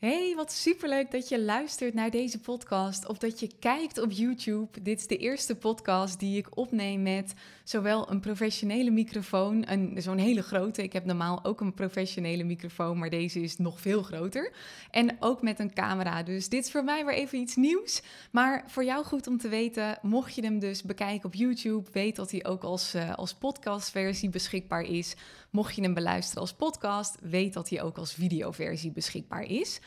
Hey, 0.00 0.32
wat 0.36 0.52
superleuk 0.52 1.10
dat 1.10 1.28
je 1.28 1.40
luistert 1.40 1.94
naar 1.94 2.10
deze 2.10 2.40
podcast 2.40 3.06
of 3.08 3.18
dat 3.18 3.40
je 3.40 3.50
kijkt 3.58 3.98
op 3.98 4.10
YouTube. 4.10 4.82
Dit 4.82 4.98
is 4.98 5.06
de 5.06 5.16
eerste 5.16 5.56
podcast 5.56 6.18
die 6.18 6.38
ik 6.38 6.56
opneem 6.56 7.02
met 7.02 7.34
zowel 7.64 8.10
een 8.10 8.20
professionele 8.20 8.90
microfoon, 8.90 9.66
zo'n 9.96 10.18
hele 10.18 10.42
grote. 10.42 10.82
Ik 10.82 10.92
heb 10.92 11.04
normaal 11.04 11.44
ook 11.44 11.60
een 11.60 11.74
professionele 11.74 12.44
microfoon, 12.44 12.98
maar 12.98 13.10
deze 13.10 13.40
is 13.40 13.56
nog 13.56 13.80
veel 13.80 14.02
groter. 14.02 14.52
En 14.90 15.16
ook 15.18 15.42
met 15.42 15.58
een 15.58 15.74
camera. 15.74 16.22
Dus 16.22 16.48
dit 16.48 16.64
is 16.64 16.70
voor 16.70 16.84
mij 16.84 17.04
weer 17.04 17.14
even 17.14 17.38
iets 17.38 17.56
nieuws. 17.56 18.02
Maar 18.30 18.64
voor 18.66 18.84
jou 18.84 19.04
goed 19.04 19.26
om 19.26 19.38
te 19.38 19.48
weten, 19.48 19.98
mocht 20.02 20.34
je 20.34 20.42
hem 20.42 20.58
dus 20.58 20.82
bekijken 20.82 21.26
op 21.26 21.34
YouTube, 21.34 21.90
weet 21.92 22.16
dat 22.16 22.30
hij 22.30 22.44
ook 22.44 22.62
als, 22.62 22.94
uh, 22.94 23.14
als 23.14 23.34
podcastversie 23.34 24.30
beschikbaar 24.30 24.82
is. 24.82 25.16
Mocht 25.50 25.74
je 25.74 25.82
hem 25.82 25.94
beluisteren 25.94 26.40
als 26.40 26.54
podcast, 26.54 27.16
weet 27.20 27.52
dat 27.52 27.68
hij 27.68 27.82
ook 27.82 27.98
als 27.98 28.12
videoversie 28.12 28.90
beschikbaar 28.90 29.42
is. 29.42 29.80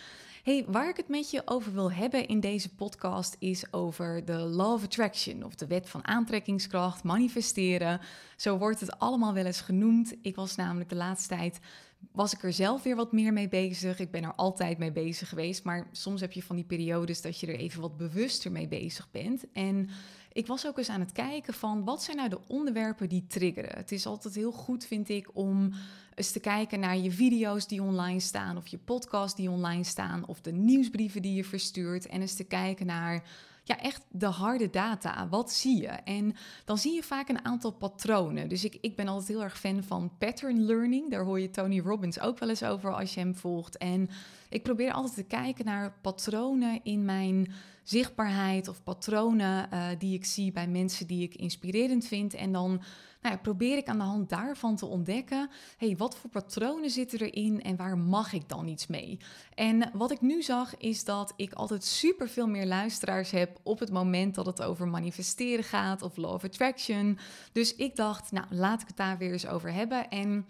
Hey, 0.43 0.65
waar 0.67 0.89
ik 0.89 0.97
het 0.97 1.07
met 1.07 1.31
je 1.31 1.41
over 1.45 1.73
wil 1.73 1.91
hebben 1.91 2.27
in 2.27 2.39
deze 2.39 2.75
podcast 2.75 3.35
is 3.39 3.73
over 3.73 4.25
de 4.25 4.37
Law 4.37 4.73
of 4.73 4.83
Attraction 4.83 5.43
of 5.43 5.55
de 5.55 5.67
wet 5.67 5.89
van 5.89 6.07
aantrekkingskracht, 6.07 7.03
manifesteren. 7.03 7.99
Zo 8.35 8.57
wordt 8.57 8.79
het 8.79 8.99
allemaal 8.99 9.33
wel 9.33 9.45
eens 9.45 9.61
genoemd. 9.61 10.13
Ik 10.21 10.35
was 10.35 10.55
namelijk 10.55 10.89
de 10.89 10.95
laatste 10.95 11.35
tijd 11.35 11.59
was 12.11 12.33
ik 12.33 12.43
er 12.43 12.53
zelf 12.53 12.83
weer 12.83 12.95
wat 12.95 13.11
meer 13.11 13.33
mee 13.33 13.47
bezig. 13.47 13.99
Ik 13.99 14.11
ben 14.11 14.23
er 14.23 14.33
altijd 14.35 14.77
mee 14.77 14.91
bezig 14.91 15.29
geweest, 15.29 15.63
maar 15.63 15.87
soms 15.91 16.21
heb 16.21 16.31
je 16.31 16.43
van 16.43 16.55
die 16.55 16.65
periodes 16.65 17.21
dat 17.21 17.39
je 17.39 17.47
er 17.47 17.55
even 17.55 17.81
wat 17.81 17.97
bewuster 17.97 18.51
mee 18.51 18.67
bezig 18.67 19.11
bent. 19.11 19.51
En 19.53 19.89
ik 20.33 20.47
was 20.47 20.67
ook 20.67 20.77
eens 20.77 20.89
aan 20.89 20.99
het 20.99 21.11
kijken 21.11 21.53
van 21.53 21.83
wat 21.83 22.03
zijn 22.03 22.17
nou 22.17 22.29
de 22.29 22.39
onderwerpen 22.47 23.09
die 23.09 23.27
triggeren. 23.27 23.77
Het 23.77 23.91
is 23.91 24.05
altijd 24.05 24.35
heel 24.35 24.51
goed, 24.51 24.85
vind 24.85 25.09
ik, 25.09 25.29
om 25.33 25.73
eens 26.15 26.31
te 26.31 26.39
kijken 26.39 26.79
naar 26.79 26.97
je 26.97 27.11
video's 27.11 27.67
die 27.67 27.81
online 27.81 28.19
staan, 28.19 28.57
of 28.57 28.67
je 28.67 28.77
podcasts 28.77 29.37
die 29.37 29.49
online 29.49 29.83
staan, 29.83 30.27
of 30.27 30.41
de 30.41 30.51
nieuwsbrieven 30.51 31.21
die 31.21 31.35
je 31.35 31.43
verstuurt. 31.43 32.07
En 32.07 32.21
eens 32.21 32.35
te 32.35 32.43
kijken 32.43 32.85
naar 32.85 33.23
ja, 33.63 33.79
echt 33.79 34.01
de 34.11 34.25
harde 34.25 34.69
data. 34.69 35.29
Wat 35.29 35.51
zie 35.51 35.81
je? 35.81 35.87
En 35.87 36.35
dan 36.65 36.77
zie 36.77 36.93
je 36.93 37.03
vaak 37.03 37.29
een 37.29 37.45
aantal 37.45 37.71
patronen. 37.71 38.49
Dus 38.49 38.63
ik, 38.63 38.77
ik 38.81 38.95
ben 38.95 39.07
altijd 39.07 39.27
heel 39.27 39.43
erg 39.43 39.59
fan 39.59 39.83
van 39.83 40.11
pattern 40.17 40.65
learning. 40.65 41.11
Daar 41.11 41.23
hoor 41.23 41.39
je 41.39 41.49
Tony 41.49 41.79
Robbins 41.79 42.19
ook 42.19 42.39
wel 42.39 42.49
eens 42.49 42.63
over 42.63 42.93
als 42.93 43.13
je 43.13 43.19
hem 43.19 43.35
volgt. 43.35 43.77
En 43.77 44.09
ik 44.49 44.63
probeer 44.63 44.91
altijd 44.91 45.15
te 45.15 45.23
kijken 45.23 45.65
naar 45.65 45.93
patronen 46.01 46.79
in 46.83 47.05
mijn 47.05 47.53
zichtbaarheid 47.83 48.67
of 48.67 48.83
patronen 48.83 49.69
uh, 49.73 49.87
die 49.97 50.13
ik 50.13 50.25
zie 50.25 50.51
bij 50.51 50.67
mensen 50.67 51.07
die 51.07 51.23
ik 51.23 51.35
inspirerend 51.35 52.05
vind. 52.05 52.33
En 52.33 52.51
dan 52.51 52.81
nou 53.23 53.35
ja, 53.35 53.41
probeer 53.41 53.77
ik 53.77 53.87
aan 53.87 53.97
de 53.97 54.03
hand 54.03 54.29
daarvan 54.29 54.75
te 54.75 54.85
ontdekken, 54.85 55.49
hey, 55.77 55.95
wat 55.97 56.17
voor 56.17 56.29
patronen 56.29 56.89
zitten 56.89 57.19
erin 57.19 57.61
en 57.61 57.75
waar 57.75 57.97
mag 57.97 58.33
ik 58.33 58.49
dan 58.49 58.67
iets 58.67 58.87
mee? 58.87 59.17
En 59.55 59.89
wat 59.93 60.11
ik 60.11 60.21
nu 60.21 60.41
zag 60.41 60.77
is 60.77 61.03
dat 61.03 61.33
ik 61.35 61.53
altijd 61.53 61.83
super 61.83 62.29
veel 62.29 62.47
meer 62.47 62.65
luisteraars 62.65 63.31
heb 63.31 63.59
op 63.63 63.79
het 63.79 63.91
moment 63.91 64.35
dat 64.35 64.45
het 64.45 64.61
over 64.61 64.87
manifesteren 64.87 65.63
gaat 65.63 66.01
of 66.01 66.17
law 66.17 66.33
of 66.33 66.43
attraction. 66.43 67.19
Dus 67.51 67.75
ik 67.75 67.95
dacht, 67.95 68.31
nou 68.31 68.45
laat 68.49 68.81
ik 68.81 68.87
het 68.87 68.97
daar 68.97 69.17
weer 69.17 69.31
eens 69.31 69.47
over 69.47 69.73
hebben. 69.73 70.09
En 70.09 70.45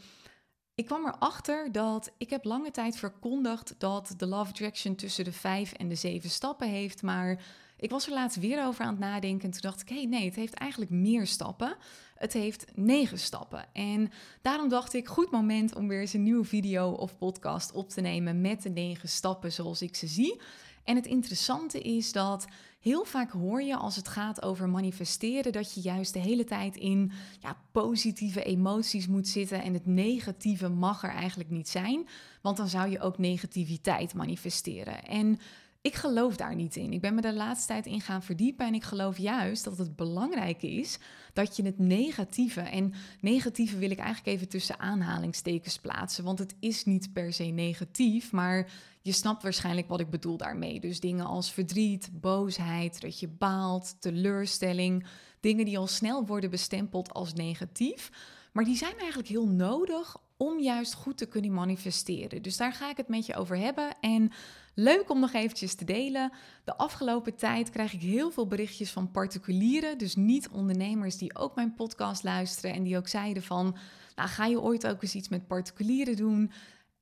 ik 0.75 0.85
kwam 0.85 1.07
erachter 1.07 1.71
dat 1.71 2.11
ik 2.17 2.29
heb 2.29 2.43
lange 2.43 2.71
tijd 2.71 2.97
verkondigd 2.97 3.75
dat 3.77 4.13
de 4.17 4.27
Love 4.27 4.49
Attraction 4.49 4.95
tussen 4.95 5.23
de 5.23 5.31
vijf 5.31 5.73
en 5.73 5.87
de 5.87 5.95
zeven 5.95 6.29
stappen 6.29 6.69
heeft. 6.69 7.01
Maar 7.01 7.43
ik 7.77 7.89
was 7.89 8.07
er 8.07 8.13
laatst 8.13 8.39
weer 8.39 8.65
over 8.65 8.83
aan 8.83 8.91
het 8.91 8.99
nadenken. 8.99 9.45
En 9.45 9.51
toen 9.51 9.61
dacht 9.61 9.81
ik, 9.81 9.89
hé 9.89 9.95
hey, 9.95 10.05
nee, 10.05 10.25
het 10.25 10.35
heeft 10.35 10.53
eigenlijk 10.53 10.91
meer 10.91 11.27
stappen. 11.27 11.75
Het 12.15 12.33
heeft 12.33 12.65
negen 12.75 13.19
stappen. 13.19 13.65
En 13.73 14.11
daarom 14.41 14.69
dacht 14.69 14.93
ik, 14.93 15.07
goed 15.07 15.31
moment 15.31 15.75
om 15.75 15.87
weer 15.87 15.99
eens 15.99 16.13
een 16.13 16.23
nieuwe 16.23 16.45
video 16.45 16.91
of 16.91 17.17
podcast 17.17 17.71
op 17.71 17.89
te 17.89 18.01
nemen 18.01 18.41
met 18.41 18.61
de 18.61 18.69
negen 18.69 19.09
stappen 19.09 19.51
zoals 19.51 19.81
ik 19.81 19.95
ze 19.95 20.07
zie. 20.07 20.41
En 20.83 20.95
het 20.95 21.05
interessante 21.05 21.79
is 21.79 22.11
dat 22.11 22.45
heel 22.79 23.05
vaak 23.05 23.31
hoor 23.31 23.61
je 23.61 23.75
als 23.75 23.95
het 23.95 24.07
gaat 24.07 24.41
over 24.41 24.69
manifesteren 24.69 25.51
dat 25.51 25.73
je 25.73 25.81
juist 25.81 26.13
de 26.13 26.19
hele 26.19 26.43
tijd 26.43 26.75
in 26.75 27.11
ja, 27.39 27.57
positieve 27.71 28.43
emoties 28.43 29.07
moet 29.07 29.27
zitten 29.27 29.61
en 29.61 29.73
het 29.73 29.85
negatieve 29.85 30.69
mag 30.69 31.03
er 31.03 31.09
eigenlijk 31.09 31.49
niet 31.49 31.69
zijn, 31.69 32.07
want 32.41 32.57
dan 32.57 32.67
zou 32.67 32.89
je 32.89 32.99
ook 32.99 33.17
negativiteit 33.17 34.13
manifesteren. 34.13 35.03
En 35.03 35.39
ik 35.83 35.95
geloof 35.95 36.35
daar 36.35 36.55
niet 36.55 36.75
in. 36.75 36.93
Ik 36.93 37.01
ben 37.01 37.15
me 37.15 37.21
de 37.21 37.33
laatste 37.33 37.67
tijd 37.67 37.85
in 37.85 38.01
gaan 38.01 38.23
verdiepen 38.23 38.65
en 38.65 38.73
ik 38.73 38.83
geloof 38.83 39.17
juist 39.17 39.63
dat 39.63 39.77
het 39.77 39.95
belangrijk 39.95 40.61
is 40.61 40.99
dat 41.33 41.55
je 41.55 41.63
het 41.63 41.79
negatieve, 41.79 42.61
en 42.61 42.93
negatieve 43.19 43.77
wil 43.77 43.91
ik 43.91 43.99
eigenlijk 43.99 44.35
even 44.35 44.49
tussen 44.49 44.79
aanhalingstekens 44.79 45.77
plaatsen, 45.77 46.23
want 46.23 46.39
het 46.39 46.55
is 46.59 46.85
niet 46.85 47.13
per 47.13 47.33
se 47.33 47.43
negatief, 47.43 48.31
maar 48.31 48.71
je 49.03 49.11
snapt 49.11 49.43
waarschijnlijk 49.43 49.87
wat 49.87 49.99
ik 49.99 50.09
bedoel 50.09 50.37
daarmee. 50.37 50.79
Dus 50.79 50.99
dingen 50.99 51.25
als 51.25 51.51
verdriet, 51.51 52.09
boosheid, 52.13 53.01
dat 53.01 53.19
je 53.19 53.27
baalt, 53.27 53.95
teleurstelling, 53.99 55.05
dingen 55.39 55.65
die 55.65 55.77
al 55.77 55.87
snel 55.87 56.25
worden 56.25 56.49
bestempeld 56.49 57.13
als 57.13 57.33
negatief. 57.33 58.11
Maar 58.51 58.63
die 58.63 58.75
zijn 58.75 58.97
eigenlijk 58.97 59.29
heel 59.29 59.47
nodig 59.47 60.17
om 60.37 60.59
juist 60.59 60.93
goed 60.93 61.17
te 61.17 61.25
kunnen 61.25 61.53
manifesteren. 61.53 62.41
Dus 62.41 62.57
daar 62.57 62.73
ga 62.73 62.89
ik 62.89 62.97
het 62.97 63.07
met 63.07 63.25
je 63.25 63.35
over 63.35 63.57
hebben. 63.57 63.95
En 64.01 64.31
leuk 64.73 65.09
om 65.09 65.19
nog 65.19 65.33
eventjes 65.33 65.75
te 65.75 65.85
delen. 65.85 66.31
De 66.63 66.77
afgelopen 66.77 67.35
tijd 67.35 67.69
krijg 67.69 67.93
ik 67.93 68.01
heel 68.01 68.31
veel 68.31 68.47
berichtjes 68.47 68.91
van 68.91 69.11
particulieren, 69.11 69.97
dus 69.97 70.15
niet 70.15 70.49
ondernemers 70.49 71.17
die 71.17 71.35
ook 71.35 71.55
mijn 71.55 71.73
podcast 71.73 72.23
luisteren 72.23 72.75
en 72.75 72.83
die 72.83 72.97
ook 72.97 73.07
zeiden 73.07 73.43
van, 73.43 73.77
nou 74.15 74.29
ga 74.29 74.45
je 74.45 74.61
ooit 74.61 74.87
ook 74.87 75.01
eens 75.01 75.15
iets 75.15 75.29
met 75.29 75.47
particulieren 75.47 76.15
doen? 76.15 76.51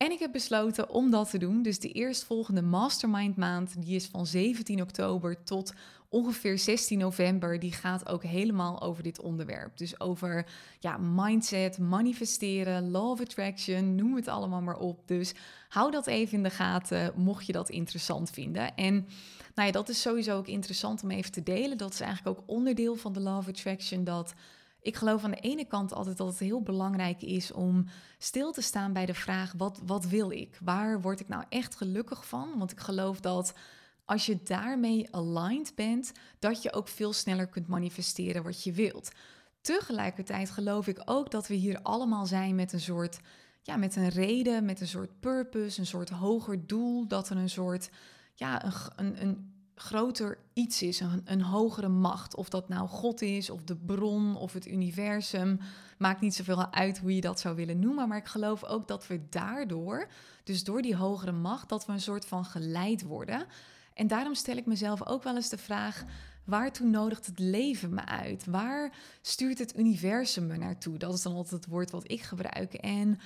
En 0.01 0.11
ik 0.11 0.19
heb 0.19 0.31
besloten 0.31 0.89
om 0.89 1.11
dat 1.11 1.29
te 1.29 1.37
doen. 1.37 1.61
Dus 1.61 1.79
de 1.79 1.91
eerstvolgende 1.91 2.61
mastermind 2.61 3.37
maand, 3.37 3.81
die 3.81 3.95
is 3.95 4.05
van 4.05 4.25
17 4.25 4.81
oktober 4.81 5.43
tot 5.43 5.73
ongeveer 6.09 6.57
16 6.57 6.97
november. 6.97 7.59
Die 7.59 7.71
gaat 7.71 8.09
ook 8.09 8.23
helemaal 8.23 8.81
over 8.81 9.03
dit 9.03 9.21
onderwerp. 9.21 9.77
Dus 9.77 9.99
over 9.99 10.45
ja, 10.79 10.97
mindset, 10.97 11.77
manifesteren, 11.77 12.91
law 12.91 13.09
of 13.09 13.21
attraction, 13.21 13.95
noem 13.95 14.15
het 14.15 14.27
allemaal 14.27 14.61
maar 14.61 14.77
op. 14.77 15.07
Dus 15.07 15.33
hou 15.69 15.91
dat 15.91 16.07
even 16.07 16.37
in 16.37 16.43
de 16.43 16.49
gaten, 16.49 17.13
mocht 17.15 17.45
je 17.45 17.51
dat 17.53 17.69
interessant 17.69 18.29
vinden. 18.29 18.75
En 18.75 18.93
nou 19.55 19.67
ja, 19.67 19.71
dat 19.71 19.89
is 19.89 20.01
sowieso 20.01 20.37
ook 20.37 20.47
interessant 20.47 21.03
om 21.03 21.11
even 21.11 21.31
te 21.31 21.43
delen. 21.43 21.77
Dat 21.77 21.93
is 21.93 21.99
eigenlijk 21.99 22.39
ook 22.39 22.43
onderdeel 22.47 22.95
van 22.95 23.13
de 23.13 23.19
law 23.19 23.37
of 23.37 23.47
attraction, 23.47 24.03
dat 24.03 24.33
ik 24.81 24.95
geloof 24.95 25.23
aan 25.23 25.31
de 25.31 25.37
ene 25.37 25.65
kant 25.65 25.93
altijd 25.93 26.17
dat 26.17 26.27
het 26.27 26.39
heel 26.39 26.61
belangrijk 26.61 27.21
is 27.21 27.51
om 27.51 27.85
stil 28.17 28.51
te 28.51 28.61
staan 28.61 28.93
bij 28.93 29.05
de 29.05 29.13
vraag: 29.13 29.53
wat, 29.57 29.81
wat 29.85 30.05
wil 30.05 30.31
ik? 30.31 30.57
Waar 30.63 31.01
word 31.01 31.19
ik 31.19 31.27
nou 31.27 31.43
echt 31.49 31.75
gelukkig 31.75 32.27
van? 32.27 32.57
Want 32.57 32.71
ik 32.71 32.79
geloof 32.79 33.19
dat 33.19 33.53
als 34.05 34.25
je 34.25 34.43
daarmee 34.43 35.15
aligned 35.15 35.75
bent, 35.75 36.11
dat 36.39 36.61
je 36.61 36.73
ook 36.73 36.87
veel 36.87 37.13
sneller 37.13 37.47
kunt 37.47 37.67
manifesteren 37.67 38.43
wat 38.43 38.63
je 38.63 38.71
wilt. 38.71 39.11
Tegelijkertijd 39.61 40.49
geloof 40.49 40.87
ik 40.87 41.01
ook 41.05 41.31
dat 41.31 41.47
we 41.47 41.53
hier 41.53 41.79
allemaal 41.81 42.25
zijn 42.25 42.55
met 42.55 42.73
een 42.73 42.79
soort, 42.79 43.19
ja, 43.61 43.75
met 43.75 43.95
een 43.95 44.09
reden, 44.09 44.65
met 44.65 44.81
een 44.81 44.87
soort 44.87 45.19
purpose, 45.19 45.79
een 45.79 45.85
soort 45.85 46.09
hoger 46.09 46.67
doel, 46.67 47.07
dat 47.07 47.29
er 47.29 47.37
een 47.37 47.49
soort, 47.49 47.89
ja, 48.35 48.65
een, 48.65 48.73
een, 48.95 49.21
een 49.21 49.50
groter 49.81 50.37
iets 50.53 50.81
is, 50.81 50.99
een, 50.99 51.21
een, 51.25 51.41
hogere 51.41 51.87
macht. 51.87 52.35
Of 52.35 52.49
dat 52.49 52.69
nou 52.69 52.87
God 52.87 53.21
is, 53.21 53.49
of 53.49 53.63
de 53.63 53.75
bron, 53.75 54.35
of 54.35 54.53
het 54.53 54.67
universum. 54.67 55.59
Maakt 55.97 56.21
niet 56.21 56.35
zoveel 56.35 56.73
uit 56.73 56.99
hoe 56.99 57.15
je 57.15 57.21
dat 57.21 57.39
zou 57.39 57.55
willen 57.55 57.79
noemen. 57.79 58.07
Maar 58.07 58.17
ik 58.17 58.27
geloof 58.27 58.63
ook 58.63 58.87
dat 58.87 59.07
we 59.07 59.29
daardoor, 59.29 60.07
dus 60.43 60.63
door 60.63 60.81
die 60.81 60.95
hogere 60.95 61.31
macht, 61.31 61.69
dat 61.69 61.85
we 61.85 61.91
een 61.91 62.01
soort 62.01 62.25
van 62.25 62.45
geleid 62.45 63.03
worden. 63.03 63.45
En 63.93 64.07
daarom 64.07 64.33
stel 64.35 64.57
ik 64.57 64.65
mezelf 64.65 65.07
ook 65.07 65.23
wel 65.23 65.35
eens 65.35 65.49
de 65.49 65.57
vraag: 65.57 66.03
waartoe 66.43 66.87
nodigt 66.87 67.25
het 67.25 67.39
leven 67.39 67.93
me 67.93 68.05
uit? 68.05 68.45
Waar 68.45 68.93
stuurt 69.21 69.59
het 69.59 69.77
universum 69.77 70.47
me 70.47 70.57
naartoe? 70.57 70.97
Dat 70.97 71.13
is 71.13 71.21
dan 71.21 71.33
altijd 71.33 71.63
het 71.63 71.71
woord 71.71 71.91
wat 71.91 72.11
ik 72.11 72.21
gebruik. 72.21 72.73
En 72.73 73.19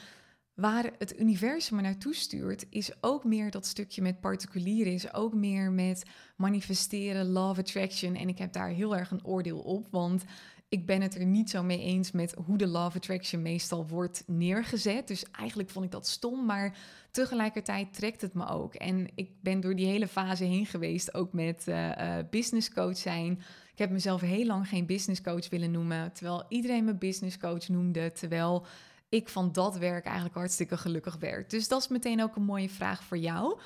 Waar 0.55 0.91
het 0.97 1.19
universum 1.19 1.75
me 1.75 1.81
naartoe 1.81 2.15
stuurt, 2.15 2.65
is 2.69 2.91
ook 3.01 3.23
meer 3.23 3.51
dat 3.51 3.65
stukje 3.65 4.01
met 4.01 4.19
particulieren, 4.19 4.93
is 4.93 5.13
ook 5.13 5.33
meer 5.33 5.71
met 5.71 6.03
manifesteren, 6.35 7.29
love 7.29 7.59
attraction. 7.59 8.15
En 8.15 8.27
ik 8.27 8.37
heb 8.37 8.53
daar 8.53 8.69
heel 8.69 8.95
erg 8.95 9.11
een 9.11 9.25
oordeel 9.25 9.59
op, 9.59 9.87
want 9.91 10.23
ik 10.69 10.85
ben 10.85 11.01
het 11.01 11.15
er 11.15 11.25
niet 11.25 11.49
zo 11.49 11.63
mee 11.63 11.79
eens 11.79 12.11
met 12.11 12.33
hoe 12.45 12.57
de 12.57 12.67
love 12.67 12.97
attraction 12.97 13.41
meestal 13.41 13.87
wordt 13.87 14.23
neergezet. 14.27 15.07
Dus 15.07 15.23
eigenlijk 15.31 15.69
vond 15.69 15.85
ik 15.85 15.91
dat 15.91 16.07
stom, 16.07 16.45
maar 16.45 16.77
tegelijkertijd 17.11 17.93
trekt 17.93 18.21
het 18.21 18.33
me 18.33 18.47
ook. 18.47 18.73
En 18.73 19.07
ik 19.15 19.29
ben 19.41 19.59
door 19.59 19.75
die 19.75 19.85
hele 19.85 20.07
fase 20.07 20.43
heen 20.43 20.65
geweest, 20.65 21.13
ook 21.13 21.33
met 21.33 21.65
uh, 21.67 22.17
business 22.29 22.71
coach 22.71 22.97
zijn. 22.97 23.31
Ik 23.71 23.77
heb 23.77 23.89
mezelf 23.89 24.21
heel 24.21 24.45
lang 24.45 24.67
geen 24.67 24.85
business 24.85 25.21
coach 25.21 25.49
willen 25.49 25.71
noemen, 25.71 26.11
terwijl 26.13 26.45
iedereen 26.49 26.85
me 26.85 26.95
business 26.95 27.37
coach 27.37 27.67
noemde, 27.67 28.11
terwijl 28.11 28.65
ik 29.09 29.29
van 29.29 29.51
dat 29.51 29.77
werk 29.77 30.05
eigenlijk 30.05 30.35
hartstikke 30.35 30.77
gelukkig 30.77 31.15
werd. 31.17 31.49
Dus 31.49 31.67
dat 31.67 31.81
is 31.81 31.87
meteen 31.87 32.23
ook 32.23 32.35
een 32.35 32.43
mooie 32.43 32.69
vraag 32.69 33.03
voor 33.03 33.17
jou. 33.17 33.59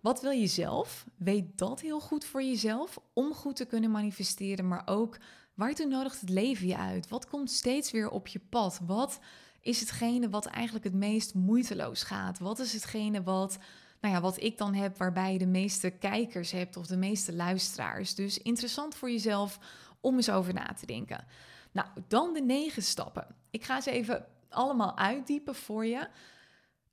Wat 0.00 0.20
wil 0.20 0.30
je 0.30 0.46
zelf? 0.46 1.06
Weet 1.16 1.58
dat 1.58 1.80
heel 1.80 2.00
goed 2.00 2.24
voor 2.24 2.42
jezelf 2.42 2.98
om 3.12 3.34
goed 3.34 3.56
te 3.56 3.64
kunnen 3.64 3.90
manifesteren, 3.90 4.68
maar 4.68 4.82
ook 4.86 5.18
waartoe 5.54 5.86
nodigt 5.86 6.20
het 6.20 6.30
leven 6.30 6.66
je 6.66 6.76
uit? 6.76 7.08
Wat 7.08 7.28
komt 7.28 7.50
steeds 7.50 7.90
weer 7.90 8.10
op 8.10 8.26
je 8.26 8.40
pad? 8.48 8.80
Wat 8.86 9.18
is 9.60 9.80
hetgene 9.80 10.28
wat 10.28 10.46
eigenlijk 10.46 10.84
het 10.84 10.94
meest 10.94 11.34
moeiteloos 11.34 12.02
gaat? 12.02 12.38
Wat 12.38 12.58
is 12.58 12.72
hetgene 12.72 13.22
wat 13.22 13.58
nou 14.00 14.14
ja, 14.14 14.20
wat 14.20 14.42
ik 14.42 14.58
dan 14.58 14.74
heb, 14.74 14.96
waarbij 14.96 15.32
je 15.32 15.38
de 15.38 15.46
meeste 15.46 15.90
kijkers 15.90 16.50
hebt 16.50 16.76
of 16.76 16.86
de 16.86 16.96
meeste 16.96 17.34
luisteraars. 17.34 18.14
Dus 18.14 18.38
interessant 18.38 18.94
voor 18.94 19.10
jezelf 19.10 19.58
om 20.00 20.16
eens 20.16 20.30
over 20.30 20.54
na 20.54 20.72
te 20.78 20.86
denken. 20.86 21.24
Nou, 21.72 21.88
dan 22.08 22.32
de 22.32 22.42
negen 22.42 22.82
stappen. 22.82 23.26
Ik 23.50 23.64
ga 23.64 23.80
ze 23.80 23.90
even 23.90 24.26
allemaal 24.56 24.96
uitdiepen 24.96 25.54
voor 25.54 25.86
je. 25.86 26.08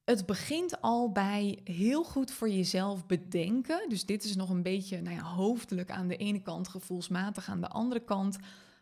Het 0.05 0.25
begint 0.25 0.81
al 0.81 1.11
bij 1.11 1.59
heel 1.63 2.03
goed 2.03 2.31
voor 2.31 2.49
jezelf 2.49 3.05
bedenken. 3.05 3.89
Dus 3.89 4.05
dit 4.05 4.23
is 4.23 4.35
nog 4.35 4.49
een 4.49 4.63
beetje 4.63 5.01
nou 5.01 5.15
ja, 5.15 5.21
hoofdelijk 5.21 5.91
aan 5.91 6.07
de 6.07 6.17
ene 6.17 6.41
kant, 6.41 6.67
gevoelsmatig 6.67 7.49
aan 7.49 7.61
de 7.61 7.67
andere 7.67 8.03
kant. 8.03 8.37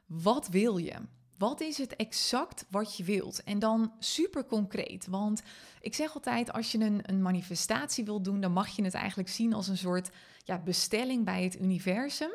Wat 0.06 0.48
wil 0.48 0.78
je? 0.78 0.94
Wat 1.38 1.62
is 1.62 1.78
het 1.78 1.96
exact 1.96 2.66
wat 2.70 2.98
je 2.98 3.04
wilt? 3.04 3.44
En 3.44 3.60
dan 3.60 3.94
super 4.00 4.46
concreet. 4.46 5.08
Want 5.08 5.42
ik 5.80 5.96
zeg 5.96 6.14
altijd, 6.14 6.52
als 6.52 6.72
je 6.72 6.78
een, 6.78 7.00
een 7.02 7.22
manifestatie 7.22 8.06
wilt 8.06 8.24
doen, 8.24 8.42
dan 8.42 8.52
mag 8.52 8.68
je 8.76 8.84
het 8.84 8.94
eigenlijk 8.94 9.30
zien 9.30 9.54
als 9.54 9.68
een 9.68 9.78
soort 9.78 10.10
ja, 10.44 10.60
bestelling 10.60 11.26
bij 11.26 11.44
het 11.44 11.60
universum. 11.60 12.32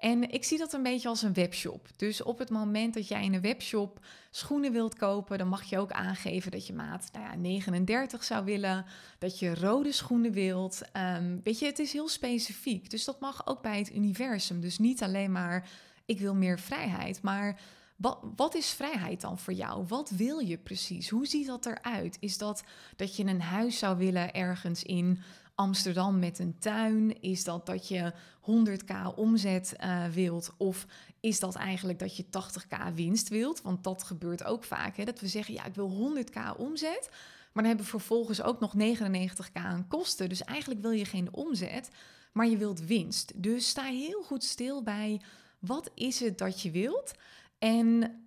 En 0.00 0.30
ik 0.30 0.44
zie 0.44 0.58
dat 0.58 0.72
een 0.72 0.82
beetje 0.82 1.08
als 1.08 1.22
een 1.22 1.32
webshop. 1.32 1.88
Dus 1.96 2.22
op 2.22 2.38
het 2.38 2.50
moment 2.50 2.94
dat 2.94 3.08
jij 3.08 3.24
in 3.24 3.34
een 3.34 3.40
webshop 3.40 4.04
schoenen 4.30 4.72
wilt 4.72 4.94
kopen, 4.94 5.38
dan 5.38 5.48
mag 5.48 5.62
je 5.62 5.78
ook 5.78 5.92
aangeven 5.92 6.50
dat 6.50 6.66
je 6.66 6.72
maat 6.72 7.08
nou 7.12 7.24
ja, 7.24 7.34
39 7.36 8.24
zou 8.24 8.44
willen, 8.44 8.84
dat 9.18 9.38
je 9.38 9.54
rode 9.54 9.92
schoenen 9.92 10.32
wilt. 10.32 10.82
Ehm, 10.92 11.36
weet 11.42 11.58
je, 11.58 11.66
het 11.66 11.78
is 11.78 11.92
heel 11.92 12.08
specifiek. 12.08 12.90
Dus 12.90 13.04
dat 13.04 13.20
mag 13.20 13.46
ook 13.46 13.62
bij 13.62 13.78
het 13.78 13.94
universum. 13.94 14.60
Dus 14.60 14.78
niet 14.78 15.02
alleen 15.02 15.32
maar 15.32 15.68
ik 16.04 16.20
wil 16.20 16.34
meer 16.34 16.58
vrijheid, 16.58 17.22
maar 17.22 17.60
wat, 17.96 18.18
wat, 18.36 18.54
is 18.54 18.70
vrijheid 18.70 19.20
dan 19.20 19.38
voor 19.38 19.52
jou? 19.52 19.84
Wat 19.86 20.10
wil 20.10 20.38
je 20.38 20.58
precies? 20.58 21.08
Hoe 21.08 21.26
ziet 21.26 21.46
dat 21.46 21.66
eruit? 21.66 22.16
Is 22.20 22.38
dat 22.38 22.64
dat 22.96 23.16
je 23.16 23.24
een 23.24 23.40
huis 23.40 23.78
zou 23.78 23.98
willen 23.98 24.32
ergens 24.32 24.82
in 24.82 25.20
Amsterdam 25.60 26.18
met 26.18 26.38
een 26.38 26.58
tuin? 26.58 27.22
Is 27.22 27.44
dat 27.44 27.66
dat 27.66 27.88
je 27.88 28.12
100k 28.40 29.14
omzet 29.14 29.74
uh, 29.80 30.06
wilt? 30.06 30.54
Of 30.56 30.86
is 31.20 31.40
dat 31.40 31.54
eigenlijk 31.54 31.98
dat 31.98 32.16
je 32.16 32.24
80k 32.24 32.94
winst 32.94 33.28
wilt? 33.28 33.62
Want 33.62 33.84
dat 33.84 34.02
gebeurt 34.02 34.44
ook 34.44 34.64
vaak. 34.64 34.96
Hè? 34.96 35.04
Dat 35.04 35.20
we 35.20 35.28
zeggen, 35.28 35.54
ja, 35.54 35.64
ik 35.64 35.74
wil 35.74 36.12
100k 36.16 36.56
omzet. 36.56 37.08
Maar 37.10 37.62
dan 37.62 37.64
hebben 37.64 37.84
we 37.84 37.90
vervolgens 37.90 38.42
ook 38.42 38.60
nog 38.60 38.74
99k 38.76 39.52
aan 39.52 39.88
kosten. 39.88 40.28
Dus 40.28 40.44
eigenlijk 40.44 40.80
wil 40.80 40.90
je 40.90 41.04
geen 41.04 41.34
omzet, 41.34 41.90
maar 42.32 42.46
je 42.46 42.56
wilt 42.56 42.80
winst. 42.80 43.42
Dus 43.42 43.68
sta 43.68 43.84
heel 43.84 44.22
goed 44.22 44.44
stil 44.44 44.82
bij 44.82 45.20
wat 45.58 45.90
is 45.94 46.20
het 46.20 46.38
dat 46.38 46.62
je 46.62 46.70
wilt? 46.70 47.12
En 47.58 48.20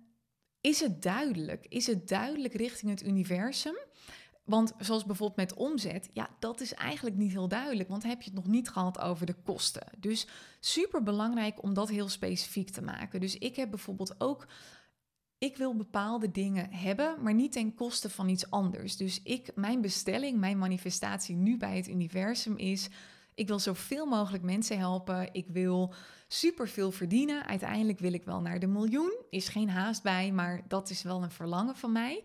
is 0.60 0.80
het 0.80 1.02
duidelijk? 1.02 1.66
Is 1.68 1.86
het 1.86 2.08
duidelijk 2.08 2.54
richting 2.54 2.90
het 2.90 3.06
universum? 3.06 3.76
Want 4.44 4.72
zoals 4.78 5.04
bijvoorbeeld 5.04 5.38
met 5.38 5.54
omzet, 5.54 6.10
ja, 6.12 6.28
dat 6.38 6.60
is 6.60 6.74
eigenlijk 6.74 7.16
niet 7.16 7.30
heel 7.30 7.48
duidelijk, 7.48 7.88
want 7.88 8.02
heb 8.02 8.22
je 8.22 8.30
het 8.30 8.38
nog 8.38 8.46
niet 8.46 8.68
gehad 8.68 9.00
over 9.00 9.26
de 9.26 9.34
kosten. 9.44 9.86
Dus 9.98 10.26
super 10.60 11.02
belangrijk 11.02 11.62
om 11.62 11.74
dat 11.74 11.88
heel 11.88 12.08
specifiek 12.08 12.70
te 12.70 12.82
maken. 12.82 13.20
Dus 13.20 13.38
ik 13.38 13.56
heb 13.56 13.70
bijvoorbeeld 13.70 14.20
ook, 14.20 14.46
ik 15.38 15.56
wil 15.56 15.76
bepaalde 15.76 16.30
dingen 16.30 16.72
hebben, 16.72 17.22
maar 17.22 17.34
niet 17.34 17.52
ten 17.52 17.74
koste 17.74 18.10
van 18.10 18.28
iets 18.28 18.50
anders. 18.50 18.96
Dus 18.96 19.22
ik, 19.22 19.50
mijn 19.54 19.80
bestelling, 19.80 20.38
mijn 20.38 20.58
manifestatie 20.58 21.36
nu 21.36 21.56
bij 21.56 21.76
het 21.76 21.88
universum 21.88 22.56
is, 22.56 22.88
ik 23.34 23.48
wil 23.48 23.58
zoveel 23.58 24.06
mogelijk 24.06 24.42
mensen 24.42 24.78
helpen. 24.78 25.28
Ik 25.32 25.46
wil 25.48 25.94
superveel 26.28 26.90
verdienen. 26.90 27.46
Uiteindelijk 27.46 27.98
wil 27.98 28.12
ik 28.12 28.24
wel 28.24 28.40
naar 28.40 28.58
de 28.58 28.66
miljoen. 28.66 29.16
Is 29.30 29.48
geen 29.48 29.70
haast 29.70 30.02
bij, 30.02 30.32
maar 30.32 30.62
dat 30.68 30.90
is 30.90 31.02
wel 31.02 31.22
een 31.22 31.30
verlangen 31.30 31.76
van 31.76 31.92
mij. 31.92 32.24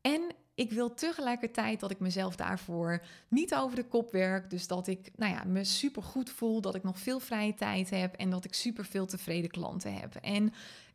En 0.00 0.34
ik 0.54 0.72
wil 0.72 0.94
tegelijkertijd 0.94 1.80
dat 1.80 1.90
ik 1.90 1.98
mezelf 1.98 2.36
daarvoor 2.36 3.02
niet 3.28 3.54
over 3.54 3.76
de 3.76 3.84
kop 3.84 4.12
werk. 4.12 4.50
Dus 4.50 4.66
dat 4.66 4.86
ik 4.86 5.10
nou 5.16 5.32
ja, 5.32 5.44
me 5.44 5.64
super 5.64 6.02
goed 6.02 6.30
voel, 6.30 6.60
dat 6.60 6.74
ik 6.74 6.82
nog 6.82 6.98
veel 6.98 7.20
vrije 7.20 7.54
tijd 7.54 7.90
heb 7.90 8.14
en 8.14 8.30
dat 8.30 8.44
ik 8.44 8.54
super 8.54 8.84
veel 8.84 9.06
tevreden 9.06 9.50
klanten 9.50 9.94
heb. 9.94 10.14
En 10.14 10.52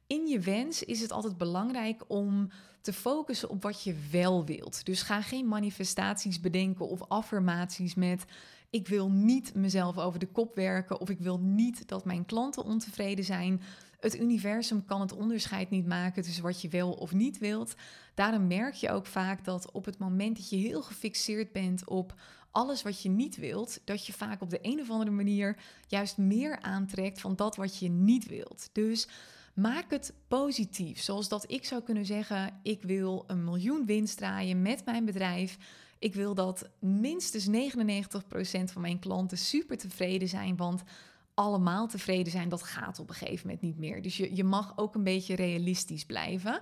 in 0.07 0.27
je 0.27 0.39
wens 0.39 0.83
is 0.83 1.01
het 1.01 1.11
altijd 1.11 1.37
belangrijk 1.37 2.03
om 2.07 2.49
te 2.81 2.93
focussen 2.93 3.49
op 3.49 3.63
wat 3.63 3.83
je 3.83 3.95
wel 4.11 4.45
wilt. 4.45 4.85
Dus 4.85 5.01
ga 5.01 5.21
geen 5.21 5.47
manifestaties 5.47 6.39
bedenken 6.39 6.87
of 6.87 7.01
affirmaties 7.07 7.95
met 7.95 8.25
ik 8.69 8.87
wil 8.87 9.11
niet 9.11 9.55
mezelf 9.55 9.97
over 9.97 10.19
de 10.19 10.27
kop 10.27 10.55
werken 10.55 10.99
of 10.99 11.09
ik 11.09 11.19
wil 11.19 11.39
niet 11.39 11.87
dat 11.87 12.05
mijn 12.05 12.25
klanten 12.25 12.63
ontevreden 12.63 13.25
zijn. 13.25 13.61
Het 13.99 14.19
universum 14.19 14.85
kan 14.85 15.01
het 15.01 15.13
onderscheid 15.13 15.69
niet 15.69 15.87
maken 15.87 16.23
tussen 16.23 16.43
wat 16.43 16.61
je 16.61 16.69
wel 16.69 16.91
of 16.91 17.13
niet 17.13 17.37
wilt. 17.37 17.75
Daarom 18.13 18.47
merk 18.47 18.73
je 18.73 18.91
ook 18.91 19.05
vaak 19.05 19.45
dat 19.45 19.71
op 19.71 19.85
het 19.85 19.97
moment 19.97 20.37
dat 20.37 20.49
je 20.49 20.55
heel 20.55 20.81
gefixeerd 20.81 21.51
bent 21.51 21.87
op 21.87 22.13
alles 22.51 22.81
wat 22.81 23.01
je 23.01 23.09
niet 23.09 23.37
wilt, 23.37 23.79
dat 23.83 24.05
je 24.05 24.13
vaak 24.13 24.41
op 24.41 24.49
de 24.49 24.59
een 24.61 24.79
of 24.79 24.89
andere 24.89 25.11
manier 25.11 25.57
juist 25.87 26.17
meer 26.17 26.61
aantrekt 26.61 27.21
van 27.21 27.35
dat 27.35 27.55
wat 27.55 27.79
je 27.79 27.89
niet 27.89 28.27
wilt. 28.27 28.69
Dus 28.71 29.07
maak 29.53 29.91
het 29.91 30.13
positief. 30.27 31.01
Zoals 31.01 31.27
dat 31.27 31.51
ik 31.51 31.65
zou 31.65 31.81
kunnen 31.81 32.05
zeggen: 32.05 32.59
ik 32.63 32.83
wil 32.83 33.23
een 33.27 33.43
miljoen 33.43 33.85
winst 33.85 34.17
draaien 34.17 34.61
met 34.61 34.85
mijn 34.85 35.05
bedrijf. 35.05 35.57
Ik 35.99 36.13
wil 36.13 36.33
dat 36.33 36.69
minstens 36.79 37.47
99% 37.47 37.49
van 38.63 38.81
mijn 38.81 38.99
klanten 38.99 39.37
super 39.37 39.77
tevreden 39.77 40.27
zijn, 40.27 40.55
want 40.55 40.83
allemaal 41.39 41.87
tevreden 41.87 42.31
zijn, 42.31 42.49
dat 42.49 42.63
gaat 42.63 42.99
op 42.99 43.09
een 43.09 43.15
gegeven 43.15 43.47
moment 43.47 43.61
niet 43.61 43.77
meer. 43.77 44.01
Dus 44.01 44.17
je, 44.17 44.35
je 44.35 44.43
mag 44.43 44.73
ook 44.75 44.95
een 44.95 45.03
beetje 45.03 45.35
realistisch 45.35 46.05
blijven. 46.05 46.61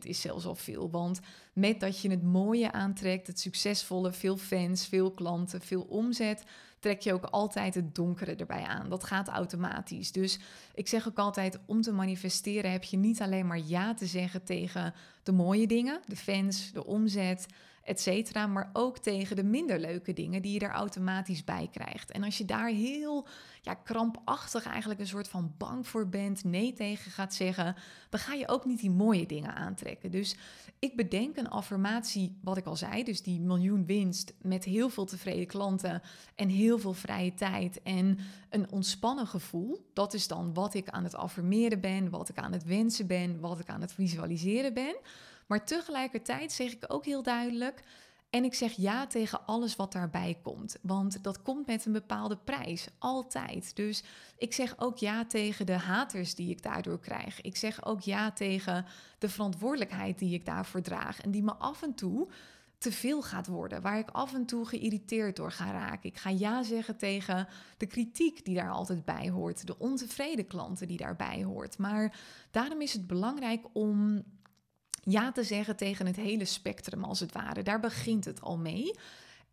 is 0.00 0.20
zelfs 0.20 0.46
al 0.46 0.54
veel, 0.54 0.90
want 0.90 1.20
met 1.52 1.80
dat 1.80 2.00
je 2.00 2.10
het 2.10 2.22
mooie 2.22 2.72
aantrekt, 2.72 3.26
het 3.26 3.40
succesvolle, 3.40 4.12
veel 4.12 4.36
fans, 4.36 4.86
veel 4.86 5.10
klanten, 5.10 5.60
veel 5.60 5.82
omzet, 5.82 6.44
trek 6.78 7.00
je 7.00 7.12
ook 7.12 7.24
altijd 7.24 7.74
het 7.74 7.94
donkere 7.94 8.34
erbij 8.34 8.62
aan. 8.62 8.88
Dat 8.88 9.04
gaat 9.04 9.28
automatisch. 9.28 10.12
Dus 10.12 10.38
ik 10.74 10.88
zeg 10.88 11.08
ook 11.08 11.18
altijd, 11.18 11.58
om 11.66 11.80
te 11.80 11.92
manifesteren 11.92 12.72
heb 12.72 12.84
je 12.84 12.96
niet 12.96 13.20
alleen 13.20 13.46
maar 13.46 13.62
ja 13.64 13.94
te 13.94 14.06
zeggen 14.06 14.44
tegen 14.44 14.94
de 15.22 15.32
mooie 15.32 15.66
dingen, 15.66 16.00
de 16.06 16.16
fans, 16.16 16.72
de 16.72 16.84
omzet, 16.84 17.46
et 17.84 18.00
cetera, 18.00 18.46
maar 18.46 18.70
ook 18.72 18.98
tegen 18.98 19.36
de 19.36 19.44
minder 19.44 19.80
leuke 19.80 20.12
dingen 20.12 20.42
die 20.42 20.52
je 20.52 20.58
er 20.58 20.70
automatisch 20.70 21.44
bij 21.44 21.68
krijgt. 21.72 22.10
En 22.10 22.22
als 22.22 22.38
je 22.38 22.44
daar 22.44 22.68
heel 22.68 23.26
ja, 23.62 23.74
krampachtig 23.74 24.66
eigenlijk 24.66 25.00
een 25.00 25.06
soort 25.06 25.28
van 25.28 25.54
bang 25.58 25.86
voor 25.86 26.08
bent, 26.08 26.44
nee 26.44 26.72
tegen 26.72 27.10
gaat 27.10 27.34
zeggen, 27.34 27.76
dan 28.10 28.20
ga 28.20 28.34
je 28.34 28.48
ook 28.48 28.64
niet 28.64 28.80
die 28.80 28.90
mooie 28.90 29.26
dingen 29.26 29.54
aantrekken. 29.54 30.10
Dus 30.10 30.36
ik 30.78 30.96
bedenk 30.96 31.36
een 31.36 31.48
affirmatie, 31.48 32.38
wat 32.42 32.56
ik 32.56 32.66
al 32.66 32.76
zei, 32.76 33.04
dus 33.04 33.22
die 33.22 33.40
miljoen 33.40 33.86
winst 33.86 34.34
met 34.42 34.64
heel 34.64 34.88
veel 34.88 35.04
tevreden 35.04 35.46
klanten 35.46 36.02
en 36.34 36.48
heel 36.48 36.78
veel 36.78 36.92
vrije 36.92 37.34
tijd 37.34 37.82
en 37.82 38.18
een 38.50 38.70
ontspannen 38.70 39.26
gevoel. 39.26 39.90
Dat 39.92 40.14
is 40.14 40.28
dan 40.28 40.54
wat 40.54 40.74
ik 40.74 40.88
aan 40.88 41.04
het 41.04 41.14
affirmeren 41.14 41.80
ben, 41.80 42.10
wat 42.10 42.28
ik 42.28 42.38
aan 42.38 42.52
het 42.52 42.64
wensen 42.64 43.06
ben, 43.06 43.40
wat 43.40 43.58
ik 43.58 43.68
aan 43.68 43.80
het 43.80 43.92
visualiseren 43.92 44.74
ben. 44.74 44.96
Maar 45.46 45.66
tegelijkertijd 45.66 46.52
zeg 46.52 46.72
ik 46.72 46.84
ook 46.88 47.04
heel 47.04 47.22
duidelijk. 47.22 47.82
En 48.34 48.44
ik 48.44 48.54
zeg 48.54 48.72
ja 48.72 49.06
tegen 49.06 49.46
alles 49.46 49.76
wat 49.76 49.92
daarbij 49.92 50.38
komt. 50.42 50.76
Want 50.82 51.24
dat 51.24 51.42
komt 51.42 51.66
met 51.66 51.84
een 51.84 51.92
bepaalde 51.92 52.36
prijs. 52.36 52.88
Altijd. 52.98 53.76
Dus 53.76 54.02
ik 54.38 54.52
zeg 54.52 54.74
ook 54.78 54.98
ja 54.98 55.26
tegen 55.26 55.66
de 55.66 55.72
haters 55.72 56.34
die 56.34 56.50
ik 56.50 56.62
daardoor 56.62 57.00
krijg. 57.00 57.40
Ik 57.40 57.56
zeg 57.56 57.84
ook 57.84 58.00
ja 58.00 58.32
tegen 58.32 58.86
de 59.18 59.28
verantwoordelijkheid 59.28 60.18
die 60.18 60.34
ik 60.34 60.44
daarvoor 60.44 60.82
draag. 60.82 61.20
En 61.20 61.30
die 61.30 61.42
me 61.42 61.54
af 61.54 61.82
en 61.82 61.94
toe 61.94 62.28
te 62.78 62.92
veel 62.92 63.22
gaat 63.22 63.46
worden. 63.46 63.82
Waar 63.82 63.98
ik 63.98 64.10
af 64.10 64.34
en 64.34 64.46
toe 64.46 64.66
geïrriteerd 64.66 65.36
door 65.36 65.52
ga 65.52 65.72
raken. 65.72 66.10
Ik 66.10 66.18
ga 66.18 66.30
ja 66.30 66.62
zeggen 66.62 66.96
tegen 66.96 67.48
de 67.76 67.86
kritiek 67.86 68.44
die 68.44 68.54
daar 68.54 68.70
altijd 68.70 69.04
bij 69.04 69.30
hoort. 69.30 69.66
De 69.66 69.78
ontevreden 69.78 70.46
klanten 70.46 70.88
die 70.88 70.96
daarbij 70.96 71.44
hoort. 71.44 71.78
Maar 71.78 72.18
daarom 72.50 72.80
is 72.80 72.92
het 72.92 73.06
belangrijk 73.06 73.64
om 73.72 74.24
ja 75.04 75.32
te 75.32 75.42
zeggen 75.42 75.76
tegen 75.76 76.06
het 76.06 76.16
hele 76.16 76.44
spectrum 76.44 77.04
als 77.04 77.20
het 77.20 77.32
ware. 77.32 77.62
Daar 77.62 77.80
begint 77.80 78.24
het 78.24 78.40
al 78.40 78.58
mee. 78.58 78.94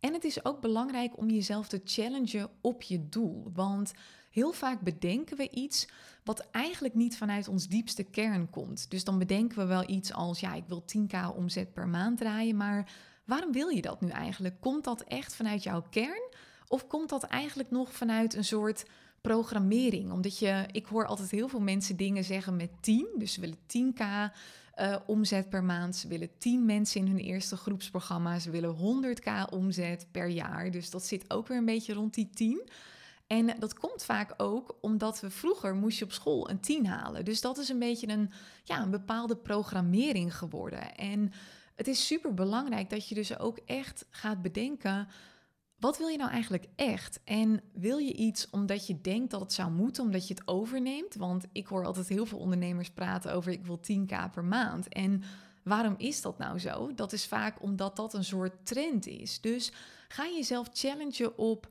En 0.00 0.12
het 0.12 0.24
is 0.24 0.44
ook 0.44 0.60
belangrijk 0.60 1.18
om 1.18 1.30
jezelf 1.30 1.68
te 1.68 1.80
challengen 1.84 2.50
op 2.60 2.82
je 2.82 3.08
doel. 3.08 3.50
Want 3.52 3.92
heel 4.30 4.52
vaak 4.52 4.80
bedenken 4.80 5.36
we 5.36 5.50
iets 5.50 5.88
wat 6.24 6.48
eigenlijk 6.50 6.94
niet 6.94 7.16
vanuit 7.16 7.48
ons 7.48 7.68
diepste 7.68 8.02
kern 8.02 8.50
komt. 8.50 8.90
Dus 8.90 9.04
dan 9.04 9.18
bedenken 9.18 9.58
we 9.58 9.64
wel 9.64 9.88
iets 9.88 10.12
als, 10.12 10.40
ja, 10.40 10.54
ik 10.54 10.64
wil 10.66 10.84
10k 10.96 11.36
omzet 11.36 11.72
per 11.72 11.88
maand 11.88 12.18
draaien, 12.18 12.56
maar 12.56 12.90
waarom 13.24 13.52
wil 13.52 13.68
je 13.68 13.82
dat 13.82 14.00
nu 14.00 14.08
eigenlijk? 14.08 14.60
Komt 14.60 14.84
dat 14.84 15.00
echt 15.00 15.34
vanuit 15.34 15.62
jouw 15.62 15.84
kern? 15.90 16.30
Of 16.68 16.86
komt 16.86 17.08
dat 17.08 17.22
eigenlijk 17.22 17.70
nog 17.70 17.92
vanuit 17.92 18.34
een 18.34 18.44
soort 18.44 18.84
programmering? 19.20 20.12
Omdat 20.12 20.38
je, 20.38 20.66
ik 20.72 20.86
hoor 20.86 21.06
altijd 21.06 21.30
heel 21.30 21.48
veel 21.48 21.60
mensen 21.60 21.96
dingen 21.96 22.24
zeggen 22.24 22.56
met 22.56 22.70
10, 22.80 23.06
dus 23.18 23.32
ze 23.32 23.40
willen 23.40 23.58
10k 23.58 24.32
uh, 24.76 24.96
omzet 25.06 25.48
per 25.48 25.64
maand. 25.64 25.96
Ze 25.96 26.08
willen 26.08 26.38
10 26.38 26.64
mensen 26.64 27.00
in 27.00 27.06
hun 27.06 27.18
eerste 27.18 27.56
groepsprogramma. 27.56 28.38
Ze 28.38 28.50
willen 28.50 28.76
100k 28.76 29.50
omzet 29.50 30.06
per 30.10 30.28
jaar. 30.28 30.70
Dus 30.70 30.90
dat 30.90 31.06
zit 31.06 31.30
ook 31.30 31.48
weer 31.48 31.58
een 31.58 31.64
beetje 31.64 31.92
rond 31.92 32.14
die 32.14 32.30
10. 32.30 32.68
En 33.26 33.56
dat 33.58 33.74
komt 33.74 34.04
vaak 34.04 34.34
ook 34.36 34.76
omdat 34.80 35.20
we 35.20 35.30
vroeger 35.30 35.74
moest 35.74 35.98
je 35.98 36.04
op 36.04 36.12
school 36.12 36.50
een 36.50 36.60
10 36.60 36.86
halen. 36.86 37.24
Dus 37.24 37.40
dat 37.40 37.58
is 37.58 37.68
een 37.68 37.78
beetje 37.78 38.08
een, 38.08 38.30
ja, 38.64 38.82
een 38.82 38.90
bepaalde 38.90 39.36
programmering 39.36 40.36
geworden. 40.36 40.94
En 40.94 41.32
het 41.74 41.88
is 41.88 42.06
super 42.06 42.34
belangrijk 42.34 42.90
dat 42.90 43.08
je 43.08 43.14
dus 43.14 43.38
ook 43.38 43.58
echt 43.66 44.06
gaat 44.10 44.42
bedenken 44.42 45.08
wat 45.82 45.98
wil 45.98 46.06
je 46.06 46.16
nou 46.16 46.30
eigenlijk 46.30 46.66
echt? 46.76 47.20
En 47.24 47.60
wil 47.72 47.98
je 47.98 48.14
iets 48.14 48.50
omdat 48.50 48.86
je 48.86 49.00
denkt 49.00 49.30
dat 49.30 49.40
het 49.40 49.52
zou 49.52 49.70
moeten, 49.70 50.04
omdat 50.04 50.28
je 50.28 50.34
het 50.34 50.48
overneemt? 50.48 51.14
Want 51.14 51.44
ik 51.52 51.66
hoor 51.66 51.84
altijd 51.84 52.08
heel 52.08 52.26
veel 52.26 52.38
ondernemers 52.38 52.90
praten 52.90 53.32
over 53.32 53.52
ik 53.52 53.66
wil 53.66 53.80
10k 53.92 54.32
per 54.32 54.44
maand. 54.44 54.88
En 54.88 55.22
waarom 55.64 55.94
is 55.98 56.22
dat 56.22 56.38
nou 56.38 56.58
zo? 56.58 56.94
Dat 56.94 57.12
is 57.12 57.26
vaak 57.26 57.62
omdat 57.62 57.96
dat 57.96 58.14
een 58.14 58.24
soort 58.24 58.66
trend 58.66 59.06
is. 59.06 59.40
Dus 59.40 59.72
ga 60.08 60.24
jezelf 60.24 60.68
challengen 60.72 61.38
op 61.38 61.68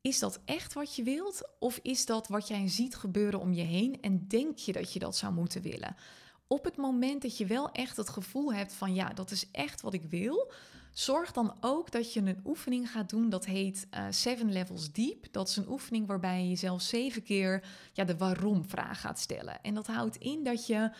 is 0.00 0.18
dat 0.18 0.40
echt 0.44 0.72
wat 0.72 0.96
je 0.96 1.02
wilt? 1.02 1.48
Of 1.58 1.78
is 1.82 2.06
dat 2.06 2.28
wat 2.28 2.48
jij 2.48 2.68
ziet 2.68 2.94
gebeuren 2.94 3.40
om 3.40 3.52
je 3.52 3.62
heen 3.62 4.00
en 4.00 4.28
denk 4.28 4.58
je 4.58 4.72
dat 4.72 4.92
je 4.92 4.98
dat 4.98 5.16
zou 5.16 5.32
moeten 5.32 5.62
willen? 5.62 5.96
Op 6.46 6.64
het 6.64 6.76
moment 6.76 7.22
dat 7.22 7.36
je 7.36 7.46
wel 7.46 7.70
echt 7.70 7.96
het 7.96 8.08
gevoel 8.08 8.54
hebt 8.54 8.72
van 8.72 8.94
ja, 8.94 9.12
dat 9.12 9.30
is 9.30 9.50
echt 9.50 9.80
wat 9.80 9.94
ik 9.94 10.04
wil, 10.04 10.52
zorg 10.98 11.32
dan 11.32 11.56
ook 11.60 11.90
dat 11.90 12.12
je 12.12 12.20
een 12.20 12.40
oefening 12.44 12.90
gaat 12.90 13.10
doen 13.10 13.28
dat 13.28 13.44
heet 13.44 13.86
uh, 13.94 14.06
Seven 14.10 14.52
Levels 14.52 14.92
Deep. 14.92 15.32
Dat 15.32 15.48
is 15.48 15.56
een 15.56 15.68
oefening 15.68 16.06
waarbij 16.06 16.42
je 16.42 16.48
jezelf 16.48 16.82
zeven 16.82 17.22
keer 17.22 17.64
ja, 17.92 18.04
de 18.04 18.16
waarom-vraag 18.16 19.00
gaat 19.00 19.18
stellen. 19.18 19.62
En 19.62 19.74
dat 19.74 19.86
houdt 19.86 20.16
in 20.16 20.44
dat 20.44 20.66
je 20.66 20.90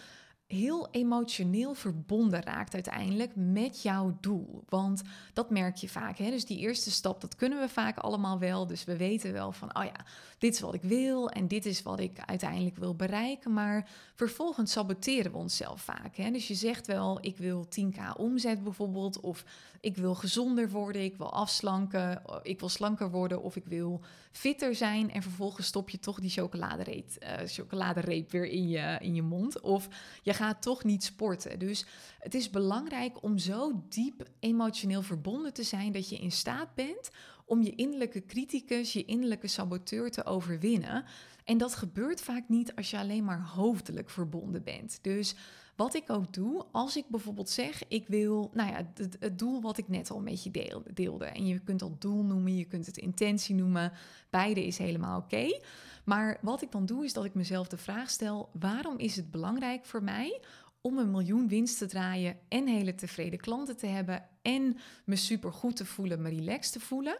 heel 0.49 0.89
emotioneel 0.91 1.75
verbonden 1.75 2.43
raakt 2.43 2.75
uiteindelijk 2.75 3.33
met 3.35 3.83
jouw 3.83 4.17
doel. 4.21 4.65
Want 4.69 5.03
dat 5.33 5.51
merk 5.51 5.77
je 5.77 5.89
vaak. 5.89 6.19
Hè? 6.19 6.31
Dus 6.31 6.45
die 6.45 6.59
eerste 6.59 6.91
stap, 6.91 7.21
dat 7.21 7.37
kunnen 7.37 7.61
we 7.61 7.69
vaak 7.69 7.99
allemaal 7.99 8.39
wel. 8.39 8.67
Dus 8.67 8.85
we 8.85 8.97
weten 8.97 9.33
wel 9.33 9.53
van, 9.53 9.77
oh 9.77 9.85
ja, 9.85 10.05
dit 10.39 10.55
is 10.55 10.61
wat 10.61 10.75
ik 10.75 10.83
wil 10.83 11.31
en 11.31 11.49
dit 11.49 11.67
is 11.67 11.83
wat 11.83 12.01
ik 12.01 12.19
uiteindelijk 12.27 12.77
wil 12.77 12.95
bereiken. 12.95 13.53
Maar 13.53 13.89
vervolgens 14.15 14.73
saboteren 14.73 15.33
we 15.33 15.39
onszelf 15.39 15.81
vaak. 15.81 16.17
Hè? 16.17 16.31
Dus 16.31 16.49
je 16.49 16.55
zegt 16.55 16.87
wel, 16.87 17.19
ik 17.21 17.39
wil 17.39 17.67
10k 17.81 18.17
omzet 18.17 18.63
bijvoorbeeld, 18.63 19.21
of 19.21 19.45
ik 19.81 19.97
wil 19.97 20.15
gezonder 20.15 20.71
worden, 20.71 21.03
ik 21.05 21.17
wil 21.17 21.33
afslanken, 21.33 22.23
ik 22.43 22.61
wil 22.61 22.69
slanker 22.69 23.11
worden 23.11 23.43
of 23.43 23.57
ik 23.57 23.67
wil 23.67 24.01
fitter 24.31 24.75
zijn. 24.75 25.11
En 25.11 25.23
vervolgens 25.23 25.67
stop 25.67 25.91
je 25.91 25.99
toch 25.99 26.21
die 26.21 26.31
chocoladereep, 26.31 27.11
uh, 27.23 27.33
chocoladereep 27.47 28.31
weer 28.31 28.47
in 28.47 28.69
je, 28.69 28.97
in 29.01 29.15
je 29.15 29.23
mond. 29.23 29.61
Of 29.61 29.89
je 30.23 30.35
gaat 30.35 30.63
toch 30.63 30.85
niet 30.85 31.05
sporten. 31.05 31.59
Dus 31.59 31.87
het 32.19 32.35
is 32.35 32.51
belangrijk 32.51 33.23
om 33.23 33.39
zo 33.39 33.83
diep 33.89 34.23
emotioneel 34.41 35.03
verbonden 35.03 35.53
te 35.53 35.63
zijn 35.63 35.93
dat 35.93 36.09
je 36.09 36.19
in 36.19 36.33
staat 36.33 36.75
bent 36.75 37.11
om 37.45 37.63
je 37.63 37.75
innerlijke 37.75 38.25
criticus, 38.25 38.93
je 38.93 39.05
innerlijke 39.05 39.49
saboteur 39.49 40.11
te 40.11 40.25
overwinnen. 40.25 41.05
En 41.45 41.59
dat 41.59 41.75
gebeurt 41.75 42.21
vaak 42.21 42.49
niet 42.49 42.77
als 42.77 42.91
je 42.91 42.99
alleen 42.99 43.25
maar 43.25 43.47
hoofdelijk 43.47 44.11
verbonden 44.11 44.63
bent. 44.63 44.99
Dus 45.03 45.35
wat 45.79 45.95
ik 45.95 46.11
ook 46.11 46.33
doe, 46.33 46.65
als 46.73 46.97
ik 46.97 47.05
bijvoorbeeld 47.09 47.51
zeg, 47.51 47.89
ik 47.89 48.09
wil, 48.09 48.51
nou 48.53 48.71
ja, 48.71 48.93
het, 49.19 49.39
doel 49.39 49.61
wat 49.61 49.79
ik 49.79 49.89
net 49.89 50.11
al 50.11 50.21
met 50.21 50.43
je 50.43 50.51
deelde. 50.95 51.25
En 51.25 51.47
je 51.47 51.59
kunt 51.59 51.79
dat 51.79 52.01
doel 52.01 52.23
noemen, 52.23 52.57
je 52.57 52.65
kunt 52.65 52.87
het 52.87 52.97
intentie 52.97 53.55
noemen. 53.55 53.93
Beide 54.31 54.67
is 54.67 54.79
helemaal 54.79 55.19
oké. 55.19 55.61
Maar 56.05 56.39
wat 56.43 56.63
ik 56.63 56.71
dan 56.71 56.87
doe, 56.87 57.05
is 57.05 57.13
dat 57.13 57.25
ik 57.25 57.35
mezelf 57.35 57.69
de 57.69 57.77
vraag 57.77 58.11
stel: 58.11 58.51
waarom 58.53 58.99
is 58.99 59.17
het 59.17 59.31
belangrijk 59.31 59.85
voor 59.85 60.03
mij 60.03 60.41
om 60.81 60.99
een 60.99 61.11
miljoen 61.11 61.49
winst 61.49 61.79
te 61.79 61.87
draaien 61.87 62.39
en 62.49 62.67
hele 62.67 62.95
tevreden 62.95 63.39
klanten 63.39 63.77
te 63.77 63.87
hebben 63.87 64.29
en 64.43 64.77
me 65.05 65.17
super 65.17 65.53
goed 65.53 65.77
te 65.77 65.85
voelen, 65.85 66.23
me 66.23 66.29
relaxed 66.29 66.73
te 66.73 66.81
voelen? 66.81 67.19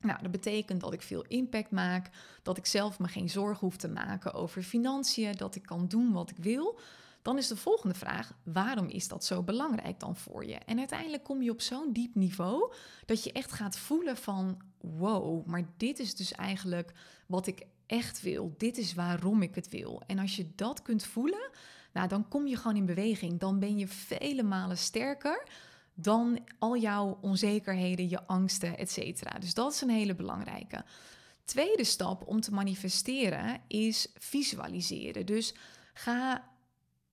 Nou, 0.00 0.22
dat 0.22 0.30
betekent 0.30 0.80
dat 0.80 0.92
ik 0.92 1.02
veel 1.02 1.24
impact 1.28 1.70
maak, 1.70 2.10
dat 2.42 2.56
ik 2.56 2.66
zelf 2.66 2.98
me 2.98 3.08
geen 3.08 3.30
zorgen 3.30 3.66
hoef 3.66 3.76
te 3.76 3.88
maken 3.88 4.32
over 4.32 4.62
financiën, 4.62 5.32
dat 5.32 5.54
ik 5.54 5.62
kan 5.62 5.88
doen 5.88 6.12
wat 6.12 6.30
ik 6.30 6.36
wil. 6.38 6.78
Dan 7.22 7.38
is 7.38 7.48
de 7.48 7.56
volgende 7.56 7.94
vraag: 7.94 8.32
waarom 8.42 8.88
is 8.88 9.08
dat 9.08 9.24
zo 9.24 9.42
belangrijk 9.42 10.00
dan 10.00 10.16
voor 10.16 10.46
je? 10.46 10.54
En 10.54 10.78
uiteindelijk 10.78 11.24
kom 11.24 11.42
je 11.42 11.50
op 11.50 11.60
zo'n 11.60 11.92
diep 11.92 12.14
niveau 12.14 12.72
dat 13.06 13.24
je 13.24 13.32
echt 13.32 13.52
gaat 13.52 13.78
voelen 13.78 14.16
van 14.16 14.60
wow, 14.80 15.46
maar 15.46 15.64
dit 15.76 15.98
is 15.98 16.14
dus 16.14 16.32
eigenlijk 16.32 16.92
wat 17.26 17.46
ik 17.46 17.66
echt 17.86 18.22
wil. 18.22 18.54
Dit 18.56 18.78
is 18.78 18.94
waarom 18.94 19.42
ik 19.42 19.54
het 19.54 19.68
wil. 19.68 20.02
En 20.06 20.18
als 20.18 20.36
je 20.36 20.50
dat 20.54 20.82
kunt 20.82 21.04
voelen, 21.04 21.50
nou, 21.92 22.08
dan 22.08 22.28
kom 22.28 22.46
je 22.46 22.56
gewoon 22.56 22.76
in 22.76 22.86
beweging. 22.86 23.40
Dan 23.40 23.58
ben 23.58 23.78
je 23.78 23.88
vele 23.88 24.42
malen 24.42 24.78
sterker 24.78 25.48
dan 25.94 26.38
al 26.58 26.76
jouw 26.76 27.18
onzekerheden, 27.20 28.08
je 28.08 28.26
angsten, 28.26 28.78
etc. 28.78 29.40
Dus 29.40 29.54
dat 29.54 29.72
is 29.72 29.80
een 29.80 29.90
hele 29.90 30.14
belangrijke. 30.14 30.84
Tweede 31.44 31.84
stap 31.84 32.26
om 32.26 32.40
te 32.40 32.52
manifesteren 32.52 33.60
is 33.66 34.08
visualiseren. 34.18 35.26
Dus 35.26 35.54
ga 35.94 36.49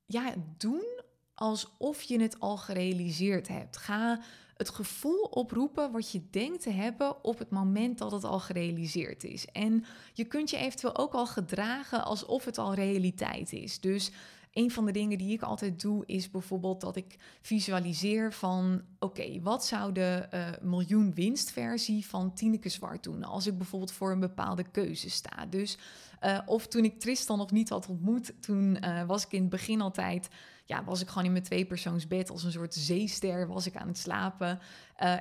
ja, 0.07 0.33
doen 0.57 1.01
alsof 1.33 2.01
je 2.01 2.21
het 2.21 2.39
al 2.39 2.57
gerealiseerd 2.57 3.47
hebt. 3.47 3.77
Ga 3.77 4.21
het 4.55 4.69
gevoel 4.69 5.21
oproepen 5.21 5.91
wat 5.91 6.11
je 6.11 6.29
denkt 6.29 6.61
te 6.61 6.69
hebben 6.69 7.23
op 7.23 7.39
het 7.39 7.49
moment 7.49 7.97
dat 7.97 8.11
het 8.11 8.23
al 8.23 8.39
gerealiseerd 8.39 9.23
is. 9.23 9.45
En 9.45 9.85
je 10.13 10.25
kunt 10.25 10.49
je 10.49 10.57
eventueel 10.57 10.97
ook 10.97 11.13
al 11.13 11.27
gedragen 11.27 12.03
alsof 12.03 12.45
het 12.45 12.57
al 12.57 12.73
realiteit 12.73 13.53
is. 13.53 13.79
Dus 13.79 14.11
een 14.57 14.71
van 14.71 14.85
de 14.85 14.91
dingen 14.91 15.17
die 15.17 15.33
ik 15.33 15.41
altijd 15.41 15.81
doe 15.81 16.03
is 16.05 16.31
bijvoorbeeld 16.31 16.81
dat 16.81 16.95
ik 16.95 17.17
visualiseer 17.41 18.33
van 18.33 18.81
oké, 18.99 19.41
wat 19.41 19.65
zou 19.65 19.91
de 19.91 20.27
uh, 20.33 20.47
miljoen 20.61 21.13
winstversie 21.13 22.05
van 22.05 22.33
Tineke 22.33 22.69
Zwart 22.69 23.03
doen 23.03 23.23
als 23.23 23.47
ik 23.47 23.57
bijvoorbeeld 23.57 23.91
voor 23.91 24.11
een 24.11 24.19
bepaalde 24.19 24.63
keuze 24.71 25.09
sta. 25.09 25.45
Dus 25.45 25.77
uh, 26.21 26.39
of 26.45 26.67
toen 26.67 26.83
ik 26.83 26.99
Tristan 26.99 27.37
nog 27.37 27.51
niet 27.51 27.69
had 27.69 27.87
ontmoet, 27.87 28.33
toen 28.39 28.77
uh, 28.83 29.03
was 29.03 29.25
ik 29.25 29.31
in 29.31 29.41
het 29.41 29.49
begin 29.49 29.81
altijd, 29.81 30.27
ja, 30.65 30.83
was 30.83 31.01
ik 31.01 31.07
gewoon 31.07 31.25
in 31.25 31.31
mijn 31.31 31.43
tweepersoonsbed 31.43 32.29
als 32.29 32.43
een 32.43 32.51
soort 32.51 32.73
zeester, 32.73 33.47
was 33.47 33.65
ik 33.65 33.75
aan 33.75 33.87
het 33.87 33.97
slapen. 33.97 34.59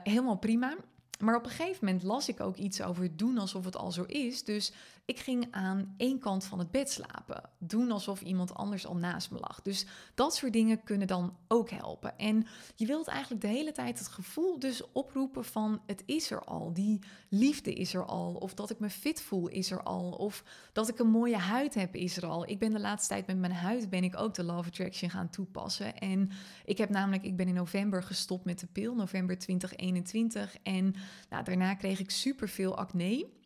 helemaal 0.02 0.38
prima. 0.38 0.76
Maar 1.18 1.36
op 1.36 1.44
een 1.44 1.50
gegeven 1.50 1.84
moment 1.84 2.02
las 2.02 2.28
ik 2.28 2.40
ook 2.40 2.56
iets 2.56 2.82
over 2.82 3.16
doen 3.16 3.38
alsof 3.38 3.64
het 3.64 3.76
al 3.76 3.92
zo 3.92 4.02
is. 4.02 4.44
Dus 4.44 4.72
ik 5.06 5.18
ging 5.18 5.48
aan 5.50 5.94
één 5.96 6.18
kant 6.18 6.44
van 6.44 6.58
het 6.58 6.70
bed 6.70 6.90
slapen. 6.90 7.50
Doen 7.58 7.90
alsof 7.90 8.20
iemand 8.20 8.54
anders 8.54 8.86
al 8.86 8.96
naast 8.96 9.30
me 9.30 9.38
lag. 9.38 9.62
Dus 9.62 9.86
dat 10.14 10.34
soort 10.34 10.52
dingen 10.52 10.82
kunnen 10.82 11.06
dan 11.06 11.36
ook 11.48 11.70
helpen. 11.70 12.18
En 12.18 12.46
je 12.76 12.86
wilt 12.86 13.06
eigenlijk 13.06 13.40
de 13.40 13.48
hele 13.48 13.72
tijd 13.72 13.98
het 13.98 14.08
gevoel 14.08 14.58
dus 14.58 14.92
oproepen 14.92 15.44
van 15.44 15.80
het 15.86 16.02
is 16.06 16.30
er 16.30 16.44
al. 16.44 16.72
Die 16.72 16.98
liefde 17.28 17.72
is 17.72 17.94
er 17.94 18.04
al. 18.04 18.34
Of 18.34 18.54
dat 18.54 18.70
ik 18.70 18.78
me 18.78 18.90
fit 18.90 19.22
voel 19.22 19.48
is 19.48 19.70
er 19.70 19.82
al. 19.82 20.10
Of 20.10 20.44
dat 20.72 20.88
ik 20.88 20.98
een 20.98 21.10
mooie 21.10 21.38
huid 21.38 21.74
heb 21.74 21.94
is 21.94 22.16
er 22.16 22.26
al. 22.26 22.48
Ik 22.48 22.58
ben 22.58 22.72
de 22.72 22.80
laatste 22.80 23.08
tijd 23.08 23.26
met 23.26 23.38
mijn 23.38 23.52
huid 23.52 23.90
ben 23.90 24.04
ik 24.04 24.16
ook 24.16 24.34
de 24.34 24.44
Love 24.44 24.68
Attraction 24.68 25.10
gaan 25.10 25.30
toepassen. 25.30 25.98
En 25.98 26.30
ik 26.64 26.78
heb 26.78 26.88
namelijk, 26.88 27.24
ik 27.24 27.36
ben 27.36 27.48
in 27.48 27.54
november 27.54 28.02
gestopt 28.02 28.44
met 28.44 28.60
de 28.60 28.66
pil. 28.66 28.94
November 28.94 29.38
2021. 29.38 30.56
En 30.62 30.94
nou, 31.30 31.44
daarna 31.44 31.74
kreeg 31.74 31.98
ik 32.00 32.10
super 32.10 32.48
veel 32.48 32.76
acne. 32.76 33.36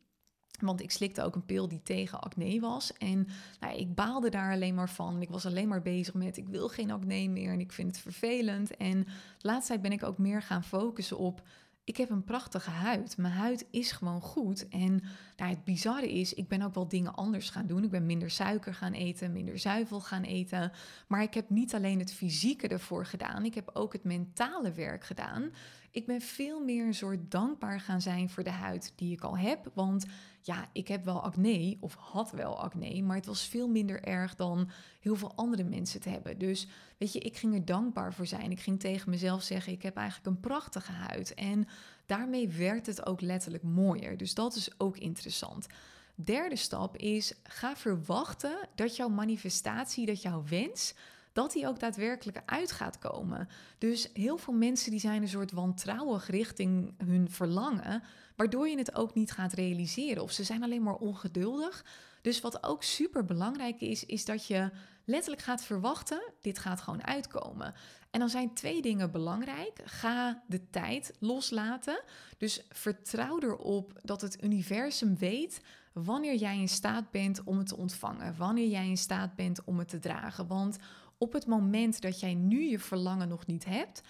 Want 0.61 0.83
ik 0.83 0.91
slikte 0.91 1.23
ook 1.23 1.35
een 1.35 1.47
pil 1.47 1.69
die 1.69 1.83
tegen 1.83 2.21
acne 2.21 2.61
was. 2.61 2.93
En 2.93 3.27
nou, 3.61 3.79
ik 3.79 3.95
baalde 3.95 4.29
daar 4.29 4.53
alleen 4.53 4.75
maar 4.75 4.91
van. 4.91 5.23
Ik 5.23 5.31
was 5.31 5.47
alleen 5.47 5.69
maar 5.69 5.83
bezig 5.83 6.15
met: 6.15 6.37
ik 6.37 6.49
wil 6.49 6.69
geen 6.69 6.91
acne 6.91 7.29
meer 7.29 7.53
en 7.53 7.61
ik 7.61 7.73
vind 7.73 7.89
het 7.89 8.01
vervelend. 8.01 8.77
En 8.77 9.07
tijd 9.39 9.83
ben 9.83 9.93
ik 9.93 10.03
ook 10.03 10.19
meer 10.19 10.43
gaan 10.43 10.65
focussen 10.65 11.19
op 11.19 11.43
ik 11.91 11.97
heb 11.97 12.11
een 12.11 12.25
prachtige 12.25 12.71
huid. 12.71 13.17
Mijn 13.17 13.33
huid 13.33 13.67
is 13.71 13.93
gewoon 13.93 14.21
goed. 14.21 14.69
En 14.69 15.03
nou, 15.37 15.51
het 15.51 15.65
bizarre 15.65 16.13
is, 16.13 16.35
ik 16.35 16.49
ben 16.49 16.63
ook 16.63 16.75
wel 16.75 16.89
dingen 16.89 17.15
anders 17.15 17.51
gaan 17.51 17.67
doen. 17.67 17.85
Ik 17.85 17.91
ben 17.91 18.07
minder 18.07 18.31
suiker 18.31 18.75
gaan 18.75 18.93
eten, 18.93 19.33
minder 19.33 19.59
zuivel 19.59 20.01
gaan 20.01 20.23
eten. 20.23 20.73
Maar 21.09 21.23
ik 21.23 21.35
heb 21.35 21.51
niet 21.51 21.75
alleen 21.75 21.99
het 21.99 22.13
fysieke 22.13 22.69
ervoor 22.69 23.07
gedaan, 23.07 23.45
ik 23.45 23.55
heb 23.55 23.71
ook 23.73 23.93
het 23.93 24.05
mentale 24.05 24.73
werk 24.73 25.05
gedaan. 25.05 25.51
Ik 25.93 26.07
ben 26.07 26.21
veel 26.21 26.65
meer 26.65 26.87
een 26.87 26.95
soort 26.95 27.31
dankbaar 27.31 27.81
gaan 27.81 28.01
zijn 28.01 28.31
voor 28.31 28.43
de 28.43 28.51
huid 28.51 28.93
die 28.97 29.13
ik 29.13 29.21
al 29.21 29.39
heb. 29.39 29.71
Want 29.75 30.07
ja, 30.43 30.69
ik 30.73 30.89
heb 30.89 31.05
wel 31.05 31.23
acne 31.23 31.77
of 31.81 31.95
had 31.95 32.31
wel 32.31 32.61
acne, 32.61 33.03
maar 33.03 33.17
het 33.17 33.27
was 33.27 33.47
veel 33.47 33.69
minder 33.69 34.03
erg 34.03 34.35
dan 34.35 34.71
heel 35.01 35.17
veel 35.17 35.33
andere 35.35 35.65
mensen 35.65 36.01
te 36.01 36.09
hebben. 36.09 36.39
Dus 36.39 36.67
weet 36.99 37.13
je, 37.13 37.19
ik 37.19 37.37
ging 37.37 37.55
er 37.55 37.65
dankbaar 37.65 38.15
voor 38.15 38.27
zijn. 38.27 38.51
Ik 38.51 38.61
ging 38.61 38.81
tegen 38.81 39.11
mezelf 39.11 39.43
zeggen: 39.43 39.73
ik 39.73 39.83
heb 39.83 39.97
eigenlijk 39.97 40.27
een 40.27 40.41
prachtige 40.41 40.93
huid. 40.93 41.35
En 41.35 41.69
daarmee 42.07 42.49
werd 42.49 42.87
het 42.87 43.07
ook 43.07 43.21
letterlijk 43.21 43.63
mooier. 43.63 44.17
Dus 44.17 44.35
dat 44.35 44.55
is 44.55 44.71
ook 44.79 44.99
interessant. 44.99 45.67
Derde 46.15 46.57
stap 46.57 46.97
is: 46.97 47.35
ga 47.43 47.77
verwachten 47.77 48.69
dat 48.75 48.97
jouw 48.97 49.09
manifestatie, 49.09 50.07
dat 50.07 50.23
jouw 50.23 50.45
wens 50.49 50.95
dat 51.33 51.53
die 51.53 51.67
ook 51.67 51.81
daadwerkelijk 51.81 52.43
uit 52.47 52.73
gaat 52.73 52.99
komen. 52.99 53.49
Dus 53.79 54.11
heel 54.13 54.37
veel 54.37 54.55
mensen 54.55 54.91
die 54.91 55.01
zijn 55.01 55.23
een 55.23 55.29
soort 55.29 55.53
wantrouwig 55.53 56.27
richting 56.27 56.95
hun 57.05 57.31
verlangen, 57.31 58.03
waardoor 58.37 58.69
je 58.69 58.79
het 58.79 58.95
ook 58.95 59.15
niet 59.15 59.31
gaat 59.31 59.53
realiseren. 59.53 60.23
Of 60.23 60.33
ze 60.33 60.45
zijn 60.45 60.63
alleen 60.63 60.83
maar 60.83 60.95
ongeduldig. 60.95 61.85
Dus 62.23 62.41
wat 62.41 62.63
ook 62.63 62.83
super 62.83 63.25
belangrijk 63.25 63.81
is, 63.81 64.07
is 64.07 64.25
dat 64.25 64.47
je 64.47 64.71
letterlijk 65.05 65.43
gaat 65.43 65.63
verwachten, 65.63 66.33
dit 66.41 66.59
gaat 66.59 66.81
gewoon 66.81 67.05
uitkomen. 67.05 67.75
En 68.11 68.21
dan 68.21 68.29
zijn 68.29 68.55
twee 68.55 68.83
dingen 68.83 69.11
belangrijk. 69.11 69.81
Ga 69.85 70.43
de 70.47 70.71
tijd 70.71 71.17
loslaten. 71.19 72.03
Dus 72.39 72.67
vertrouw 72.69 73.39
erop 73.41 74.01
dat 74.03 74.21
het 74.21 74.43
universum 74.43 75.17
weet 75.17 75.61
wanneer 75.93 76.35
jij 76.35 76.59
in 76.59 76.69
staat 76.69 77.11
bent 77.11 77.43
om 77.45 77.59
het 77.59 77.67
te 77.67 77.77
ontvangen, 77.77 78.37
wanneer 78.37 78.69
jij 78.69 78.89
in 78.89 78.97
staat 78.97 79.35
bent 79.35 79.65
om 79.65 79.79
het 79.79 79.89
te 79.89 79.99
dragen. 79.99 80.47
Want 80.47 80.79
op 81.21 81.33
het 81.33 81.47
moment 81.47 82.01
dat 82.01 82.21
jij 82.21 82.35
nu 82.35 82.63
je 82.63 82.79
verlangen 82.79 83.29
nog 83.29 83.47
niet 83.47 83.65
hebt, 83.65 84.03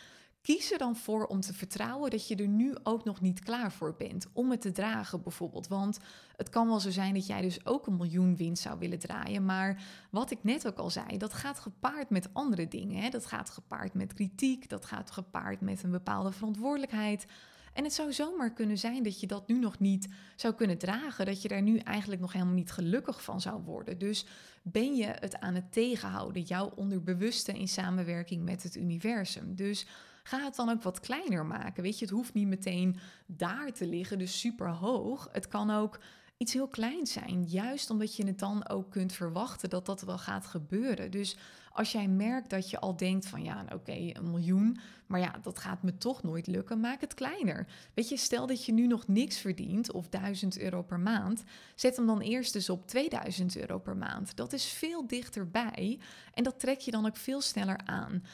kies 0.42 0.72
er 0.72 0.78
dan 0.78 0.96
voor 0.96 1.26
om 1.26 1.40
te 1.40 1.54
vertrouwen 1.54 2.10
dat 2.10 2.28
je 2.28 2.36
er 2.36 2.48
nu 2.48 2.74
ook 2.82 3.04
nog 3.04 3.20
niet 3.20 3.40
klaar 3.40 3.72
voor 3.72 3.94
bent 3.98 4.26
om 4.32 4.50
het 4.50 4.60
te 4.60 4.72
dragen 4.72 5.22
bijvoorbeeld. 5.22 5.68
Want 5.68 5.98
het 6.36 6.48
kan 6.48 6.66
wel 6.66 6.80
zo 6.80 6.90
zijn 6.90 7.14
dat 7.14 7.26
jij 7.26 7.40
dus 7.40 7.66
ook 7.66 7.86
een 7.86 7.96
miljoen 7.96 8.36
winst 8.36 8.62
zou 8.62 8.78
willen 8.78 8.98
draaien. 8.98 9.44
Maar 9.44 9.82
wat 10.10 10.30
ik 10.30 10.38
net 10.42 10.66
ook 10.66 10.78
al 10.78 10.90
zei, 10.90 11.18
dat 11.18 11.32
gaat 11.32 11.58
gepaard 11.60 12.10
met 12.10 12.28
andere 12.32 12.68
dingen. 12.68 13.02
Hè? 13.02 13.08
Dat 13.08 13.26
gaat 13.26 13.50
gepaard 13.50 13.94
met 13.94 14.12
kritiek, 14.12 14.68
dat 14.68 14.84
gaat 14.84 15.10
gepaard 15.10 15.60
met 15.60 15.82
een 15.82 15.90
bepaalde 15.90 16.32
verantwoordelijkheid. 16.32 17.26
En 17.72 17.84
het 17.84 17.92
zou 17.92 18.12
zomaar 18.12 18.52
kunnen 18.52 18.78
zijn 18.78 19.02
dat 19.02 19.20
je 19.20 19.26
dat 19.26 19.48
nu 19.48 19.58
nog 19.58 19.78
niet 19.78 20.08
zou 20.36 20.54
kunnen 20.54 20.78
dragen, 20.78 21.26
dat 21.26 21.42
je 21.42 21.48
daar 21.48 21.62
nu 21.62 21.78
eigenlijk 21.78 22.20
nog 22.20 22.32
helemaal 22.32 22.54
niet 22.54 22.72
gelukkig 22.72 23.22
van 23.22 23.40
zou 23.40 23.62
worden. 23.62 23.98
Dus 23.98 24.26
ben 24.62 24.94
je 24.96 25.06
het 25.06 25.40
aan 25.40 25.54
het 25.54 25.72
tegenhouden, 25.72 26.42
jouw 26.42 26.72
onderbewuste 26.76 27.52
in 27.52 27.68
samenwerking 27.68 28.44
met 28.44 28.62
het 28.62 28.76
universum. 28.76 29.54
Dus 29.54 29.86
ga 30.22 30.44
het 30.44 30.56
dan 30.56 30.70
ook 30.70 30.82
wat 30.82 31.00
kleiner 31.00 31.46
maken. 31.46 31.82
Weet 31.82 31.98
je, 31.98 32.04
het 32.04 32.14
hoeft 32.14 32.34
niet 32.34 32.46
meteen 32.46 32.96
daar 33.26 33.72
te 33.72 33.86
liggen, 33.86 34.18
dus 34.18 34.40
super 34.40 34.68
hoog. 34.68 35.28
Het 35.32 35.48
kan 35.48 35.70
ook 35.70 36.00
iets 36.36 36.52
heel 36.52 36.68
kleins 36.68 37.12
zijn, 37.12 37.44
juist 37.44 37.90
omdat 37.90 38.16
je 38.16 38.26
het 38.26 38.38
dan 38.38 38.68
ook 38.68 38.90
kunt 38.90 39.12
verwachten 39.12 39.70
dat 39.70 39.86
dat 39.86 40.02
wel 40.02 40.18
gaat 40.18 40.46
gebeuren. 40.46 41.10
Dus 41.10 41.36
als 41.72 41.92
jij 41.92 42.08
merkt 42.08 42.50
dat 42.50 42.70
je 42.70 42.78
al 42.78 42.96
denkt 42.96 43.26
van 43.26 43.42
ja, 43.42 43.62
nou, 43.62 43.74
oké, 43.74 43.92
een 43.92 44.30
miljoen, 44.30 44.78
maar 45.06 45.20
ja, 45.20 45.38
dat 45.42 45.58
gaat 45.58 45.82
me 45.82 45.98
toch 45.98 46.22
nooit 46.22 46.46
lukken, 46.46 46.80
maak 46.80 47.00
het 47.00 47.14
kleiner. 47.14 47.66
Weet 47.94 48.08
je, 48.08 48.16
stel 48.16 48.46
dat 48.46 48.64
je 48.64 48.72
nu 48.72 48.86
nog 48.86 49.06
niks 49.06 49.38
verdient 49.38 49.92
of 49.92 50.08
1000 50.08 50.58
euro 50.58 50.82
per 50.82 51.00
maand, 51.00 51.44
zet 51.74 51.96
hem 51.96 52.06
dan 52.06 52.20
eerst 52.20 52.52
dus 52.52 52.70
op 52.70 52.86
2000 52.86 53.56
euro 53.56 53.78
per 53.78 53.96
maand. 53.96 54.36
Dat 54.36 54.52
is 54.52 54.64
veel 54.64 55.06
dichterbij 55.06 56.00
en 56.34 56.44
dat 56.44 56.60
trek 56.60 56.80
je 56.80 56.90
dan 56.90 57.06
ook 57.06 57.16
veel 57.16 57.40
sneller 57.40 57.80
aan. 57.84 58.24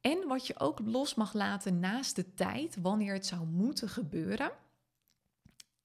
En 0.00 0.28
wat 0.28 0.46
je 0.46 0.58
ook 0.58 0.80
los 0.84 1.14
mag 1.14 1.32
laten 1.32 1.80
naast 1.80 2.16
de 2.16 2.34
tijd, 2.34 2.76
wanneer 2.82 3.12
het 3.12 3.26
zou 3.26 3.46
moeten 3.46 3.88
gebeuren. 3.88 4.52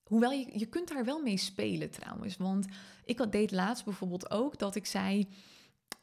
Hoewel 0.03 0.31
je, 0.31 0.59
je 0.59 0.65
kunt 0.65 0.87
daar 0.87 1.05
wel 1.05 1.21
mee 1.21 1.37
spelen 1.37 1.91
trouwens. 1.91 2.37
Want 2.37 2.65
ik 3.05 3.31
deed 3.31 3.51
laatst 3.51 3.85
bijvoorbeeld 3.85 4.31
ook 4.31 4.59
dat 4.59 4.75
ik 4.75 4.85
zei 4.85 5.27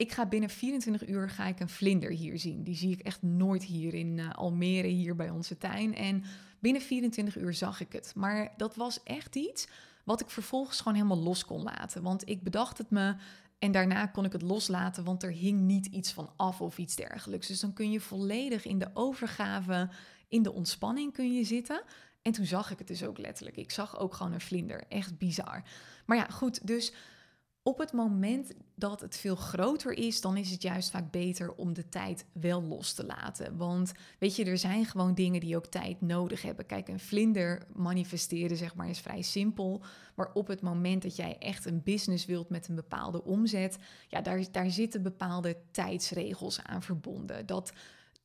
ik 0.03 0.13
ga 0.13 0.27
binnen 0.27 0.51
24 0.51 1.09
uur 1.09 1.31
ga 1.31 1.47
ik 1.47 1.61
een 1.61 1.69
vlinder 1.69 2.11
hier 2.11 2.39
zien. 2.39 2.63
Die 2.63 2.77
zie 2.77 2.93
ik 2.93 3.01
echt 3.01 3.23
nooit 3.23 3.65
hier 3.65 3.95
in 3.95 4.19
uh, 4.19 4.33
Almere, 4.33 4.87
hier 4.87 5.17
bij 5.17 5.31
onze 5.31 5.59
tuin. 5.59 5.95
En 5.95 6.25
binnen 6.59 6.83
24 6.83 7.37
uur 7.37 7.55
zag 7.55 7.81
ik 7.81 7.93
het. 7.93 8.13
Maar 8.17 8.53
dat 8.57 8.77
was 8.77 9.03
echt 9.03 9.37
iets 9.37 9.69
wat 10.05 10.21
ik 10.21 10.31
vervolgens 10.31 10.79
gewoon 10.79 10.95
helemaal 10.95 11.23
los 11.23 11.45
kon 11.45 11.63
laten. 11.63 12.03
Want 12.03 12.29
ik 12.29 12.43
bedacht 12.43 12.79
het 12.79 12.91
me 12.91 13.15
en 13.59 13.73
daarna 13.73 14.07
kon 14.07 14.25
ik 14.25 14.33
het 14.33 14.43
loslaten, 14.43 15.05
want 15.05 15.23
er 15.23 15.31
hing 15.31 15.61
niet 15.61 15.87
iets 15.87 16.13
van 16.13 16.31
af 16.37 16.61
of 16.61 16.79
iets 16.79 16.97
dergelijks. 16.97 17.47
Dus 17.47 17.61
dan 17.61 17.73
kun 17.73 17.91
je 17.91 18.01
volledig 18.01 18.65
in 18.65 18.79
de 18.79 18.91
overgave, 18.95 19.89
in 20.29 20.43
de 20.43 20.53
ontspanning 20.53 21.13
kun 21.13 21.33
je 21.33 21.45
zitten. 21.45 21.83
En 22.23 22.33
toen 22.33 22.47
zag 22.47 22.71
ik 22.71 22.79
het 22.79 22.89
dus 22.89 23.05
ook 23.05 23.19
letterlijk. 23.19 23.57
Ik 23.57 23.71
zag 23.71 23.99
ook 23.99 24.15
gewoon 24.15 24.33
een 24.33 24.41
vlinder. 24.41 24.85
Echt 24.89 25.19
bizar. 25.19 25.63
Maar 26.07 26.17
ja, 26.17 26.27
goed. 26.27 26.67
Dus 26.67 26.93
op 27.63 27.79
het 27.79 27.93
moment 27.93 28.53
dat 28.75 29.01
het 29.01 29.17
veel 29.17 29.37
groter 29.37 29.93
is, 29.93 30.21
dan 30.21 30.37
is 30.37 30.51
het 30.51 30.63
juist 30.63 30.91
vaak 30.91 31.11
beter 31.11 31.55
om 31.55 31.73
de 31.73 31.89
tijd 31.89 32.27
wel 32.33 32.63
los 32.63 32.93
te 32.93 33.07
laten. 33.07 33.57
Want 33.57 33.93
weet 34.19 34.37
je, 34.37 34.45
er 34.45 34.59
zijn 34.59 34.85
gewoon 34.85 35.15
dingen 35.15 35.41
die 35.41 35.57
ook 35.57 35.67
tijd 35.67 36.01
nodig 36.01 36.43
hebben. 36.43 36.67
Kijk, 36.67 36.89
een 36.89 37.01
vlinder 37.01 37.63
manifesteren, 37.73 38.57
zeg 38.57 38.75
maar, 38.75 38.89
is 38.89 39.01
vrij 39.01 39.23
simpel. 39.23 39.83
Maar 40.15 40.31
op 40.33 40.47
het 40.47 40.61
moment 40.61 41.03
dat 41.03 41.17
jij 41.17 41.37
echt 41.39 41.65
een 41.65 41.83
business 41.83 42.27
wilt 42.27 42.49
met 42.49 42.69
een 42.69 42.75
bepaalde 42.75 43.25
omzet, 43.25 43.79
ja, 44.09 44.21
daar, 44.21 44.45
daar 44.51 44.71
zitten 44.71 45.03
bepaalde 45.03 45.57
tijdsregels 45.71 46.63
aan 46.63 46.83
verbonden. 46.83 47.47
Dat 47.47 47.73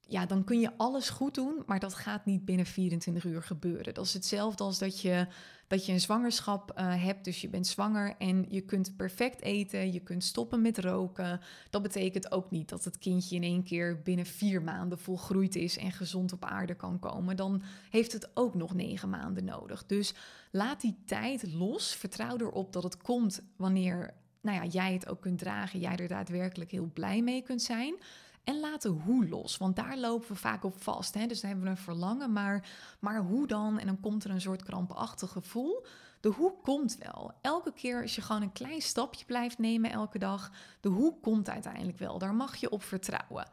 ja, 0.07 0.25
dan 0.25 0.43
kun 0.43 0.59
je 0.59 0.77
alles 0.77 1.09
goed 1.09 1.35
doen, 1.35 1.63
maar 1.65 1.79
dat 1.79 1.93
gaat 1.93 2.25
niet 2.25 2.45
binnen 2.45 2.65
24 2.65 3.23
uur 3.23 3.43
gebeuren. 3.43 3.93
Dat 3.93 4.05
is 4.05 4.13
hetzelfde 4.13 4.63
als 4.63 4.79
dat 4.79 5.01
je, 5.01 5.27
dat 5.67 5.85
je 5.85 5.91
een 5.91 5.99
zwangerschap 5.99 6.71
uh, 6.79 7.03
hebt, 7.03 7.25
dus 7.25 7.41
je 7.41 7.49
bent 7.49 7.67
zwanger 7.67 8.15
en 8.17 8.45
je 8.49 8.61
kunt 8.61 8.95
perfect 8.95 9.41
eten, 9.41 9.93
je 9.93 9.99
kunt 9.99 10.23
stoppen 10.23 10.61
met 10.61 10.77
roken. 10.77 11.41
Dat 11.69 11.81
betekent 11.81 12.31
ook 12.31 12.51
niet 12.51 12.69
dat 12.69 12.83
het 12.83 12.97
kindje 12.97 13.35
in 13.35 13.43
één 13.43 13.63
keer 13.63 14.01
binnen 14.01 14.25
vier 14.25 14.61
maanden 14.61 14.99
volgroeid 14.99 15.55
is 15.55 15.77
en 15.77 15.91
gezond 15.91 16.33
op 16.33 16.45
aarde 16.45 16.75
kan 16.75 16.99
komen. 16.99 17.35
Dan 17.35 17.61
heeft 17.89 18.11
het 18.11 18.29
ook 18.33 18.55
nog 18.55 18.73
negen 18.73 19.09
maanden 19.09 19.45
nodig. 19.45 19.85
Dus 19.85 20.13
laat 20.51 20.81
die 20.81 20.97
tijd 21.05 21.53
los. 21.53 21.95
Vertrouw 21.95 22.37
erop 22.37 22.73
dat 22.73 22.83
het 22.83 22.97
komt 22.97 23.41
wanneer 23.55 24.13
nou 24.41 24.63
ja, 24.63 24.65
jij 24.65 24.93
het 24.93 25.07
ook 25.07 25.21
kunt 25.21 25.39
dragen, 25.39 25.79
jij 25.79 25.95
er 25.95 26.07
daadwerkelijk 26.07 26.71
heel 26.71 26.89
blij 26.93 27.21
mee 27.21 27.41
kunt 27.41 27.61
zijn. 27.61 27.95
En 28.47 28.59
laat 28.59 28.81
de 28.81 28.89
hoe 28.89 29.27
los, 29.27 29.57
want 29.57 29.75
daar 29.75 29.97
lopen 29.97 30.27
we 30.27 30.35
vaak 30.35 30.63
op 30.63 30.81
vast. 30.81 31.13
Hè? 31.13 31.25
Dus 31.25 31.41
dan 31.41 31.49
hebben 31.49 31.67
we 31.67 31.71
een 31.75 31.83
verlangen, 31.83 32.31
maar, 32.31 32.69
maar 32.99 33.21
hoe 33.21 33.47
dan? 33.47 33.79
En 33.79 33.85
dan 33.85 33.99
komt 33.99 34.23
er 34.23 34.29
een 34.29 34.41
soort 34.41 34.63
krampachtig 34.63 35.31
gevoel. 35.31 35.85
De 36.19 36.29
hoe 36.29 36.53
komt 36.61 36.97
wel. 36.97 37.31
Elke 37.41 37.73
keer 37.73 38.01
als 38.01 38.15
je 38.15 38.21
gewoon 38.21 38.41
een 38.41 38.51
klein 38.51 38.81
stapje 38.81 39.25
blijft 39.25 39.57
nemen 39.57 39.91
elke 39.91 40.19
dag, 40.19 40.51
de 40.79 40.89
hoe 40.89 41.19
komt 41.19 41.49
uiteindelijk 41.49 41.97
wel. 41.97 42.17
Daar 42.17 42.35
mag 42.35 42.55
je 42.55 42.69
op 42.69 42.83
vertrouwen. 42.83 43.49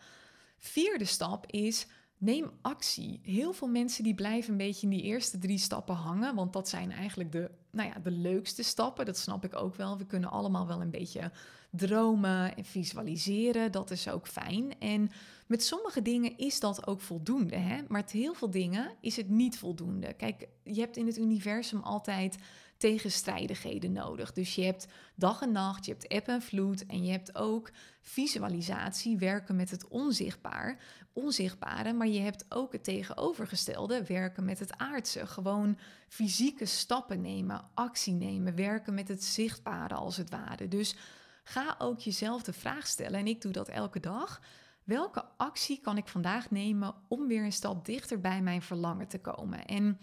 Vierde 0.57 1.04
stap 1.04 1.46
is 1.46 1.87
neem 2.18 2.50
actie. 2.62 3.20
Heel 3.22 3.52
veel 3.52 3.68
mensen 3.68 4.04
die 4.04 4.14
blijven 4.14 4.50
een 4.50 4.59
beetje 4.59 4.87
in 4.87 4.92
die 4.92 5.02
eerste 5.02 5.38
drie 5.38 5.59
stappen 5.59 5.94
hangen, 5.94 6.35
want 6.35 6.52
dat 6.52 6.68
zijn 6.68 6.92
eigenlijk 6.92 7.33
de, 7.33 7.50
nou 7.74 7.88
ja, 7.88 7.98
de 8.02 8.10
leukste 8.10 8.62
stappen. 8.62 9.06
Dat 9.06 9.18
snap 9.18 9.44
ik 9.44 9.56
ook 9.56 9.74
wel. 9.74 9.98
We 9.98 10.06
kunnen 10.06 10.30
allemaal 10.30 10.66
wel 10.66 10.80
een 10.80 10.90
beetje 10.90 11.30
dromen 11.70 12.56
en 12.56 12.64
visualiseren. 12.64 13.72
Dat 13.72 13.90
is 13.90 14.08
ook 14.08 14.28
fijn. 14.28 14.78
En 14.78 15.10
met 15.46 15.64
sommige 15.64 16.02
dingen 16.02 16.38
is 16.38 16.60
dat 16.60 16.87
ook 16.87 17.00
voldoende. 17.00 17.56
Hè? 17.56 17.76
Maar 17.76 18.00
met 18.00 18.10
heel 18.10 18.34
veel 18.34 18.50
dingen 18.50 18.90
is 19.00 19.16
het 19.16 19.28
niet 19.28 19.58
voldoende. 19.58 20.12
Kijk, 20.12 20.48
je 20.62 20.80
hebt 20.80 20.96
in 20.96 21.06
het 21.06 21.18
universum 21.18 21.80
altijd 21.80 22.37
tegenstrijdigheden 22.76 23.92
nodig. 23.92 24.32
Dus 24.32 24.54
je 24.54 24.62
hebt 24.62 24.87
dag 25.14 25.42
en 25.42 25.52
nacht, 25.52 25.84
je 25.84 25.92
hebt 25.92 26.06
eb 26.06 26.28
en 26.28 26.42
vloed 26.42 26.87
en 26.87 27.04
je 27.04 27.10
hebt 27.10 27.37
ook 27.37 27.70
visualisatie, 28.00 29.18
werken 29.18 29.56
met 29.56 29.70
het 29.70 29.88
onzichtbaar, 29.88 30.82
onzichtbare, 31.14 31.92
maar 31.92 32.07
je 32.07 32.20
hebt 32.20 32.44
ook 32.48 32.72
het 32.72 32.85
tegenovergestelde, 32.85 34.05
werken 34.05 34.44
met 34.44 34.59
het 34.59 34.79
aardse. 34.79 35.27
Gewoon 35.27 35.79
fysieke 36.09 36.66
stappen 36.66 37.20
nemen, 37.20 37.68
actie 37.74 38.12
nemen, 38.14 38.55
werken 38.55 38.94
met 38.94 39.09
het 39.09 39.24
zichtbare 39.24 39.94
als 39.94 40.16
het 40.16 40.31
ware. 40.31 40.68
Dus 40.68 40.96
ga 41.44 41.74
ook 41.79 41.98
jezelf 41.98 42.42
de 42.42 42.53
vraag 42.53 42.87
stellen, 42.87 43.18
en 43.18 43.27
ik 43.27 43.40
doe 43.40 43.53
dat 43.53 43.68
elke 43.68 44.00
dag. 44.00 44.40
Welke 44.85 45.24
actie 45.37 45.81
kan 45.81 45.96
ik 45.96 46.09
vandaag 46.09 46.50
nemen 46.50 46.94
om 47.09 47.27
weer 47.27 47.44
een 47.44 47.53
stap 47.53 47.85
dichter 47.85 48.20
bij 48.20 48.42
mijn 48.42 48.62
verlangen 48.62 49.09
te 49.09 49.20
komen? 49.20 49.64
En 49.64 49.98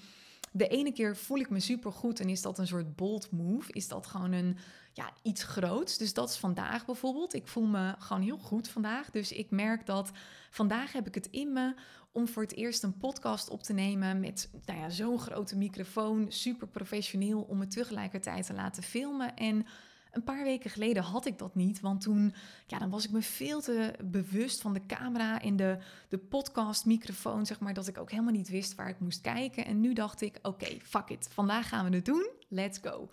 de 0.51 0.67
ene 0.67 0.91
keer 0.91 1.17
voel 1.17 1.37
ik 1.37 1.49
me 1.49 1.59
super 1.59 1.91
goed 1.91 2.19
en 2.19 2.29
is 2.29 2.41
dat 2.41 2.57
een 2.57 2.67
soort 2.67 2.95
bold 2.95 3.31
move. 3.31 3.71
Is 3.71 3.87
dat 3.87 4.07
gewoon 4.07 4.31
een 4.31 4.57
ja, 4.93 5.13
iets 5.21 5.43
groots. 5.43 5.97
Dus 5.97 6.13
dat 6.13 6.29
is 6.29 6.37
vandaag 6.37 6.85
bijvoorbeeld. 6.85 7.33
Ik 7.33 7.47
voel 7.47 7.65
me 7.65 7.95
gewoon 7.97 8.21
heel 8.21 8.37
goed 8.37 8.67
vandaag. 8.67 9.09
Dus 9.09 9.31
ik 9.31 9.51
merk 9.51 9.85
dat 9.85 10.11
vandaag 10.49 10.91
heb 10.91 11.07
ik 11.07 11.15
het 11.15 11.27
in 11.27 11.53
me 11.53 11.73
om 12.11 12.27
voor 12.27 12.43
het 12.43 12.55
eerst 12.55 12.83
een 12.83 12.97
podcast 12.97 13.49
op 13.49 13.63
te 13.63 13.73
nemen 13.73 14.19
met 14.19 14.49
nou 14.65 14.79
ja, 14.79 14.89
zo'n 14.89 15.19
grote 15.19 15.57
microfoon, 15.57 16.25
super 16.31 16.67
professioneel, 16.67 17.41
om 17.41 17.59
het 17.59 17.71
tegelijkertijd 17.71 18.45
te 18.45 18.53
laten 18.53 18.83
filmen. 18.83 19.35
En 19.35 19.65
een 20.11 20.23
paar 20.23 20.43
weken 20.43 20.69
geleden 20.69 21.03
had 21.03 21.25
ik 21.25 21.37
dat 21.37 21.55
niet, 21.55 21.79
want 21.79 22.01
toen 22.01 22.33
ja, 22.67 22.79
dan 22.79 22.89
was 22.89 23.05
ik 23.05 23.11
me 23.11 23.21
veel 23.21 23.61
te 23.61 23.93
bewust 24.03 24.61
van 24.61 24.73
de 24.73 24.85
camera 24.85 25.41
en 25.41 25.55
de, 25.55 25.77
de 26.09 26.17
podcastmicrofoon, 26.17 27.45
zeg 27.45 27.59
maar, 27.59 27.73
dat 27.73 27.87
ik 27.87 27.97
ook 27.97 28.11
helemaal 28.11 28.33
niet 28.33 28.49
wist 28.49 28.75
waar 28.75 28.89
ik 28.89 28.99
moest 28.99 29.21
kijken. 29.21 29.65
En 29.65 29.79
nu 29.79 29.93
dacht 29.93 30.21
ik, 30.21 30.39
oké, 30.41 30.77
fuck 30.81 31.09
it, 31.09 31.29
vandaag 31.31 31.67
gaan 31.67 31.89
we 31.89 31.95
het 31.95 32.05
doen, 32.05 32.29
let's 32.47 32.79
go. 32.81 33.09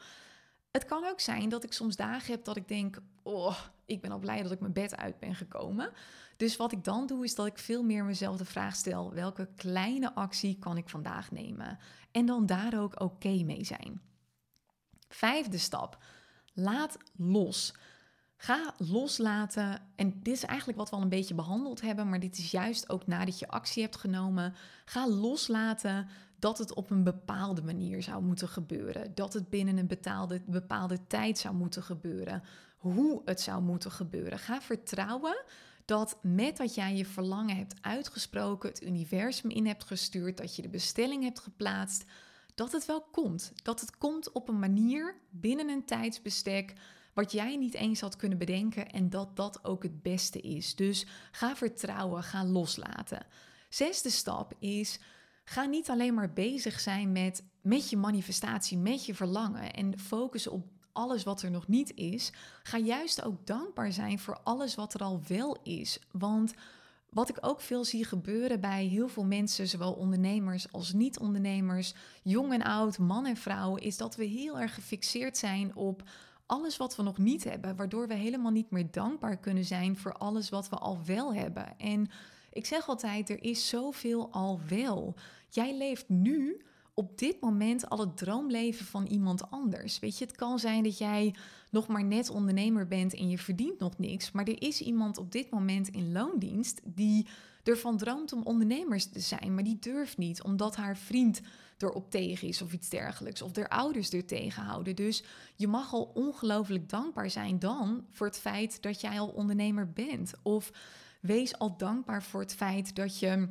Het 0.70 0.84
kan 0.84 1.04
ook 1.04 1.20
zijn 1.20 1.48
dat 1.48 1.64
ik 1.64 1.72
soms 1.72 1.96
dagen 1.96 2.32
heb 2.32 2.44
dat 2.44 2.56
ik 2.56 2.68
denk, 2.68 2.98
oh, 3.22 3.58
ik 3.86 4.00
ben 4.00 4.10
al 4.10 4.18
blij 4.18 4.42
dat 4.42 4.52
ik 4.52 4.60
mijn 4.60 4.72
bed 4.72 4.96
uit 4.96 5.18
ben 5.18 5.34
gekomen. 5.34 5.92
Dus 6.36 6.56
wat 6.56 6.72
ik 6.72 6.84
dan 6.84 7.06
doe, 7.06 7.24
is 7.24 7.34
dat 7.34 7.46
ik 7.46 7.58
veel 7.58 7.82
meer 7.82 8.04
mezelf 8.04 8.36
de 8.36 8.44
vraag 8.44 8.76
stel: 8.76 9.12
welke 9.12 9.48
kleine 9.56 10.14
actie 10.14 10.58
kan 10.58 10.76
ik 10.76 10.88
vandaag 10.88 11.30
nemen? 11.30 11.78
En 12.10 12.26
dan 12.26 12.46
daar 12.46 12.80
ook 12.80 13.00
oké 13.00 13.42
mee 13.42 13.64
zijn. 13.64 14.00
Vijfde 15.08 15.58
stap 15.58 15.98
Laat 16.60 16.96
los. 17.16 17.74
Ga 18.36 18.74
loslaten. 18.78 19.80
En 19.96 20.20
dit 20.22 20.34
is 20.34 20.44
eigenlijk 20.44 20.78
wat 20.78 20.90
we 20.90 20.96
al 20.96 21.02
een 21.02 21.08
beetje 21.08 21.34
behandeld 21.34 21.80
hebben, 21.80 22.08
maar 22.08 22.20
dit 22.20 22.38
is 22.38 22.50
juist 22.50 22.88
ook 22.88 23.06
nadat 23.06 23.38
je 23.38 23.48
actie 23.48 23.82
hebt 23.82 23.96
genomen. 23.96 24.54
Ga 24.84 25.08
loslaten 25.08 26.08
dat 26.38 26.58
het 26.58 26.74
op 26.74 26.90
een 26.90 27.04
bepaalde 27.04 27.62
manier 27.62 28.02
zou 28.02 28.22
moeten 28.22 28.48
gebeuren. 28.48 29.14
Dat 29.14 29.32
het 29.32 29.48
binnen 29.48 29.76
een 29.76 29.86
bepaalde, 29.86 30.40
bepaalde 30.46 31.06
tijd 31.06 31.38
zou 31.38 31.54
moeten 31.54 31.82
gebeuren. 31.82 32.42
Hoe 32.76 33.22
het 33.24 33.40
zou 33.40 33.62
moeten 33.62 33.90
gebeuren. 33.90 34.38
Ga 34.38 34.60
vertrouwen 34.60 35.42
dat 35.84 36.18
met 36.22 36.56
dat 36.56 36.74
jij 36.74 36.96
je 36.96 37.06
verlangen 37.06 37.56
hebt 37.56 37.74
uitgesproken, 37.80 38.68
het 38.68 38.82
universum 38.82 39.50
in 39.50 39.66
hebt 39.66 39.84
gestuurd, 39.84 40.36
dat 40.36 40.56
je 40.56 40.62
de 40.62 40.68
bestelling 40.68 41.22
hebt 41.22 41.40
geplaatst, 41.40 42.04
dat 42.58 42.72
het 42.72 42.86
wel 42.86 43.00
komt. 43.00 43.52
Dat 43.62 43.80
het 43.80 43.98
komt 43.98 44.32
op 44.32 44.48
een 44.48 44.58
manier 44.58 45.14
binnen 45.30 45.68
een 45.68 45.84
tijdsbestek 45.84 46.72
wat 47.14 47.32
jij 47.32 47.56
niet 47.56 47.74
eens 47.74 48.00
had 48.00 48.16
kunnen 48.16 48.38
bedenken 48.38 48.90
en 48.90 49.10
dat 49.10 49.36
dat 49.36 49.64
ook 49.64 49.82
het 49.82 50.02
beste 50.02 50.40
is. 50.40 50.74
Dus 50.74 51.06
ga 51.32 51.56
vertrouwen, 51.56 52.22
ga 52.22 52.44
loslaten. 52.44 53.26
Zesde 53.68 54.10
stap 54.10 54.52
is, 54.58 55.00
ga 55.44 55.64
niet 55.64 55.90
alleen 55.90 56.14
maar 56.14 56.32
bezig 56.32 56.80
zijn 56.80 57.12
met, 57.12 57.42
met 57.60 57.90
je 57.90 57.96
manifestatie, 57.96 58.78
met 58.78 59.06
je 59.06 59.14
verlangen 59.14 59.72
en 59.72 59.98
focussen 59.98 60.52
op 60.52 60.66
alles 60.92 61.24
wat 61.24 61.42
er 61.42 61.50
nog 61.50 61.68
niet 61.68 61.94
is. 61.94 62.32
Ga 62.62 62.78
juist 62.78 63.22
ook 63.22 63.46
dankbaar 63.46 63.92
zijn 63.92 64.18
voor 64.18 64.40
alles 64.42 64.74
wat 64.74 64.94
er 64.94 65.00
al 65.00 65.20
wel 65.26 65.56
is. 65.62 65.98
Want 66.10 66.54
wat 67.18 67.28
ik 67.28 67.38
ook 67.40 67.60
veel 67.60 67.84
zie 67.84 68.04
gebeuren 68.04 68.60
bij 68.60 68.84
heel 68.84 69.08
veel 69.08 69.24
mensen, 69.24 69.68
zowel 69.68 69.92
ondernemers 69.92 70.72
als 70.72 70.92
niet-ondernemers, 70.92 71.94
jong 72.22 72.52
en 72.52 72.62
oud, 72.62 72.98
man 72.98 73.26
en 73.26 73.36
vrouw, 73.36 73.76
is 73.76 73.96
dat 73.96 74.16
we 74.16 74.24
heel 74.24 74.60
erg 74.60 74.74
gefixeerd 74.74 75.36
zijn 75.36 75.76
op 75.76 76.02
alles 76.46 76.76
wat 76.76 76.96
we 76.96 77.02
nog 77.02 77.18
niet 77.18 77.44
hebben, 77.44 77.76
waardoor 77.76 78.08
we 78.08 78.14
helemaal 78.14 78.50
niet 78.50 78.70
meer 78.70 78.90
dankbaar 78.90 79.36
kunnen 79.36 79.64
zijn 79.64 79.96
voor 79.96 80.12
alles 80.12 80.48
wat 80.48 80.68
we 80.68 80.76
al 80.76 80.98
wel 81.04 81.34
hebben. 81.34 81.78
En 81.78 82.10
ik 82.52 82.66
zeg 82.66 82.88
altijd, 82.88 83.30
er 83.30 83.42
is 83.42 83.68
zoveel 83.68 84.32
al 84.32 84.60
wel. 84.68 85.14
Jij 85.48 85.76
leeft 85.76 86.08
nu 86.08 86.62
op 86.98 87.18
dit 87.18 87.40
moment 87.40 87.88
al 87.88 87.98
het 87.98 88.16
droomleven 88.16 88.86
van 88.86 89.06
iemand 89.06 89.50
anders. 89.50 89.98
Weet 89.98 90.18
je, 90.18 90.24
het 90.24 90.36
kan 90.36 90.58
zijn 90.58 90.82
dat 90.82 90.98
jij 90.98 91.34
nog 91.70 91.86
maar 91.86 92.04
net 92.04 92.30
ondernemer 92.30 92.86
bent 92.86 93.14
en 93.14 93.30
je 93.30 93.38
verdient 93.38 93.78
nog 93.78 93.98
niks, 93.98 94.30
maar 94.30 94.44
er 94.44 94.62
is 94.62 94.80
iemand 94.80 95.18
op 95.18 95.32
dit 95.32 95.50
moment 95.50 95.88
in 95.88 96.12
loondienst 96.12 96.80
die 96.84 97.26
ervan 97.62 97.96
droomt 97.96 98.32
om 98.32 98.42
ondernemers 98.42 99.06
te 99.06 99.20
zijn, 99.20 99.54
maar 99.54 99.64
die 99.64 99.78
durft 99.78 100.18
niet 100.18 100.42
omdat 100.42 100.76
haar 100.76 100.96
vriend 100.96 101.40
erop 101.78 102.10
tegen 102.10 102.48
is 102.48 102.62
of 102.62 102.72
iets 102.72 102.88
dergelijks, 102.88 103.42
of 103.42 103.52
de 103.52 103.68
ouders 103.68 104.12
er 104.12 104.26
tegenhouden. 104.26 104.96
Dus 104.96 105.24
je 105.56 105.68
mag 105.68 105.92
al 105.92 106.10
ongelooflijk 106.14 106.88
dankbaar 106.88 107.30
zijn 107.30 107.58
dan 107.58 108.04
voor 108.10 108.26
het 108.26 108.38
feit 108.38 108.82
dat 108.82 109.00
jij 109.00 109.20
al 109.20 109.28
ondernemer 109.28 109.92
bent. 109.92 110.32
Of 110.42 110.72
wees 111.20 111.58
al 111.58 111.76
dankbaar 111.76 112.22
voor 112.22 112.40
het 112.40 112.54
feit 112.54 112.94
dat 112.94 113.18
je 113.18 113.48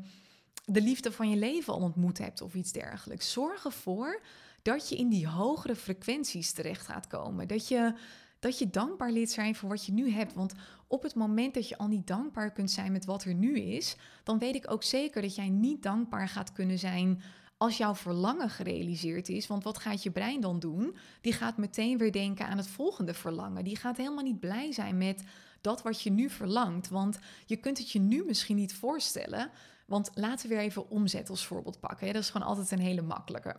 de 0.70 0.82
liefde 0.82 1.12
van 1.12 1.30
je 1.30 1.38
leven 1.38 1.74
al 1.74 1.80
ontmoet 1.80 2.18
hebt 2.18 2.42
of 2.42 2.54
iets 2.54 2.72
dergelijks. 2.72 3.32
Zorg 3.32 3.66
ervoor 3.66 4.22
dat 4.62 4.90
je 4.90 4.96
in 4.96 5.10
die 5.10 5.28
hogere 5.28 5.76
frequenties 5.76 6.52
terecht 6.52 6.86
gaat 6.86 7.08
komen. 7.08 7.48
Dat 7.48 7.68
je, 7.68 7.94
dat 8.40 8.60
je 8.60 8.70
dankbaar 8.70 9.12
leert 9.12 9.30
zijn 9.30 9.56
voor 9.56 9.70
wat 9.70 9.86
je 9.86 9.92
nu 9.92 10.12
hebt. 10.12 10.34
Want 10.34 10.54
op 10.88 11.04
het 11.04 11.16
moment 11.16 11.54
dat 11.54 11.70
je 11.70 11.78
al 11.78 11.88
niet 11.88 12.08
dankbaar 12.08 12.52
kunt 12.52 12.72
zijn 12.72 12.92
met 12.92 13.06
wat 13.06 13.24
er 13.24 13.34
nu 13.34 13.60
is, 13.60 13.96
dan 14.24 14.40
weet 14.40 14.56
ik 14.56 14.72
ook 14.72 14.84
zeker 14.84 15.22
dat 15.22 15.36
jij 15.36 15.50
niet 15.50 15.84
dankbaar 15.84 16.30
gaat 16.30 16.52
kunnen 16.52 16.80
zijn 16.80 17.22
als 17.58 17.78
jouw 17.78 17.96
verlangen 17.96 18.50
gerealiseerd 18.50 19.30
is. 19.30 19.48
Want 19.48 19.64
wat 19.64 19.78
gaat 19.78 20.04
je 20.04 20.12
brein 20.12 20.42
dan 20.42 20.60
doen? 20.60 20.96
Die 21.22 21.34
gaat 21.34 21.58
meteen 21.58 21.98
weer 21.98 22.12
denken 22.12 22.48
aan 22.48 22.58
het 22.58 22.68
volgende 22.68 23.14
verlangen. 23.14 23.64
Die 23.64 23.78
gaat 23.78 23.98
helemaal 23.98 24.24
niet 24.24 24.40
blij 24.40 24.72
zijn 24.74 24.98
met 24.98 25.24
dat 25.62 25.82
wat 25.82 26.02
je 26.02 26.12
nu 26.12 26.30
verlangt. 26.30 26.90
Want 26.90 27.20
je 27.46 27.56
kunt 27.56 27.78
het 27.78 27.92
je 27.92 28.00
nu 28.00 28.24
misschien 28.26 28.56
niet 28.56 28.74
voorstellen. 28.74 29.52
Want 29.88 30.12
laten 30.14 30.50
we 30.50 30.56
weer 30.56 30.64
even 30.64 30.90
omzet 30.90 31.30
als 31.30 31.46
voorbeeld 31.46 31.80
pakken. 31.80 32.14
Dat 32.14 32.22
is 32.22 32.30
gewoon 32.30 32.48
altijd 32.48 32.72
een 32.72 32.80
hele 32.80 33.02
makkelijke. 33.02 33.56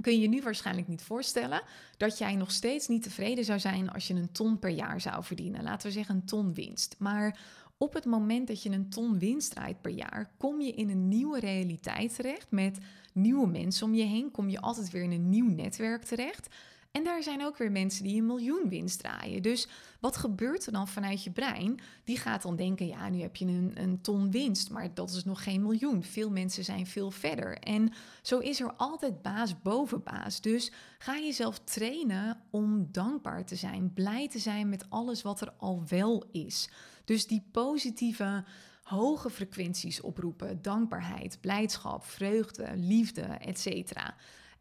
Kun 0.00 0.12
je 0.12 0.20
je 0.20 0.28
nu 0.28 0.42
waarschijnlijk 0.42 0.88
niet 0.88 1.02
voorstellen 1.02 1.62
dat 1.96 2.18
jij 2.18 2.34
nog 2.34 2.50
steeds 2.50 2.88
niet 2.88 3.02
tevreden 3.02 3.44
zou 3.44 3.58
zijn 3.58 3.90
als 3.90 4.06
je 4.06 4.14
een 4.14 4.32
ton 4.32 4.58
per 4.58 4.70
jaar 4.70 5.00
zou 5.00 5.24
verdienen. 5.24 5.62
Laten 5.62 5.86
we 5.86 5.92
zeggen 5.92 6.14
een 6.14 6.24
ton 6.24 6.54
winst. 6.54 6.96
Maar 6.98 7.38
op 7.78 7.92
het 7.94 8.04
moment 8.04 8.48
dat 8.48 8.62
je 8.62 8.70
een 8.70 8.88
ton 8.88 9.18
winst 9.18 9.50
draait 9.50 9.80
per 9.80 9.90
jaar, 9.90 10.30
kom 10.38 10.60
je 10.60 10.72
in 10.72 10.90
een 10.90 11.08
nieuwe 11.08 11.40
realiteit 11.40 12.14
terecht 12.14 12.50
met 12.50 12.78
nieuwe 13.12 13.46
mensen 13.46 13.86
om 13.86 13.94
je 13.94 14.04
heen. 14.04 14.30
Kom 14.30 14.48
je 14.48 14.60
altijd 14.60 14.90
weer 14.90 15.02
in 15.02 15.12
een 15.12 15.28
nieuw 15.28 15.48
netwerk 15.48 16.04
terecht. 16.04 16.54
En 16.96 17.04
daar 17.04 17.22
zijn 17.22 17.44
ook 17.44 17.56
weer 17.56 17.72
mensen 17.72 18.04
die 18.04 18.18
een 18.18 18.26
miljoen 18.26 18.68
winst 18.68 18.98
draaien. 18.98 19.42
Dus 19.42 19.68
wat 20.00 20.16
gebeurt 20.16 20.66
er 20.66 20.72
dan 20.72 20.88
vanuit 20.88 21.24
je 21.24 21.30
brein? 21.30 21.80
Die 22.04 22.18
gaat 22.18 22.42
dan 22.42 22.56
denken: 22.56 22.86
ja, 22.86 23.08
nu 23.08 23.20
heb 23.20 23.36
je 23.36 23.46
een, 23.46 23.72
een 23.74 24.00
ton 24.00 24.30
winst, 24.30 24.70
maar 24.70 24.94
dat 24.94 25.10
is 25.10 25.24
nog 25.24 25.42
geen 25.42 25.62
miljoen. 25.62 26.02
Veel 26.02 26.30
mensen 26.30 26.64
zijn 26.64 26.86
veel 26.86 27.10
verder. 27.10 27.58
En 27.58 27.92
zo 28.22 28.38
is 28.38 28.60
er 28.60 28.72
altijd 28.76 29.22
baas 29.22 29.60
boven 29.62 30.02
baas. 30.02 30.40
Dus 30.40 30.72
ga 30.98 31.18
jezelf 31.18 31.58
trainen 31.58 32.40
om 32.50 32.88
dankbaar 32.92 33.44
te 33.44 33.56
zijn, 33.56 33.92
blij 33.92 34.28
te 34.28 34.38
zijn 34.38 34.68
met 34.68 34.90
alles 34.90 35.22
wat 35.22 35.40
er 35.40 35.52
al 35.56 35.82
wel 35.88 36.24
is. 36.32 36.68
Dus 37.04 37.26
die 37.26 37.44
positieve 37.52 38.44
hoge 38.82 39.30
frequenties 39.30 40.00
oproepen: 40.00 40.62
dankbaarheid, 40.62 41.38
blijdschap, 41.40 42.04
vreugde, 42.04 42.70
liefde, 42.74 43.22
etc. 43.22 43.92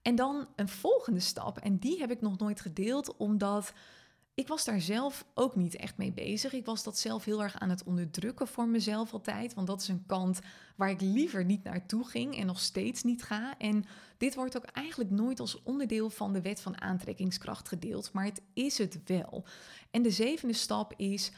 En 0.04 0.16
dan 0.16 0.48
een 0.56 0.70
volgende 0.70 1.20
stap, 1.20 1.58
en 1.58 1.78
die 1.78 2.00
heb 2.00 2.12
ik 2.12 2.22
nog 2.22 2.38
nooit 2.38 2.62
gedeeld, 2.62 3.18
omdat 3.18 3.74
ik 4.36 4.48
was 4.48 4.66
daar 4.66 4.82
zelf 4.82 5.26
ook 5.34 5.56
niet 5.56 5.76
echt 5.76 5.98
mee 5.98 6.12
bezig. 6.12 6.54
Ik 6.54 6.66
was 6.66 6.84
dat 6.84 6.98
zelf 6.98 7.24
heel 7.24 7.44
erg 7.44 7.60
aan 7.60 7.70
het 7.70 7.84
onderdrukken 7.84 8.48
voor 8.48 8.68
mezelf 8.68 9.14
altijd, 9.14 9.54
want 9.54 9.68
dat 9.68 9.82
is 9.82 9.88
een 9.88 10.06
kant 10.06 10.40
waar 10.76 10.90
ik 10.90 11.02
liever 11.02 11.46
niet 11.46 11.64
naartoe 11.64 12.08
ging 12.08 12.38
en 12.38 12.46
nog 12.46 12.60
steeds 12.60 13.04
niet 13.04 13.24
ga. 13.24 13.58
En 13.58 13.86
dit 14.18 14.36
wordt 14.36 14.58
ook 14.58 14.66
eigenlijk 14.66 15.10
nooit 15.10 15.40
als 15.40 15.64
onderdeel 15.64 16.10
van 16.10 16.34
de 16.34 16.42
wet 16.42 16.62
van 16.62 16.82
aantrekkingskracht 16.82 17.68
gedeeld, 17.68 18.12
maar 18.12 18.26
het 18.26 18.42
is 18.54 18.78
het 18.78 19.00
wel. 19.06 19.46
En 19.92 20.02
de 20.02 20.12
zevende 20.12 20.54
stap 20.54 20.94
is 20.98 21.32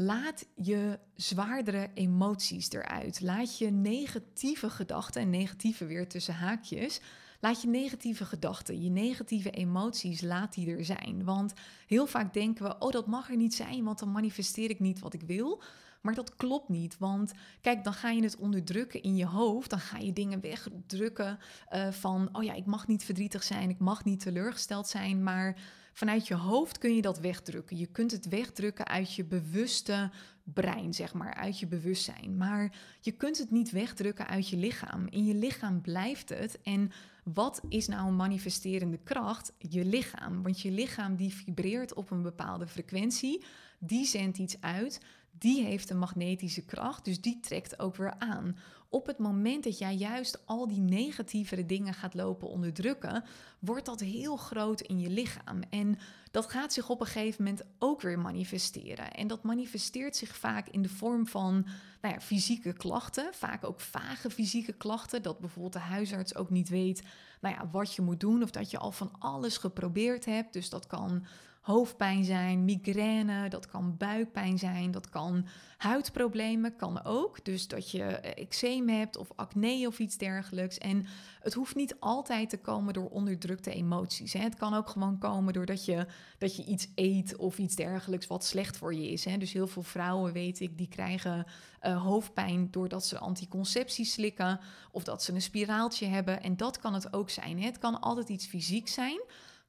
Laat 0.00 0.46
je 0.54 0.98
zwaardere 1.14 1.90
emoties 1.94 2.70
eruit. 2.70 3.20
Laat 3.20 3.58
je 3.58 3.70
negatieve 3.70 4.70
gedachten, 4.70 5.22
en 5.22 5.30
negatieve 5.30 5.86
weer 5.86 6.08
tussen 6.08 6.34
haakjes, 6.34 7.00
laat 7.40 7.62
je 7.62 7.68
negatieve 7.68 8.24
gedachten, 8.24 8.82
je 8.82 8.90
negatieve 8.90 9.50
emoties, 9.50 10.20
laat 10.20 10.54
die 10.54 10.70
er 10.70 10.84
zijn. 10.84 11.24
Want 11.24 11.52
heel 11.86 12.06
vaak 12.06 12.32
denken 12.32 12.64
we, 12.64 12.78
oh 12.78 12.90
dat 12.90 13.06
mag 13.06 13.30
er 13.30 13.36
niet 13.36 13.54
zijn, 13.54 13.84
want 13.84 13.98
dan 13.98 14.12
manifesteer 14.12 14.70
ik 14.70 14.80
niet 14.80 14.98
wat 14.98 15.14
ik 15.14 15.22
wil. 15.22 15.62
Maar 16.00 16.14
dat 16.14 16.36
klopt 16.36 16.68
niet, 16.68 16.98
want 16.98 17.32
kijk, 17.60 17.84
dan 17.84 17.92
ga 17.92 18.10
je 18.10 18.22
het 18.22 18.36
onderdrukken 18.36 19.02
in 19.02 19.16
je 19.16 19.26
hoofd. 19.26 19.70
Dan 19.70 19.80
ga 19.80 19.98
je 19.98 20.12
dingen 20.12 20.40
wegdrukken 20.40 21.38
uh, 21.70 21.88
van, 21.90 22.28
oh 22.32 22.42
ja, 22.42 22.54
ik 22.54 22.66
mag 22.66 22.86
niet 22.86 23.04
verdrietig 23.04 23.42
zijn, 23.42 23.70
ik 23.70 23.78
mag 23.78 24.04
niet 24.04 24.20
teleurgesteld 24.20 24.88
zijn. 24.88 25.22
Maar 25.22 25.60
vanuit 25.92 26.26
je 26.26 26.34
hoofd 26.34 26.78
kun 26.78 26.94
je 26.94 27.02
dat 27.02 27.18
wegdrukken. 27.18 27.76
Je 27.76 27.86
kunt 27.86 28.10
het 28.10 28.28
wegdrukken 28.28 28.86
uit 28.86 29.14
je 29.14 29.24
bewuste 29.24 30.10
brein, 30.44 30.94
zeg 30.94 31.14
maar, 31.14 31.34
uit 31.34 31.58
je 31.58 31.66
bewustzijn. 31.66 32.36
Maar 32.36 32.76
je 33.00 33.12
kunt 33.12 33.38
het 33.38 33.50
niet 33.50 33.70
wegdrukken 33.70 34.26
uit 34.26 34.48
je 34.48 34.56
lichaam. 34.56 35.06
In 35.06 35.24
je 35.24 35.34
lichaam 35.34 35.80
blijft 35.80 36.28
het. 36.28 36.62
En 36.62 36.90
wat 37.34 37.60
is 37.68 37.86
nou 37.86 38.08
een 38.08 38.16
manifesterende 38.16 38.98
kracht? 38.98 39.52
Je 39.58 39.84
lichaam. 39.84 40.42
Want 40.42 40.60
je 40.60 40.70
lichaam 40.70 41.16
die 41.16 41.34
vibreert 41.34 41.94
op 41.94 42.10
een 42.10 42.22
bepaalde 42.22 42.66
frequentie. 42.66 43.44
Die 43.78 44.04
zendt 44.04 44.38
iets 44.38 44.60
uit 44.60 45.00
die 45.38 45.64
heeft 45.64 45.90
een 45.90 45.98
magnetische 45.98 46.64
kracht, 46.64 47.04
dus 47.04 47.20
die 47.20 47.40
trekt 47.40 47.78
ook 47.78 47.96
weer 47.96 48.14
aan. 48.18 48.56
Op 48.90 49.06
het 49.06 49.18
moment 49.18 49.64
dat 49.64 49.78
jij 49.78 49.94
juist 49.94 50.46
al 50.46 50.68
die 50.68 50.80
negatievere 50.80 51.66
dingen 51.66 51.94
gaat 51.94 52.14
lopen 52.14 52.48
onderdrukken, 52.48 53.24
wordt 53.58 53.86
dat 53.86 54.00
heel 54.00 54.36
groot 54.36 54.80
in 54.80 55.00
je 55.00 55.10
lichaam. 55.10 55.62
En 55.70 55.98
dat 56.30 56.50
gaat 56.50 56.72
zich 56.72 56.88
op 56.88 57.00
een 57.00 57.06
gegeven 57.06 57.44
moment 57.44 57.62
ook 57.78 58.00
weer 58.00 58.18
manifesteren. 58.18 59.12
En 59.12 59.26
dat 59.26 59.42
manifesteert 59.42 60.16
zich 60.16 60.36
vaak 60.36 60.68
in 60.68 60.82
de 60.82 60.88
vorm 60.88 61.26
van 61.26 61.66
nou 62.00 62.14
ja, 62.14 62.20
fysieke 62.20 62.72
klachten, 62.72 63.34
vaak 63.34 63.64
ook 63.64 63.80
vage 63.80 64.30
fysieke 64.30 64.72
klachten. 64.72 65.22
Dat 65.22 65.38
bijvoorbeeld 65.38 65.72
de 65.72 65.78
huisarts 65.78 66.34
ook 66.34 66.50
niet 66.50 66.68
weet 66.68 67.02
nou 67.40 67.54
ja, 67.54 67.68
wat 67.70 67.94
je 67.94 68.02
moet 68.02 68.20
doen 68.20 68.42
of 68.42 68.50
dat 68.50 68.70
je 68.70 68.78
al 68.78 68.92
van 68.92 69.12
alles 69.18 69.56
geprobeerd 69.56 70.24
hebt. 70.24 70.52
Dus 70.52 70.70
dat 70.70 70.86
kan 70.86 71.26
hoofdpijn 71.68 72.24
zijn, 72.24 72.64
migraine, 72.64 73.48
dat 73.48 73.66
kan 73.66 73.96
buikpijn 73.96 74.58
zijn, 74.58 74.90
dat 74.90 75.08
kan 75.08 75.46
huidproblemen, 75.76 76.76
kan 76.76 77.04
ook. 77.04 77.44
Dus 77.44 77.68
dat 77.68 77.90
je 77.90 78.02
eh, 78.02 78.44
eczeem 78.44 78.88
hebt 78.88 79.16
of 79.16 79.28
acne 79.36 79.86
of 79.86 79.98
iets 79.98 80.16
dergelijks. 80.16 80.78
En 80.78 81.06
het 81.40 81.54
hoeft 81.54 81.74
niet 81.74 81.96
altijd 82.00 82.50
te 82.50 82.56
komen 82.56 82.94
door 82.94 83.08
onderdrukte 83.08 83.72
emoties. 83.72 84.32
Hè. 84.32 84.40
Het 84.40 84.54
kan 84.54 84.74
ook 84.74 84.88
gewoon 84.88 85.18
komen 85.18 85.52
doordat 85.52 85.84
je, 85.84 86.06
dat 86.38 86.56
je 86.56 86.64
iets 86.64 86.88
eet 86.94 87.36
of 87.36 87.58
iets 87.58 87.76
dergelijks 87.76 88.26
wat 88.26 88.44
slecht 88.44 88.76
voor 88.76 88.94
je 88.94 89.10
is. 89.10 89.24
Hè. 89.24 89.38
Dus 89.38 89.52
heel 89.52 89.66
veel 89.66 89.82
vrouwen, 89.82 90.32
weet 90.32 90.60
ik, 90.60 90.78
die 90.78 90.88
krijgen 90.88 91.46
uh, 91.82 92.02
hoofdpijn 92.02 92.68
doordat 92.70 93.06
ze 93.06 93.18
anticonceptie 93.18 94.04
slikken 94.04 94.60
of 94.92 95.04
dat 95.04 95.22
ze 95.22 95.32
een 95.32 95.42
spiraaltje 95.42 96.06
hebben. 96.06 96.42
En 96.42 96.56
dat 96.56 96.78
kan 96.78 96.94
het 96.94 97.12
ook 97.12 97.30
zijn. 97.30 97.58
Hè. 97.58 97.66
Het 97.66 97.78
kan 97.78 98.00
altijd 98.00 98.28
iets 98.28 98.46
fysiek 98.46 98.88
zijn. 98.88 99.20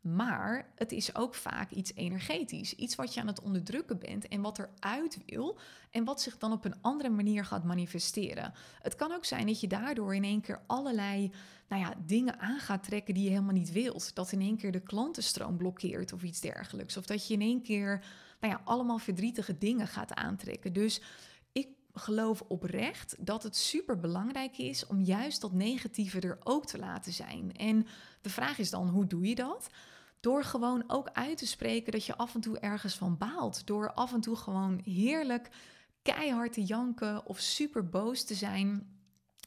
Maar 0.02 0.72
het 0.76 0.92
is 0.92 1.16
ook 1.16 1.36
vaak 1.36 1.72
iets 1.72 1.92
energetisch. 1.96 2.76
Iets 2.76 2.96
wat 2.96 3.14
je 3.14 3.22
aan 3.22 3.28
het 3.28 3.42
onderdrukken 3.42 4.00
bent 4.00 4.28
en 4.28 4.42
wat 4.42 4.60
eruit 4.60 5.20
wil. 5.26 5.60
En 5.92 6.04
wat 6.04 6.22
zich 6.22 6.38
dan 6.38 6.52
op 6.52 6.66
een 6.66 6.82
andere 6.82 7.10
manier 7.10 7.46
gaat 7.46 7.64
manifesteren. 7.64 8.54
Het 8.82 8.96
kan 8.96 9.12
ook 9.12 9.26
zijn 9.26 9.48
dat 9.48 9.60
je 9.60 9.68
daardoor 9.68 10.16
in 10.16 10.24
één 10.24 10.42
keer 10.42 10.62
allerlei 10.68 11.32
nou 11.68 11.82
ja, 11.82 11.94
dingen 12.06 12.40
aan 12.40 12.60
gaat 12.60 12.84
trekken 12.84 13.14
die 13.14 13.24
je 13.24 13.30
helemaal 13.30 13.54
niet 13.54 13.72
wilt. 13.72 14.16
Dat 14.16 14.32
in 14.32 14.42
één 14.42 14.58
keer 14.58 14.72
de 14.72 14.80
klantenstroom 14.80 15.58
blokkeert 15.58 16.14
of 16.14 16.24
iets 16.24 16.42
dergelijks. 16.42 16.98
Of 16.98 17.06
dat 17.06 17.28
je 17.28 17.34
in 17.34 17.42
één 17.42 17.62
keer 17.62 18.04
nou 18.40 18.54
ja, 18.54 18.62
allemaal 18.64 18.98
verdrietige 18.98 19.58
dingen 19.58 19.88
gaat 19.88 20.14
aantrekken. 20.14 20.74
Dus 20.74 21.02
geloof 22.00 22.42
oprecht 22.42 23.16
dat 23.20 23.44
het 23.44 23.56
super 23.56 24.00
belangrijk 24.00 24.58
is 24.58 24.86
om 24.86 25.02
juist 25.02 25.42
dat 25.42 25.54
negatieve 25.54 26.20
er 26.20 26.38
ook 26.44 26.66
te 26.66 26.78
laten 26.78 27.14
zijn. 27.14 27.56
En 27.56 27.88
de 28.22 28.30
vraag 28.30 28.58
is 28.58 28.70
dan, 28.70 28.88
hoe 28.88 29.08
doe 29.08 29.28
je 29.28 29.36
dat? 29.36 29.70
Door 30.20 30.44
gewoon 30.44 30.84
ook 30.88 31.10
uit 31.14 31.38
te 31.38 31.48
spreken 31.48 31.92
dat 31.92 32.06
je 32.06 32.18
af 32.18 32.36
en 32.36 32.42
toe 32.42 32.60
ergens 32.60 32.96
van 32.96 33.18
baalt. 33.18 33.68
Door 33.68 33.94
af 33.94 34.14
en 34.14 34.22
toe 34.22 34.36
gewoon 34.36 34.82
heerlijk 34.84 35.50
keihard 36.02 36.54
te 36.54 36.64
janken 36.64 37.26
of 37.26 37.40
super 37.40 37.90
boos 37.90 38.24
te 38.24 38.34
zijn. 38.34 38.98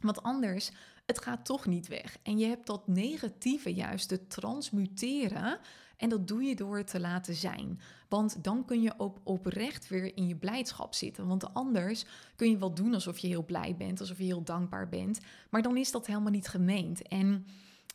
Want 0.00 0.22
anders, 0.22 0.70
het 1.06 1.22
gaat 1.22 1.44
toch 1.44 1.66
niet 1.66 1.88
weg. 1.88 2.16
En 2.22 2.38
je 2.38 2.46
hebt 2.46 2.66
dat 2.66 2.88
negatieve 2.88 3.74
juist 3.74 4.08
te 4.08 4.26
transmuteren. 4.26 5.58
En 6.02 6.08
dat 6.08 6.28
doe 6.28 6.42
je 6.42 6.56
door 6.56 6.76
het 6.76 6.86
te 6.86 7.00
laten 7.00 7.34
zijn. 7.34 7.80
Want 8.08 8.44
dan 8.44 8.64
kun 8.64 8.82
je 8.82 8.94
op, 8.96 9.20
oprecht 9.22 9.88
weer 9.88 10.16
in 10.16 10.26
je 10.26 10.36
blijdschap 10.36 10.94
zitten. 10.94 11.26
Want 11.26 11.54
anders 11.54 12.04
kun 12.36 12.50
je 12.50 12.58
wel 12.58 12.74
doen 12.74 12.94
alsof 12.94 13.18
je 13.18 13.26
heel 13.26 13.44
blij 13.44 13.74
bent, 13.78 14.00
alsof 14.00 14.18
je 14.18 14.24
heel 14.24 14.42
dankbaar 14.42 14.88
bent. 14.88 15.20
Maar 15.50 15.62
dan 15.62 15.76
is 15.76 15.90
dat 15.90 16.06
helemaal 16.06 16.30
niet 16.30 16.48
gemeend. 16.48 17.08
En 17.08 17.46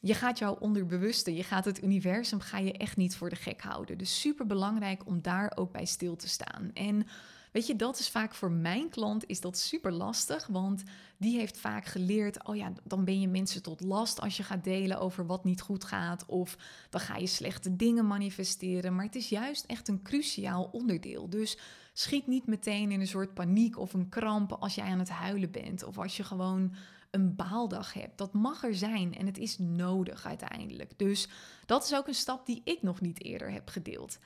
je 0.02 0.14
gaat 0.14 0.38
jouw 0.38 0.56
onderbewuste, 0.56 1.36
je 1.36 1.44
gaat 1.44 1.66
het 1.66 1.84
universum, 1.84 2.40
ga 2.40 2.58
je 2.58 2.74
echt 2.74 2.98
niet 2.98 3.16
voor 3.16 3.30
de 3.30 3.36
gek 3.36 3.62
houden. 3.62 3.98
Dus 3.98 4.20
super 4.20 4.46
belangrijk 4.46 5.06
om 5.06 5.22
daar 5.22 5.52
ook 5.56 5.72
bij 5.72 5.86
stil 5.86 6.16
te 6.16 6.28
staan. 6.28 6.72
En 6.74 7.08
weet 7.52 7.68
je, 7.68 7.76
dat 7.76 8.00
is 8.00 8.10
vaak 8.10 8.36
voor 8.36 8.52
mijn 8.52 8.90
klant 8.90 9.26
is 9.26 9.42
dat 9.42 9.58
super 9.58 9.92
lastig, 9.92 10.48
want 10.48 10.84
die 11.18 11.38
heeft 11.38 11.58
vaak 11.58 11.86
geleerd, 11.86 12.48
oh 12.48 12.56
ja, 12.56 12.74
dan 12.84 13.06
ben 13.06 13.20
je 13.20 13.28
mensen 13.28 13.64
tot 13.64 13.82
last 13.82 14.22
als 14.22 14.38
je 14.38 14.44
gaat 14.44 14.64
delen 14.64 15.00
over 15.00 15.26
wat 15.26 15.44
niet 15.44 15.62
goed 15.62 15.84
gaat, 15.84 16.26
of 16.26 16.58
dan 16.90 17.02
ga 17.02 17.16
je 17.16 17.28
slechte 17.28 17.76
dingen 17.76 18.08
manifesteren. 18.08 18.96
Maar 18.96 19.06
het 19.06 19.16
is 19.16 19.30
juist 19.30 19.66
echt 19.66 19.88
een 19.88 20.02
cruciaal 20.02 20.70
onderdeel. 20.72 21.30
Dus 21.30 21.58
schiet 21.94 22.28
niet 22.28 22.48
meteen 22.48 22.92
in 22.92 23.00
een 23.00 23.08
soort 23.08 23.34
paniek 23.34 23.78
of 23.78 23.94
een 23.94 24.10
kramp 24.10 24.52
als 24.52 24.76
jij 24.76 24.86
aan 24.86 25.00
het 25.00 25.10
huilen 25.10 25.52
bent, 25.52 25.84
of 25.84 25.98
als 25.98 26.18
je 26.18 26.24
gewoon 26.24 26.74
een 27.12 27.36
baaldag 27.36 27.94
hebt. 27.94 28.18
Dat 28.18 28.34
mag 28.34 28.64
er 28.64 28.76
zijn 28.76 29.16
en 29.16 29.26
het 29.26 29.38
is 29.38 29.58
nodig 29.58 30.26
uiteindelijk. 30.26 31.00
Dus 31.00 31.28
dat 31.66 31.84
is 31.84 31.96
ook 31.96 32.08
een 32.08 32.14
stap 32.14 32.46
die 32.46 32.62
ik 32.64 32.82
nog 32.82 33.02
niet 33.02 33.24
eerder 33.24 33.52
heb 33.52 33.70
gedeeld. 33.70 34.18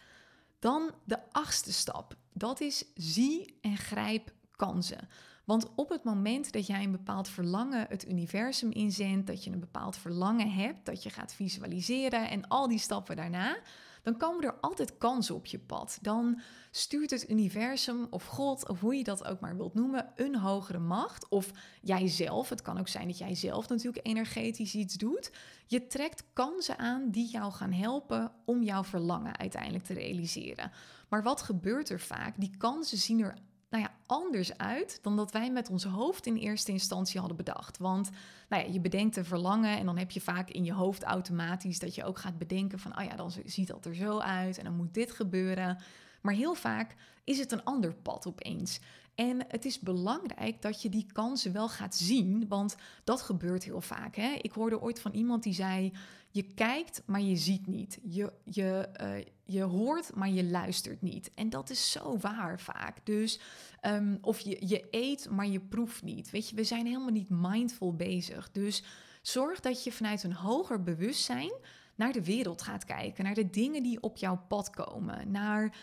Dan 0.60 0.92
de 1.04 1.32
achtste 1.32 1.74
stap. 1.74 2.16
Dat 2.34 2.62
is 2.62 2.86
zie 2.96 3.58
en 3.62 3.78
grijp 3.78 4.34
kansen. 4.56 5.10
Want 5.46 5.68
op 5.76 5.90
het 5.90 6.04
moment 6.04 6.52
dat 6.52 6.68
jij 6.68 6.84
een 6.84 6.92
bepaald 6.92 7.28
verlangen 7.28 7.86
het 7.90 8.10
universum 8.10 8.72
inzendt, 8.72 9.28
dat 9.28 9.44
je 9.44 9.52
een 9.52 9.60
bepaald 9.60 9.98
verlangen 9.98 10.52
hebt, 10.52 10.86
dat 10.86 11.04
je 11.04 11.10
gaat 11.10 11.34
visualiseren 11.34 12.30
en 12.30 12.48
al 12.48 12.68
die 12.68 12.80
stappen 12.80 13.16
daarna, 13.16 13.58
dan 14.02 14.18
komen 14.18 14.44
er 14.44 14.60
altijd 14.60 14.98
kansen 14.98 15.36
op 15.36 15.46
je 15.46 15.60
pad. 15.60 15.98
Dan 16.02 16.42
stuurt 16.72 17.10
het 17.10 17.30
universum 17.30 18.08
of 18.10 18.26
God, 18.26 18.68
of 18.68 18.80
hoe 18.80 18.96
je 18.96 19.04
dat 19.04 19.26
ook 19.26 19.40
maar 19.40 19.58
wilt 19.58 19.74
noemen, 19.74 20.12
een 20.16 20.36
hogere 20.36 20.80
macht. 20.80 21.30
Of 21.30 21.52
jijzelf, 21.82 22.50
het 22.50 22.62
kan 22.62 22.80
ook 22.80 22.88
zijn 22.88 23.08
dat 23.08 23.18
jij 23.18 23.36
zelf 23.36 23.70
natuurlijk 23.70 24.08
energetisch 24.08 24.76
iets 24.76 24.96
doet. 24.96 25.32
Je 25.66 25.88
trekt 25.88 26.24
kansen 26.34 26.78
aan 26.78 27.10
die 27.10 27.30
jou 27.30 27.52
gaan 27.52 27.72
helpen 27.72 28.32
om 28.46 28.64
jouw 28.64 28.84
verlangen 28.84 29.38
uiteindelijk 29.38 29.84
te 29.84 29.94
realiseren. 29.94 30.72
Maar 31.10 31.24
wat 31.24 31.42
gebeurt 31.42 31.90
er 31.90 32.00
vaak? 32.00 32.36
Die 32.38 32.58
kansen 32.58 32.98
zien 32.98 33.20
er 33.20 33.38
nou 33.72 33.84
ja, 33.84 33.92
anders 34.06 34.58
uit 34.58 35.00
dan 35.02 35.16
dat 35.16 35.32
wij 35.32 35.52
met 35.52 35.70
ons 35.70 35.84
hoofd 35.84 36.26
in 36.26 36.36
eerste 36.36 36.72
instantie 36.72 37.20
hadden 37.20 37.38
bedacht. 37.38 37.78
Want 37.78 38.10
nou 38.50 38.64
ja, 38.64 38.74
je 38.74 38.80
bedenkt 38.80 39.18
een 39.18 39.26
verlangen 39.26 39.78
en 39.78 39.86
dan 39.86 39.98
heb 39.98 40.12
je 40.12 40.22
vaak 40.22 40.50
in 40.50 40.64
je 40.64 40.74
hoofd 40.74 41.04
automatisch 41.04 41.80
dat 41.80 41.96
je 41.96 42.04
ook 42.04 42.18
gaat 42.18 42.38
bedenken 42.38 42.80
van, 42.80 42.98
oh 43.00 43.04
ja, 43.04 43.16
dan 43.16 43.32
ziet 43.46 43.68
dat 43.68 43.86
er 43.86 43.96
zo 43.96 44.20
uit 44.20 44.58
en 44.58 44.64
dan 44.64 44.76
moet 44.76 44.94
dit 44.94 45.12
gebeuren. 45.12 45.78
Maar 46.22 46.34
heel 46.34 46.54
vaak 46.54 46.96
is 47.24 47.40
het 47.40 47.52
een 47.52 47.64
ander 47.64 47.94
pad 47.94 48.28
opeens. 48.28 48.80
En 49.22 49.46
het 49.48 49.66
is 49.66 49.80
belangrijk 49.80 50.62
dat 50.62 50.82
je 50.82 50.90
die 50.90 51.06
kansen 51.12 51.54
wel 51.54 51.70
gaat 51.70 51.96
zien, 51.96 52.48
want 52.48 52.76
dat 53.04 53.22
gebeurt 53.22 53.64
heel 53.64 53.82
vaak. 53.82 54.16
Hè? 54.16 54.38
Ik 54.42 54.52
hoorde 54.52 54.82
ooit 54.82 55.00
van 55.00 55.12
iemand 55.12 55.44
die 55.44 55.54
zei: 55.54 55.94
Je 56.30 56.44
kijkt, 56.44 57.04
maar 57.06 57.22
je 57.22 57.36
ziet 57.36 57.68
niet. 57.68 58.00
Je, 58.04 58.34
je, 58.44 58.90
uh, 59.02 59.26
je 59.46 59.62
hoort, 59.62 60.16
maar 60.16 60.30
je 60.30 60.44
luistert 60.44 61.02
niet. 61.02 61.32
En 61.36 61.50
dat 61.50 61.70
is 61.70 61.92
zo 61.92 62.18
waar 62.18 62.60
vaak. 62.60 63.06
Dus, 63.06 63.40
um, 63.82 64.18
of 64.22 64.40
je, 64.40 64.68
je 64.68 64.88
eet, 64.92 65.30
maar 65.30 65.48
je 65.48 65.60
proeft 65.60 66.04
niet. 66.04 66.30
Weet 66.30 66.50
je, 66.50 66.56
we 66.56 66.64
zijn 66.64 66.86
helemaal 66.86 67.12
niet 67.12 67.30
mindful 67.30 67.96
bezig. 67.96 68.52
Dus 68.52 68.84
zorg 69.22 69.60
dat 69.60 69.84
je 69.84 69.92
vanuit 69.92 70.24
een 70.24 70.34
hoger 70.34 70.84
bewustzijn 70.84 71.54
naar 71.96 72.12
de 72.12 72.24
wereld 72.24 72.62
gaat 72.62 72.86
kijken, 72.86 73.24
naar 73.24 73.34
de 73.34 73.50
dingen 73.50 73.84
die 73.84 74.02
op 74.02 74.18
jouw 74.18 74.42
pad 74.48 74.70
komen, 74.70 75.32
naar 75.32 75.76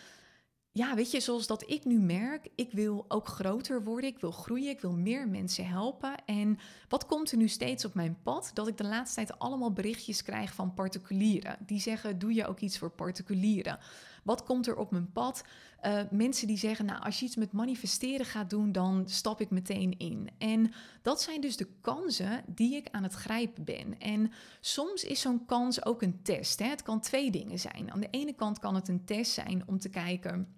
ja, 0.79 0.95
weet 0.95 1.11
je, 1.11 1.21
zoals 1.21 1.47
dat 1.47 1.71
ik 1.71 1.85
nu 1.85 1.99
merk, 1.99 2.49
ik 2.55 2.73
wil 2.73 3.05
ook 3.09 3.27
groter 3.27 3.85
worden, 3.85 4.11
ik 4.11 4.19
wil 4.19 4.31
groeien, 4.31 4.71
ik 4.71 4.81
wil 4.81 4.93
meer 4.93 5.29
mensen 5.29 5.67
helpen. 5.67 6.25
En 6.25 6.59
wat 6.89 7.07
komt 7.07 7.31
er 7.31 7.37
nu 7.37 7.49
steeds 7.49 7.85
op 7.85 7.95
mijn 7.95 8.19
pad? 8.23 8.51
Dat 8.55 8.69
ik 8.69 8.77
de 8.77 8.85
laatste 8.85 9.15
tijd 9.15 9.39
allemaal 9.39 9.73
berichtjes 9.73 10.23
krijg 10.23 10.53
van 10.55 10.75
particulieren. 10.75 11.57
Die 11.67 11.81
zeggen, 11.81 12.19
doe 12.19 12.35
je 12.35 12.47
ook 12.47 12.61
iets 12.61 12.79
voor 12.79 12.91
particulieren? 12.91 13.79
Wat 14.25 14.45
komt 14.45 14.67
er 14.67 14.77
op 14.77 14.91
mijn 14.91 15.13
pad? 15.13 15.45
Uh, 15.83 16.01
mensen 16.11 16.47
die 16.47 16.59
zeggen, 16.59 16.85
nou, 16.85 17.03
als 17.03 17.19
je 17.19 17.25
iets 17.27 17.37
met 17.37 17.53
manifesteren 17.53 18.27
gaat 18.27 18.51
doen, 18.51 18.73
dan 18.73 19.09
stap 19.09 19.41
ik 19.41 19.51
meteen 19.51 19.99
in. 19.99 20.31
En 20.39 20.73
dat 21.03 21.23
zijn 21.23 21.41
dus 21.41 21.57
de 21.57 21.69
kansen 21.81 22.45
die 22.47 22.77
ik 22.77 22.89
aan 22.91 23.03
het 23.03 23.15
grijpen 23.15 23.65
ben. 23.65 24.01
En 24.01 24.33
soms 24.61 25.05
is 25.05 25.21
zo'n 25.21 25.45
kans 25.45 25.85
ook 25.85 26.03
een 26.03 26.23
test. 26.23 26.59
Hè? 26.59 26.67
Het 26.67 26.83
kan 26.83 27.01
twee 27.01 27.31
dingen 27.31 27.59
zijn. 27.59 27.93
Aan 27.93 28.01
de 28.01 28.11
ene 28.11 28.33
kant 28.33 28.59
kan 28.59 28.75
het 28.75 28.89
een 28.89 29.05
test 29.05 29.33
zijn 29.33 29.63
om 29.67 29.79
te 29.79 29.89
kijken 29.89 30.58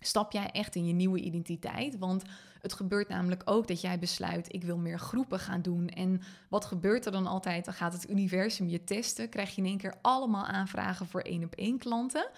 Stap 0.00 0.32
jij 0.32 0.50
echt 0.50 0.74
in 0.74 0.86
je 0.86 0.92
nieuwe 0.92 1.20
identiteit? 1.20 1.98
Want 1.98 2.22
het 2.60 2.72
gebeurt 2.72 3.08
namelijk 3.08 3.42
ook 3.44 3.68
dat 3.68 3.80
jij 3.80 3.98
besluit: 3.98 4.54
ik 4.54 4.64
wil 4.64 4.78
meer 4.78 4.98
groepen 4.98 5.38
gaan 5.38 5.62
doen. 5.62 5.88
En 5.88 6.20
wat 6.48 6.64
gebeurt 6.64 7.06
er 7.06 7.12
dan 7.12 7.26
altijd? 7.26 7.64
Dan 7.64 7.74
gaat 7.74 7.92
het 7.92 8.10
universum 8.10 8.68
je 8.68 8.84
testen. 8.84 9.28
Krijg 9.28 9.54
je 9.54 9.62
in 9.62 9.68
één 9.68 9.78
keer 9.78 9.94
allemaal 10.02 10.44
aanvragen 10.44 11.06
voor 11.06 11.20
één 11.20 11.44
op 11.44 11.54
één 11.54 11.78
klanten. 11.78 12.28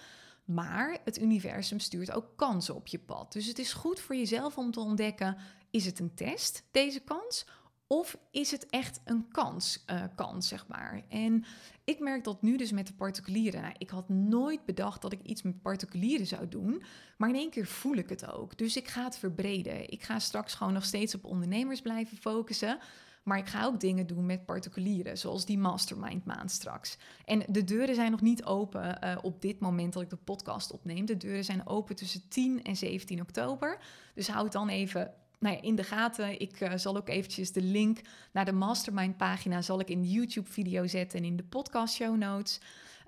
Maar 0.45 0.97
het 1.03 1.21
universum 1.21 1.79
stuurt 1.79 2.11
ook 2.11 2.27
kansen 2.35 2.75
op 2.75 2.87
je 2.87 2.99
pad. 2.99 3.33
Dus 3.33 3.45
het 3.45 3.59
is 3.59 3.73
goed 3.73 3.99
voor 3.99 4.15
jezelf 4.15 4.57
om 4.57 4.71
te 4.71 4.79
ontdekken: 4.79 5.37
is 5.69 5.85
het 5.85 5.99
een 5.99 6.13
test, 6.13 6.63
deze 6.71 6.99
kans? 6.99 7.45
Of 7.93 8.17
is 8.31 8.51
het 8.51 8.65
echt 8.69 9.01
een 9.05 9.27
kans, 9.31 9.83
uh, 9.91 10.03
kans, 10.15 10.47
zeg 10.47 10.67
maar? 10.67 11.01
En 11.09 11.45
ik 11.83 11.99
merk 11.99 12.23
dat 12.23 12.41
nu 12.41 12.57
dus 12.57 12.71
met 12.71 12.87
de 12.87 12.93
particulieren. 12.93 13.61
Nou, 13.61 13.73
ik 13.77 13.89
had 13.89 14.09
nooit 14.09 14.65
bedacht 14.65 15.01
dat 15.01 15.11
ik 15.11 15.21
iets 15.23 15.41
met 15.41 15.61
particulieren 15.61 16.27
zou 16.27 16.47
doen. 16.47 16.83
Maar 17.17 17.29
in 17.29 17.35
één 17.35 17.49
keer 17.49 17.65
voel 17.65 17.95
ik 17.95 18.09
het 18.09 18.31
ook. 18.31 18.57
Dus 18.57 18.77
ik 18.77 18.87
ga 18.87 19.03
het 19.03 19.17
verbreden. 19.17 19.89
Ik 19.89 20.03
ga 20.03 20.19
straks 20.19 20.53
gewoon 20.53 20.73
nog 20.73 20.85
steeds 20.85 21.15
op 21.15 21.25
ondernemers 21.25 21.81
blijven 21.81 22.17
focussen. 22.17 22.77
Maar 23.23 23.37
ik 23.37 23.47
ga 23.47 23.65
ook 23.65 23.79
dingen 23.79 24.07
doen 24.07 24.25
met 24.25 24.45
particulieren, 24.45 25.17
zoals 25.17 25.45
die 25.45 25.57
mastermind 25.57 26.25
maand 26.25 26.51
straks. 26.51 26.97
En 27.25 27.43
de 27.47 27.63
deuren 27.63 27.95
zijn 27.95 28.11
nog 28.11 28.21
niet 28.21 28.43
open 28.43 28.99
uh, 29.03 29.17
op 29.21 29.41
dit 29.41 29.59
moment 29.59 29.93
dat 29.93 30.01
ik 30.01 30.09
de 30.09 30.15
podcast 30.15 30.71
opneem. 30.71 31.05
De 31.05 31.17
deuren 31.17 31.43
zijn 31.43 31.67
open 31.67 31.95
tussen 31.95 32.27
10 32.27 32.63
en 32.63 32.75
17 32.75 33.21
oktober. 33.21 33.77
Dus 34.13 34.27
houd 34.27 34.51
dan 34.51 34.69
even 34.69 35.13
nou 35.39 35.55
ja, 35.55 35.61
in 35.61 35.75
de 35.75 35.83
gaten. 35.83 36.39
Ik 36.39 36.61
uh, 36.61 36.71
zal 36.75 36.97
ook 36.97 37.09
eventjes 37.09 37.51
de 37.51 37.61
link 37.61 38.01
naar 38.31 38.45
de 38.45 38.51
mastermind 38.51 39.17
pagina 39.17 39.61
zal 39.61 39.79
ik 39.79 39.89
in 39.89 40.01
de 40.01 40.09
YouTube 40.09 40.49
video 40.49 40.87
zetten 40.87 41.19
en 41.19 41.25
in 41.25 41.35
de 41.35 41.43
podcast 41.43 41.93
show 41.93 42.17
notes. 42.17 42.59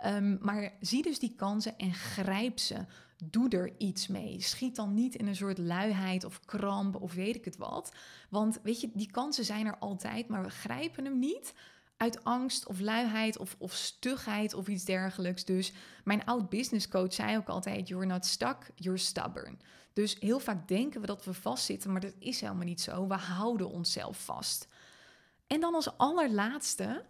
Um, 0.06 0.38
maar 0.42 0.74
zie 0.80 1.02
dus 1.02 1.20
die 1.20 1.34
kansen 1.36 1.78
en 1.78 1.94
grijp 1.94 2.60
ze. 2.60 2.86
Doe 3.24 3.50
er 3.50 3.74
iets 3.78 4.08
mee. 4.08 4.42
Schiet 4.42 4.76
dan 4.76 4.94
niet 4.94 5.16
in 5.16 5.28
een 5.28 5.36
soort 5.36 5.58
luiheid 5.58 6.24
of 6.24 6.40
kramp 6.46 7.02
of 7.02 7.14
weet 7.14 7.36
ik 7.36 7.46
het 7.46 7.58
wat. 7.58 7.94
Want 8.30 8.60
weet 8.64 8.82
je, 8.82 8.90
die 8.94 9.12
kansen 9.12 9.46
zijn 9.46 9.66
er 9.66 9.78
altijd, 9.78 10.28
maar 10.28 10.44
we 10.44 10.50
grijpen 10.50 11.06
hem 11.06 11.20
niet 11.20 11.54
uit 11.98 12.24
angst 12.24 12.68
of 12.68 12.80
luiheid 12.80 13.38
of, 13.38 13.56
of 13.58 13.74
stugheid 13.74 14.54
of 14.54 14.68
iets 14.68 14.86
dergelijks. 14.86 15.46
Dus 15.46 15.74
mijn 16.04 16.26
oud 16.26 16.50
business 16.50 16.88
coach 16.88 17.14
zei 17.14 17.38
ook 17.38 17.48
altijd: 17.48 17.88
You're 17.88 18.06
not 18.06 18.26
stuck, 18.26 18.70
you're 18.76 18.98
stubborn. 18.98 19.60
Dus 19.94 20.18
heel 20.20 20.40
vaak 20.40 20.68
denken 20.68 21.02
we 21.02 21.08
dat 21.08 21.26
we 21.26 21.34
vastzitten, 21.34 21.92
maar 21.92 22.02
dat 22.02 22.16
is 22.20 22.42
helemaal 22.42 22.66
niet 22.66 22.82
zo. 22.82 23.08
We 23.08 23.14
houden 23.14 23.70
onszelf 23.70 24.24
vast. 24.24 24.68
En 25.48 25.60
dan 25.60 25.76
als 25.76 25.98
allerlaatste, 25.98 27.06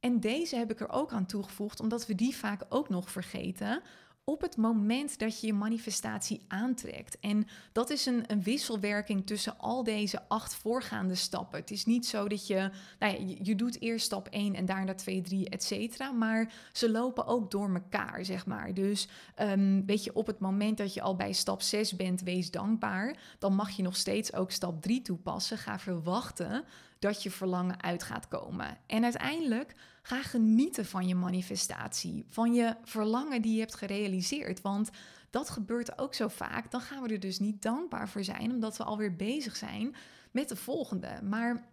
en 0.00 0.20
deze 0.20 0.56
heb 0.56 0.70
ik 0.70 0.80
er 0.80 0.90
ook 0.90 1.12
aan 1.12 1.26
toegevoegd, 1.26 1.80
omdat 1.80 2.06
we 2.06 2.14
die 2.14 2.36
vaak 2.36 2.62
ook 2.68 2.88
nog 2.88 3.10
vergeten 3.10 3.82
op 4.24 4.40
het 4.40 4.56
moment 4.56 5.18
dat 5.18 5.40
je 5.40 5.46
je 5.46 5.52
manifestatie 5.52 6.44
aantrekt. 6.48 7.18
En 7.20 7.46
dat 7.72 7.90
is 7.90 8.06
een, 8.06 8.24
een, 8.26 8.42
wisselwerking 8.42 9.26
tussen 9.26 9.58
al 9.58 9.82
deze 9.82 10.28
acht 10.28 10.54
voorgaande 10.54 11.14
stappen. 11.14 11.58
Het 11.58 11.70
is 11.70 11.84
niet 11.84 12.06
zo 12.06 12.28
dat 12.28 12.46
je, 12.46 12.70
nou 12.98 13.12
ja, 13.12 13.36
je, 13.42 13.54
doet 13.54 13.80
eerst 13.80 14.04
stap 14.04 14.28
1 14.28 14.54
en 14.54 14.66
daarna 14.66 14.94
2, 14.94 15.20
3, 15.20 15.48
et 15.48 15.62
cetera. 15.62 16.12
Maar 16.12 16.52
ze 16.72 16.90
lopen 16.90 17.26
ook 17.26 17.50
door 17.50 17.74
elkaar, 17.74 18.24
zeg 18.24 18.46
maar. 18.46 18.74
Dus 18.74 19.08
um, 19.40 19.86
weet 19.86 20.04
je, 20.04 20.14
op 20.14 20.26
het 20.26 20.38
moment 20.38 20.78
dat 20.78 20.94
je 20.94 21.02
al 21.02 21.16
bij 21.16 21.32
stap 21.32 21.62
6 21.62 21.96
bent, 21.96 22.20
wees 22.20 22.50
dankbaar. 22.50 23.16
Dan 23.38 23.54
mag 23.54 23.70
je 23.70 23.82
nog 23.82 23.96
steeds 23.96 24.32
ook 24.34 24.50
stap 24.50 24.82
3 24.82 25.02
toepassen. 25.02 25.58
Ga 25.58 25.78
verwachten 25.78 26.64
dat 26.98 27.22
je 27.22 27.30
verlangen 27.30 27.82
uit 27.82 28.02
gaat 28.02 28.28
komen. 28.28 28.78
En 28.86 29.02
uiteindelijk 29.02 29.74
ga 30.02 30.22
genieten 30.22 30.86
van 30.86 31.08
je 31.08 31.14
manifestatie, 31.14 32.24
van 32.28 32.54
je 32.54 32.76
verlangen 32.84 33.42
die 33.42 33.54
je 33.54 33.60
hebt 33.60 33.74
gerealiseerd. 33.74 34.60
Want 34.60 34.90
dat 35.30 35.50
gebeurt 35.50 35.98
ook 35.98 36.14
zo 36.14 36.28
vaak. 36.28 36.70
Dan 36.70 36.80
gaan 36.80 37.02
we 37.02 37.08
er 37.08 37.20
dus 37.20 37.38
niet 37.38 37.62
dankbaar 37.62 38.08
voor 38.08 38.24
zijn, 38.24 38.50
omdat 38.50 38.76
we 38.76 38.84
alweer 38.84 39.16
bezig 39.16 39.56
zijn 39.56 39.94
met 40.30 40.48
de 40.48 40.56
volgende. 40.56 41.20
Maar 41.22 41.68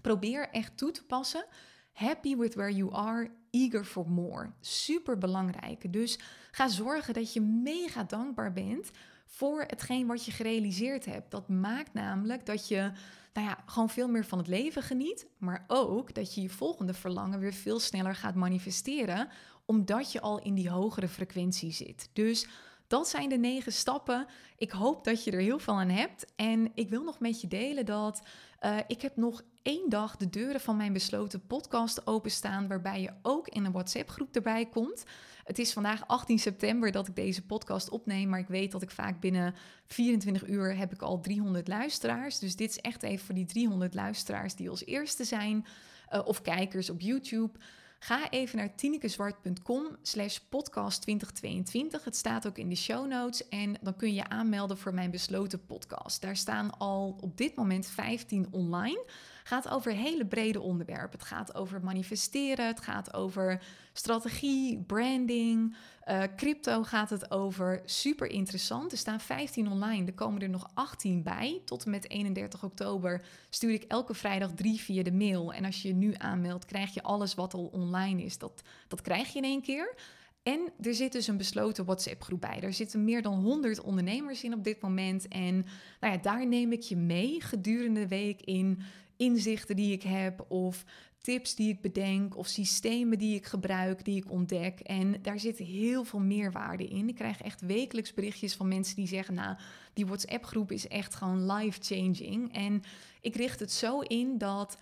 probeer 0.00 0.48
echt 0.48 0.76
toe 0.76 0.90
te 0.90 1.04
passen. 1.04 1.44
Happy 1.92 2.36
with 2.36 2.54
where 2.54 2.74
you 2.74 2.94
are, 2.94 3.30
eager 3.50 3.84
for 3.84 4.10
more. 4.10 4.50
Super 4.60 5.18
belangrijk. 5.18 5.92
Dus 5.92 6.18
ga 6.50 6.68
zorgen 6.68 7.14
dat 7.14 7.32
je 7.32 7.40
mega 7.40 8.04
dankbaar 8.04 8.52
bent 8.52 8.90
voor 9.32 9.64
hetgeen 9.66 10.06
wat 10.06 10.24
je 10.24 10.30
gerealiseerd 10.30 11.04
hebt. 11.04 11.30
Dat 11.30 11.48
maakt 11.48 11.94
namelijk 11.94 12.46
dat 12.46 12.68
je 12.68 12.92
nou 13.32 13.46
ja, 13.46 13.58
gewoon 13.66 13.90
veel 13.90 14.08
meer 14.08 14.24
van 14.24 14.38
het 14.38 14.46
leven 14.46 14.82
geniet, 14.82 15.26
maar 15.38 15.64
ook 15.66 16.14
dat 16.14 16.34
je 16.34 16.42
je 16.42 16.48
volgende 16.48 16.94
verlangen 16.94 17.38
weer 17.38 17.52
veel 17.52 17.80
sneller 17.80 18.14
gaat 18.14 18.34
manifesteren, 18.34 19.28
omdat 19.64 20.12
je 20.12 20.20
al 20.20 20.42
in 20.42 20.54
die 20.54 20.70
hogere 20.70 21.08
frequentie 21.08 21.72
zit. 21.72 22.08
Dus 22.12 22.46
dat 22.86 23.08
zijn 23.08 23.28
de 23.28 23.36
negen 23.36 23.72
stappen. 23.72 24.26
Ik 24.56 24.70
hoop 24.70 25.04
dat 25.04 25.24
je 25.24 25.30
er 25.30 25.40
heel 25.40 25.58
veel 25.58 25.74
aan 25.74 25.88
hebt. 25.88 26.32
En 26.36 26.70
ik 26.74 26.88
wil 26.88 27.02
nog 27.02 27.20
met 27.20 27.40
je 27.40 27.48
delen 27.48 27.86
dat 27.86 28.22
uh, 28.60 28.76
ik 28.86 29.02
heb 29.02 29.16
nog 29.16 29.42
één 29.62 29.88
dag 29.88 30.16
de 30.16 30.30
deuren 30.30 30.60
van 30.60 30.76
mijn 30.76 30.92
besloten 30.92 31.46
podcast 31.46 32.06
openstaan, 32.06 32.68
waarbij 32.68 33.00
je 33.00 33.12
ook 33.22 33.48
in 33.48 33.64
een 33.64 33.72
WhatsApp-groep 33.72 34.34
erbij 34.36 34.66
komt. 34.66 35.04
Het 35.44 35.58
is 35.58 35.72
vandaag 35.72 36.06
18 36.06 36.38
september 36.38 36.92
dat 36.92 37.08
ik 37.08 37.16
deze 37.16 37.46
podcast 37.46 37.90
opneem, 37.90 38.28
maar 38.28 38.38
ik 38.38 38.48
weet 38.48 38.72
dat 38.72 38.82
ik 38.82 38.90
vaak 38.90 39.20
binnen 39.20 39.54
24 39.86 40.46
uur 40.46 40.76
heb 40.76 40.92
ik 40.92 41.02
al 41.02 41.20
300 41.20 41.68
luisteraars. 41.68 42.38
Dus 42.38 42.56
dit 42.56 42.70
is 42.70 42.78
echt 42.78 43.02
even 43.02 43.26
voor 43.26 43.34
die 43.34 43.46
300 43.46 43.94
luisteraars 43.94 44.54
die 44.54 44.70
als 44.70 44.84
eerste 44.84 45.24
zijn 45.24 45.66
uh, 46.12 46.20
of 46.24 46.42
kijkers 46.42 46.90
op 46.90 47.00
YouTube. 47.00 47.58
Ga 47.98 48.30
even 48.30 48.56
naar 48.56 48.74
tinekezwart.com 48.74 49.96
slash 50.02 50.38
podcast 50.38 51.02
2022. 51.02 52.04
Het 52.04 52.16
staat 52.16 52.46
ook 52.46 52.58
in 52.58 52.68
de 52.68 52.74
show 52.74 53.06
notes. 53.06 53.48
En 53.48 53.76
dan 53.80 53.96
kun 53.96 54.08
je 54.08 54.14
je 54.14 54.28
aanmelden 54.28 54.78
voor 54.78 54.94
mijn 54.94 55.10
besloten 55.10 55.66
podcast. 55.66 56.20
Daar 56.20 56.36
staan 56.36 56.78
al 56.78 57.16
op 57.20 57.36
dit 57.36 57.56
moment 57.56 57.86
15 57.86 58.46
online 58.50 59.04
gaat 59.42 59.68
over 59.68 59.92
hele 59.92 60.26
brede 60.26 60.60
onderwerpen. 60.60 61.18
Het 61.18 61.28
gaat 61.28 61.54
over 61.54 61.84
manifesteren, 61.84 62.66
het 62.66 62.80
gaat 62.80 63.14
over 63.14 63.62
strategie, 63.92 64.78
branding, 64.78 65.76
uh, 66.08 66.22
crypto 66.36 66.82
gaat 66.82 67.10
het 67.10 67.30
over. 67.30 67.82
Super 67.84 68.30
interessant. 68.30 68.92
Er 68.92 68.98
staan 68.98 69.20
15 69.20 69.68
online, 69.68 70.06
er 70.06 70.12
komen 70.12 70.42
er 70.42 70.50
nog 70.50 70.70
18 70.74 71.22
bij. 71.22 71.60
Tot 71.64 71.84
en 71.84 71.90
met 71.90 72.10
31 72.10 72.64
oktober 72.64 73.24
stuur 73.50 73.72
ik 73.72 73.82
elke 73.82 74.14
vrijdag 74.14 74.50
drie 74.54 74.80
via 74.80 75.02
de 75.02 75.12
mail. 75.12 75.52
En 75.52 75.64
als 75.64 75.82
je 75.82 75.88
je 75.88 75.94
nu 75.94 76.14
aanmeldt, 76.16 76.64
krijg 76.64 76.94
je 76.94 77.02
alles 77.02 77.34
wat 77.34 77.54
al 77.54 77.70
online 77.72 78.22
is. 78.22 78.38
Dat, 78.38 78.62
dat 78.88 79.00
krijg 79.00 79.32
je 79.32 79.38
in 79.38 79.44
één 79.44 79.62
keer. 79.62 79.94
En 80.42 80.72
er 80.80 80.94
zit 80.94 81.12
dus 81.12 81.26
een 81.26 81.36
besloten 81.36 81.84
WhatsApp-groep 81.84 82.40
bij. 82.40 82.60
Er 82.60 82.72
zitten 82.72 83.04
meer 83.04 83.22
dan 83.22 83.40
100 83.40 83.80
ondernemers 83.80 84.44
in 84.44 84.54
op 84.54 84.64
dit 84.64 84.80
moment. 84.80 85.28
En 85.28 85.54
nou 86.00 86.12
ja, 86.12 86.16
daar 86.16 86.46
neem 86.46 86.72
ik 86.72 86.82
je 86.82 86.96
mee 86.96 87.40
gedurende 87.40 88.00
de 88.00 88.08
week 88.08 88.42
in 88.42 88.82
inzichten 89.22 89.76
die 89.76 89.92
ik 89.92 90.02
heb 90.02 90.44
of 90.48 90.84
tips 91.22 91.54
die 91.54 91.68
ik 91.68 91.80
bedenk 91.80 92.36
of 92.36 92.46
systemen 92.46 93.18
die 93.18 93.34
ik 93.34 93.46
gebruik, 93.46 94.04
die 94.04 94.16
ik 94.16 94.30
ontdek. 94.30 94.80
En 94.80 95.22
daar 95.22 95.40
zit 95.40 95.58
heel 95.58 96.04
veel 96.04 96.20
meerwaarde 96.20 96.84
in. 96.84 97.08
Ik 97.08 97.14
krijg 97.14 97.42
echt 97.42 97.60
wekelijks 97.60 98.14
berichtjes 98.14 98.54
van 98.54 98.68
mensen 98.68 98.96
die 98.96 99.06
zeggen: 99.06 99.34
Nou, 99.34 99.56
die 99.92 100.06
WhatsApp-groep 100.06 100.72
is 100.72 100.88
echt 100.88 101.14
gewoon 101.14 101.52
life-changing. 101.52 102.54
En 102.54 102.82
ik 103.20 103.36
richt 103.36 103.60
het 103.60 103.72
zo 103.72 104.00
in 104.00 104.38
dat. 104.38 104.78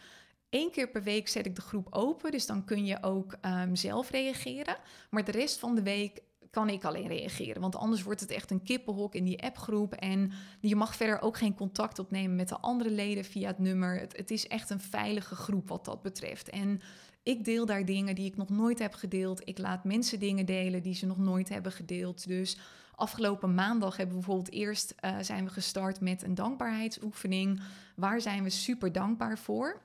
één 0.49 0.71
keer 0.71 0.89
per 0.89 1.03
week 1.03 1.29
zet 1.29 1.47
ik 1.47 1.55
de 1.55 1.61
groep 1.61 1.87
open, 1.91 2.31
dus 2.31 2.47
dan 2.47 2.65
kun 2.65 2.85
je 2.85 3.03
ook 3.03 3.37
um, 3.47 3.77
zelf 3.77 4.11
reageren. 4.11 4.77
Maar 5.11 5.25
de 5.25 5.31
rest 5.31 5.59
van 5.59 5.75
de 5.75 5.83
week 5.83 6.21
kan 6.51 6.69
ik 6.69 6.85
alleen 6.85 7.07
reageren. 7.07 7.61
Want 7.61 7.77
anders 7.77 8.03
wordt 8.03 8.21
het 8.21 8.31
echt 8.31 8.51
een 8.51 8.63
kippenhok 8.63 9.15
in 9.15 9.25
die 9.25 9.43
appgroep. 9.43 9.93
En 9.93 10.33
je 10.61 10.77
mag 10.77 10.97
verder 10.97 11.21
ook 11.21 11.37
geen 11.37 11.55
contact 11.55 11.99
opnemen 11.99 12.37
met 12.37 12.49
de 12.49 12.59
andere 12.59 12.91
leden 12.91 13.25
via 13.25 13.47
het 13.47 13.59
nummer. 13.59 13.99
Het, 13.99 14.17
het 14.17 14.31
is 14.31 14.47
echt 14.47 14.71
een 14.71 14.81
veilige 14.81 15.35
groep 15.35 15.69
wat 15.69 15.85
dat 15.85 16.03
betreft. 16.03 16.49
En 16.49 16.81
ik 17.23 17.45
deel 17.45 17.67
daar 17.67 17.85
dingen 17.85 18.15
die 18.15 18.27
ik 18.27 18.37
nog 18.37 18.49
nooit 18.49 18.79
heb 18.79 18.95
gedeeld. 18.95 19.49
Ik 19.49 19.59
laat 19.59 19.85
mensen 19.85 20.19
dingen 20.19 20.47
delen 20.47 20.83
die 20.83 20.95
ze 20.95 21.07
nog 21.07 21.19
nooit 21.19 21.49
hebben 21.49 21.73
gedeeld. 21.73 22.27
Dus 22.27 22.59
afgelopen 22.95 23.55
maandag 23.55 23.97
hebben 23.97 24.17
we 24.17 24.23
bijvoorbeeld 24.23 24.55
eerst 24.55 24.95
uh, 25.05 25.17
zijn 25.21 25.45
we 25.45 25.51
gestart 25.51 26.01
met 26.01 26.23
een 26.23 26.35
dankbaarheidsoefening. 26.35 27.61
Waar 27.97 28.21
zijn 28.21 28.43
we 28.43 28.51
super 28.51 28.93
dankbaar 28.93 29.39
voor? 29.39 29.81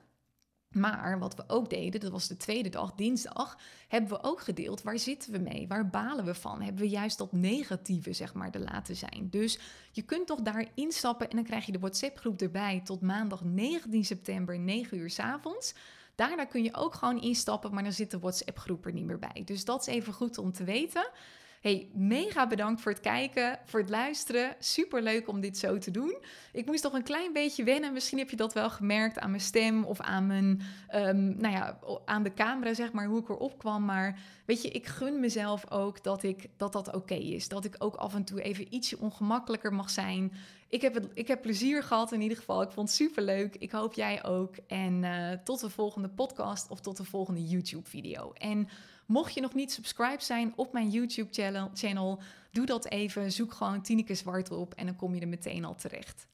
Maar 0.76 1.18
wat 1.18 1.34
we 1.34 1.44
ook 1.46 1.70
deden, 1.70 2.00
dat 2.00 2.10
was 2.10 2.28
de 2.28 2.36
tweede 2.36 2.68
dag, 2.68 2.94
dinsdag, 2.94 3.58
hebben 3.88 4.10
we 4.10 4.22
ook 4.22 4.40
gedeeld 4.40 4.82
waar 4.82 4.98
zitten 4.98 5.32
we 5.32 5.38
mee? 5.38 5.68
Waar 5.68 5.88
balen 5.88 6.24
we 6.24 6.34
van? 6.34 6.62
Hebben 6.62 6.82
we 6.82 6.88
juist 6.88 7.18
dat 7.18 7.32
negatieve, 7.32 8.12
zeg 8.12 8.34
maar, 8.34 8.50
de 8.50 8.58
laten 8.58 8.96
zijn? 8.96 9.28
Dus 9.30 9.58
je 9.90 10.02
kunt 10.02 10.26
toch 10.26 10.40
daar 10.40 10.66
instappen 10.74 11.30
en 11.30 11.36
dan 11.36 11.44
krijg 11.44 11.66
je 11.66 11.72
de 11.72 11.78
WhatsApp-groep 11.78 12.40
erbij 12.40 12.80
tot 12.84 13.00
maandag 13.00 13.44
19 13.44 14.04
september, 14.04 14.58
9 14.58 14.98
uur 14.98 15.10
s 15.10 15.18
avonds. 15.18 15.74
Daarna 16.14 16.44
kun 16.44 16.62
je 16.62 16.74
ook 16.74 16.94
gewoon 16.94 17.20
instappen, 17.20 17.74
maar 17.74 17.82
dan 17.82 17.92
zit 17.92 18.10
de 18.10 18.18
WhatsApp-groep 18.18 18.86
er 18.86 18.92
niet 18.92 19.04
meer 19.04 19.18
bij. 19.18 19.42
Dus 19.44 19.64
dat 19.64 19.80
is 19.80 19.86
even 19.86 20.12
goed 20.12 20.38
om 20.38 20.52
te 20.52 20.64
weten. 20.64 21.08
Hey, 21.66 21.88
mega 21.92 22.46
bedankt 22.46 22.80
voor 22.80 22.92
het 22.92 23.00
kijken, 23.00 23.58
voor 23.64 23.80
het 23.80 23.88
luisteren. 23.88 24.56
Super 24.58 25.02
leuk 25.02 25.28
om 25.28 25.40
dit 25.40 25.58
zo 25.58 25.78
te 25.78 25.90
doen. 25.90 26.16
Ik 26.52 26.66
moest 26.66 26.82
toch 26.82 26.92
een 26.92 27.02
klein 27.02 27.32
beetje 27.32 27.64
wennen. 27.64 27.92
Misschien 27.92 28.18
heb 28.18 28.30
je 28.30 28.36
dat 28.36 28.52
wel 28.52 28.70
gemerkt 28.70 29.18
aan 29.18 29.30
mijn 29.30 29.42
stem 29.42 29.84
of 29.84 30.00
aan 30.00 30.26
mijn, 30.26 30.60
um, 30.94 31.36
nou 31.40 31.54
ja, 31.54 31.78
aan 32.04 32.22
de 32.22 32.34
camera, 32.34 32.74
zeg 32.74 32.92
maar, 32.92 33.06
hoe 33.06 33.20
ik 33.20 33.28
erop 33.28 33.58
kwam. 33.58 33.84
Maar 33.84 34.18
weet 34.44 34.62
je, 34.62 34.68
ik 34.68 34.86
gun 34.86 35.20
mezelf 35.20 35.70
ook 35.70 36.02
dat 36.02 36.22
ik, 36.22 36.46
dat, 36.56 36.72
dat 36.72 36.94
oké 36.94 37.14
is. 37.14 37.48
Dat 37.48 37.64
ik 37.64 37.74
ook 37.78 37.94
af 37.94 38.14
en 38.14 38.24
toe 38.24 38.42
even 38.42 38.74
ietsje 38.74 38.98
ongemakkelijker 38.98 39.72
mag 39.72 39.90
zijn. 39.90 40.32
Ik 40.68 40.80
heb, 40.80 40.94
het, 40.94 41.08
ik 41.14 41.28
heb 41.28 41.42
plezier 41.42 41.82
gehad 41.82 42.12
in 42.12 42.20
ieder 42.20 42.36
geval. 42.36 42.62
Ik 42.62 42.70
vond 42.70 42.88
het 42.88 42.96
super 42.96 43.22
leuk. 43.22 43.56
Ik 43.56 43.70
hoop 43.70 43.92
jij 43.92 44.24
ook. 44.24 44.54
En 44.66 45.02
uh, 45.02 45.32
tot 45.44 45.60
de 45.60 45.70
volgende 45.70 46.08
podcast 46.08 46.70
of 46.70 46.80
tot 46.80 46.96
de 46.96 47.04
volgende 47.04 47.46
YouTube-video. 47.46 48.32
En 48.32 48.68
Mocht 49.06 49.34
je 49.34 49.40
nog 49.40 49.54
niet 49.54 49.72
subscribed 49.72 50.24
zijn 50.24 50.52
op 50.56 50.72
mijn 50.72 50.90
YouTube 50.90 51.68
channel, 51.74 52.18
doe 52.50 52.66
dat 52.66 52.86
even. 52.86 53.32
Zoek 53.32 53.52
gewoon 53.52 53.82
Tineke 53.82 54.14
Zwart 54.14 54.50
op 54.50 54.74
en 54.74 54.86
dan 54.86 54.96
kom 54.96 55.14
je 55.14 55.20
er 55.20 55.28
meteen 55.28 55.64
al 55.64 55.74
terecht. 55.74 56.26